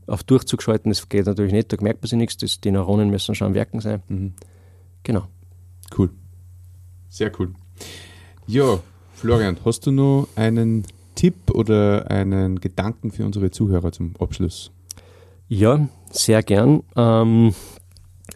auf 0.08 0.23
Durchzug 0.23 0.62
schalten, 0.62 0.89
das 0.89 1.08
geht 1.08 1.26
natürlich 1.26 1.54
nicht, 1.54 1.71
da 1.71 1.78
merkt 1.82 2.02
man 2.02 2.10
sich 2.10 2.17
nichts, 2.17 2.38
das, 2.38 2.60
die 2.60 2.71
Neuronen 2.71 3.10
müssen 3.10 3.36
schon 3.36 3.47
am 3.47 3.54
Werken 3.54 3.80
sein. 3.80 4.04
Mhm. 4.08 4.34
Genau. 5.04 5.28
Cool. 5.97 6.10
Sehr 7.13 7.32
cool. 7.38 7.54
Ja, 8.47 8.80
Florian, 9.13 9.58
hast 9.63 9.86
du 9.86 9.91
noch 9.91 10.28
einen 10.36 10.84
Tipp 11.13 11.52
oder 11.54 12.10
einen 12.10 12.60
Gedanken 12.60 13.12
für 13.12 13.23
unsere 13.23 13.52
Zuhörer 13.52 13.91
zum 13.91 14.15
Abschluss? 14.17 14.71
Ja, 15.47 15.88
sehr 16.10 16.41
gern. 16.41 16.82
Ähm, 16.95 17.54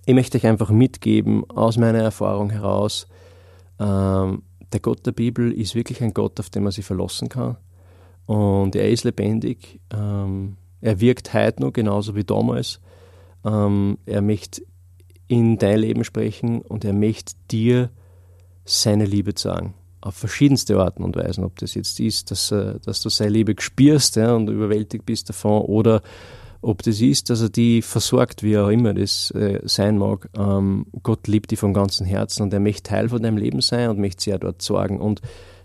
ich 0.05 0.13
möchte 0.13 0.37
euch 0.37 0.45
einfach 0.45 0.69
mitgeben, 0.69 1.49
aus 1.49 1.77
meiner 1.77 1.97
Erfahrung 1.97 2.51
heraus, 2.51 3.07
ähm, 3.79 4.43
der 4.71 4.79
Gott 4.79 5.03
der 5.07 5.11
Bibel 5.11 5.51
ist 5.51 5.73
wirklich 5.73 6.03
ein 6.03 6.13
Gott, 6.13 6.39
auf 6.39 6.51
den 6.51 6.61
man 6.61 6.71
sich 6.71 6.85
verlassen 6.85 7.29
kann. 7.29 7.57
Und 8.27 8.75
er 8.75 8.91
ist 8.91 9.05
lebendig. 9.05 9.79
Ähm, 9.91 10.57
er 10.81 11.01
wirkt 11.01 11.33
heute 11.33 11.63
noch 11.63 11.73
genauso 11.73 12.15
wie 12.15 12.25
damals. 12.25 12.79
Ähm, 13.43 13.97
er 14.05 14.21
möchte 14.21 14.61
in 15.27 15.57
dein 15.57 15.79
Leben 15.79 16.03
sprechen 16.03 16.61
und 16.61 16.85
er 16.85 16.93
möchte 16.93 17.33
dir 17.49 17.89
seine 18.67 19.05
Liebe 19.05 19.33
sagen. 19.35 19.73
Auf 20.01 20.15
verschiedenste 20.15 20.77
Arten 20.79 21.03
und 21.03 21.15
Weisen. 21.15 21.43
Ob 21.43 21.57
das 21.57 21.73
jetzt 21.73 21.99
ist, 21.99 22.31
dass, 22.31 22.51
äh, 22.51 22.79
dass 22.85 23.01
du 23.01 23.09
seine 23.09 23.31
Liebe 23.31 23.55
spürst 23.59 24.15
ja, 24.15 24.33
und 24.35 24.49
überwältigt 24.49 25.05
bist 25.05 25.29
davon, 25.29 25.63
oder 25.63 26.01
ob 26.61 26.83
das 26.83 27.01
ist, 27.01 27.29
dass 27.29 27.41
er 27.41 27.49
die 27.49 27.81
versorgt, 27.81 28.43
wie 28.43 28.57
auch 28.57 28.69
immer 28.69 28.93
das 28.93 29.31
äh, 29.31 29.61
sein 29.63 29.97
mag. 29.97 30.29
Ähm, 30.37 30.85
Gott 31.03 31.27
liebt 31.27 31.51
dich 31.51 31.59
von 31.59 31.73
ganzem 31.73 32.05
Herzen 32.05 32.43
und 32.43 32.53
er 32.53 32.59
möchte 32.59 32.83
Teil 32.83 33.09
von 33.09 33.21
deinem 33.21 33.37
Leben 33.37 33.61
sein 33.61 33.89
und 33.89 33.99
möchte 33.99 34.23
sehr 34.23 34.39
dort 34.39 34.61
sorgen. 34.61 34.99
Und 34.99 35.21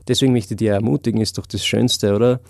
deswegen 0.06 0.32
möchte 0.32 0.54
ich 0.54 0.58
dir 0.58 0.72
ermutigen, 0.72 1.20
ist 1.20 1.38
doch 1.38 1.46
das 1.46 1.64
Schönste, 1.64 2.14
oder? 2.14 2.40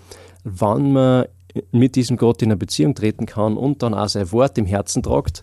Wann 0.43 0.91
man 0.91 1.25
mit 1.71 1.95
diesem 1.95 2.17
Gott 2.17 2.41
in 2.41 2.49
eine 2.49 2.57
Beziehung 2.57 2.95
treten 2.95 3.25
kann 3.25 3.57
und 3.57 3.83
dann 3.83 3.93
auch 3.93 4.09
sein 4.09 4.31
Wort 4.31 4.57
im 4.57 4.65
Herzen 4.65 5.03
tragt, 5.03 5.41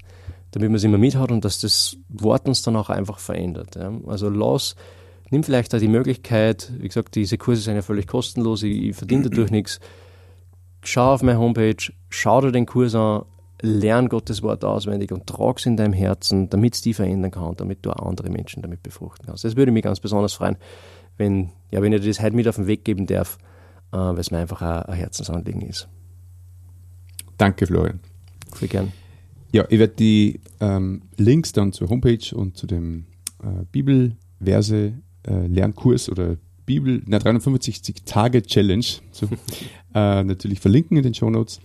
damit 0.51 0.69
man 0.69 0.77
es 0.77 0.85
immer 0.85 0.99
mithält 0.99 1.31
und 1.31 1.45
dass 1.45 1.61
das 1.61 1.97
Wort 2.09 2.49
uns 2.49 2.63
dann 2.63 2.77
auch 2.77 2.91
einfach 2.91 3.19
verändert. 3.19 3.77
Ja? 3.77 3.93
Also 4.07 4.29
lass 4.29 4.75
nimm 5.31 5.43
vielleicht 5.43 5.73
da 5.73 5.79
die 5.79 5.89
Möglichkeit, 5.89 6.73
wie 6.79 6.89
gesagt, 6.89 7.15
diese 7.15 7.39
Kurse 7.39 7.63
sind 7.63 7.77
ja 7.77 7.83
völlig 7.83 8.07
kostenlos, 8.07 8.63
ich, 8.63 8.83
ich 8.83 8.97
verdiene 8.97 9.25
dadurch 9.25 9.51
nichts. 9.51 9.81
Schau 10.83 11.15
auf 11.15 11.23
meine 11.23 11.39
Homepage, 11.39 11.93
schau 12.09 12.41
dir 12.41 12.53
den 12.53 12.67
Kurs 12.67 12.95
an, 12.95 13.23
lern 13.63 14.09
Gottes 14.09 14.43
Wort 14.43 14.65
auswendig 14.65 15.13
und 15.13 15.27
trag 15.27 15.59
es 15.59 15.67
in 15.67 15.77
deinem 15.77 15.93
Herzen, 15.93 16.49
damit 16.49 16.75
es 16.75 16.83
die 16.83 16.95
verändern 16.95 17.31
kann, 17.31 17.55
damit 17.57 17.85
du 17.85 17.91
auch 17.91 18.07
andere 18.07 18.31
Menschen 18.31 18.63
damit 18.63 18.83
befruchten 18.83 19.27
kannst. 19.27 19.45
Das 19.45 19.57
würde 19.57 19.73
mich 19.73 19.85
ganz 19.85 20.01
besonders 20.01 20.33
freuen, 20.33 20.57
wenn, 21.19 21.51
ja, 21.71 21.83
wenn 21.83 21.93
ich 21.93 22.01
dir 22.01 22.09
das 22.09 22.23
heute 22.23 22.37
mit 22.37 22.49
auf 22.49 22.57
den 22.57 22.67
Weg 22.67 22.85
geben 22.85 23.07
darf, 23.07 23.39
äh, 23.93 23.97
weil 23.97 24.19
es 24.19 24.31
mir 24.31 24.39
einfach 24.39 24.63
ein, 24.63 24.83
ein 24.85 24.95
Herzensanliegen 24.95 25.63
ist. 25.63 25.89
Danke, 27.37 27.67
Florian. 27.67 28.01
Sehr 28.55 28.69
gern. 28.69 28.93
Ja, 29.53 29.65
ich 29.69 29.79
werde 29.79 29.95
die 29.95 30.41
ähm, 30.61 31.03
Links 31.17 31.53
dann 31.53 31.73
zur 31.73 31.89
Homepage 31.89 32.35
und 32.35 32.57
zu 32.57 32.67
dem 32.67 33.07
äh, 33.43 33.65
Bibelverse 33.71 34.95
äh, 35.27 35.47
Lernkurs 35.47 36.09
oder 36.09 36.37
Bibel, 36.67 37.03
na 37.07 37.19
365 37.19 38.05
Tage 38.05 38.43
Challenge, 38.43 38.85
so, 39.11 39.27
äh, 39.95 40.23
natürlich 40.23 40.61
verlinken 40.61 40.97
in 40.97 41.03
den 41.03 41.15
Show 41.15 41.31
Notes. 41.31 41.61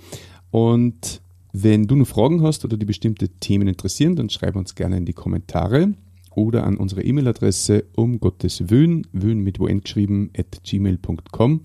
Und 0.52 1.22
wenn 1.54 1.88
du 1.88 1.96
noch 1.96 2.08
Fragen 2.08 2.42
hast 2.42 2.66
oder 2.66 2.76
die 2.76 2.86
bestimmte 2.86 3.30
Themen 3.30 3.68
interessieren, 3.68 4.16
dann 4.16 4.30
schreib 4.30 4.56
uns 4.56 4.76
gerne 4.76 4.98
in 4.98 5.06
die 5.06 5.14
Kommentare 5.14 5.94
oder 6.32 6.66
an 6.66 6.78
unsere 6.78 7.04
E-Mail-Adresse 7.04 7.86
um 7.96 8.20
Gottes 8.20 8.70
Wöhn, 8.70 9.08
Wöhn 9.14 9.40
mit 9.40 9.60
Wo 9.60 9.66
geschrieben, 9.66 10.32
at 10.38 10.62
gmail.com. 10.64 11.62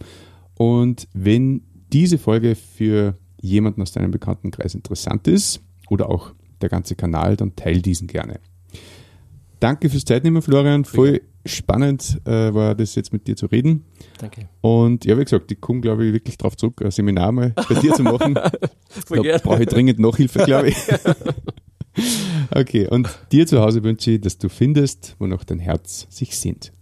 Und 0.54 1.08
wenn 1.12 1.62
diese 1.92 2.18
Folge 2.18 2.54
für 2.54 3.16
jemanden 3.40 3.82
aus 3.82 3.92
deinem 3.92 4.10
Bekanntenkreis 4.10 4.74
interessant 4.74 5.26
ist 5.26 5.60
oder 5.88 6.08
auch 6.08 6.34
der 6.60 6.68
ganze 6.68 6.94
Kanal, 6.94 7.36
dann 7.36 7.56
teil 7.56 7.82
diesen 7.82 8.06
gerne. 8.06 8.38
Danke 9.58 9.90
fürs 9.90 10.04
Zeitnehmen, 10.04 10.42
Florian. 10.42 10.84
Voll 10.84 11.22
spannend 11.46 12.20
äh, 12.24 12.52
war 12.52 12.74
das 12.74 12.94
jetzt 12.94 13.12
mit 13.12 13.26
dir 13.26 13.36
zu 13.36 13.46
reden. 13.46 13.84
Danke. 14.18 14.48
Und 14.60 15.04
ja, 15.04 15.18
wie 15.18 15.24
gesagt, 15.24 15.50
ich 15.50 15.60
komme, 15.60 15.80
glaube 15.80 16.06
ich, 16.06 16.12
wirklich 16.12 16.36
drauf 16.38 16.56
zurück, 16.56 16.82
ein 16.82 16.90
Seminar 16.90 17.32
mal 17.32 17.54
bei 17.68 17.74
dir 17.76 17.94
zu 17.94 18.02
machen. 18.02 18.34
da 18.34 19.38
brauche 19.38 19.62
ich 19.62 19.68
dringend 19.68 19.98
Nachhilfe, 19.98 20.44
glaube 20.44 20.68
ich. 20.68 20.76
okay, 22.54 22.86
und 22.88 23.08
dir 23.32 23.46
zu 23.46 23.60
Hause 23.60 23.82
wünsche 23.82 24.12
ich, 24.12 24.20
dass 24.20 24.38
du 24.38 24.48
findest, 24.48 25.16
wonach 25.18 25.44
dein 25.44 25.58
Herz 25.58 26.06
sich 26.10 26.36
sehnt. 26.36 26.72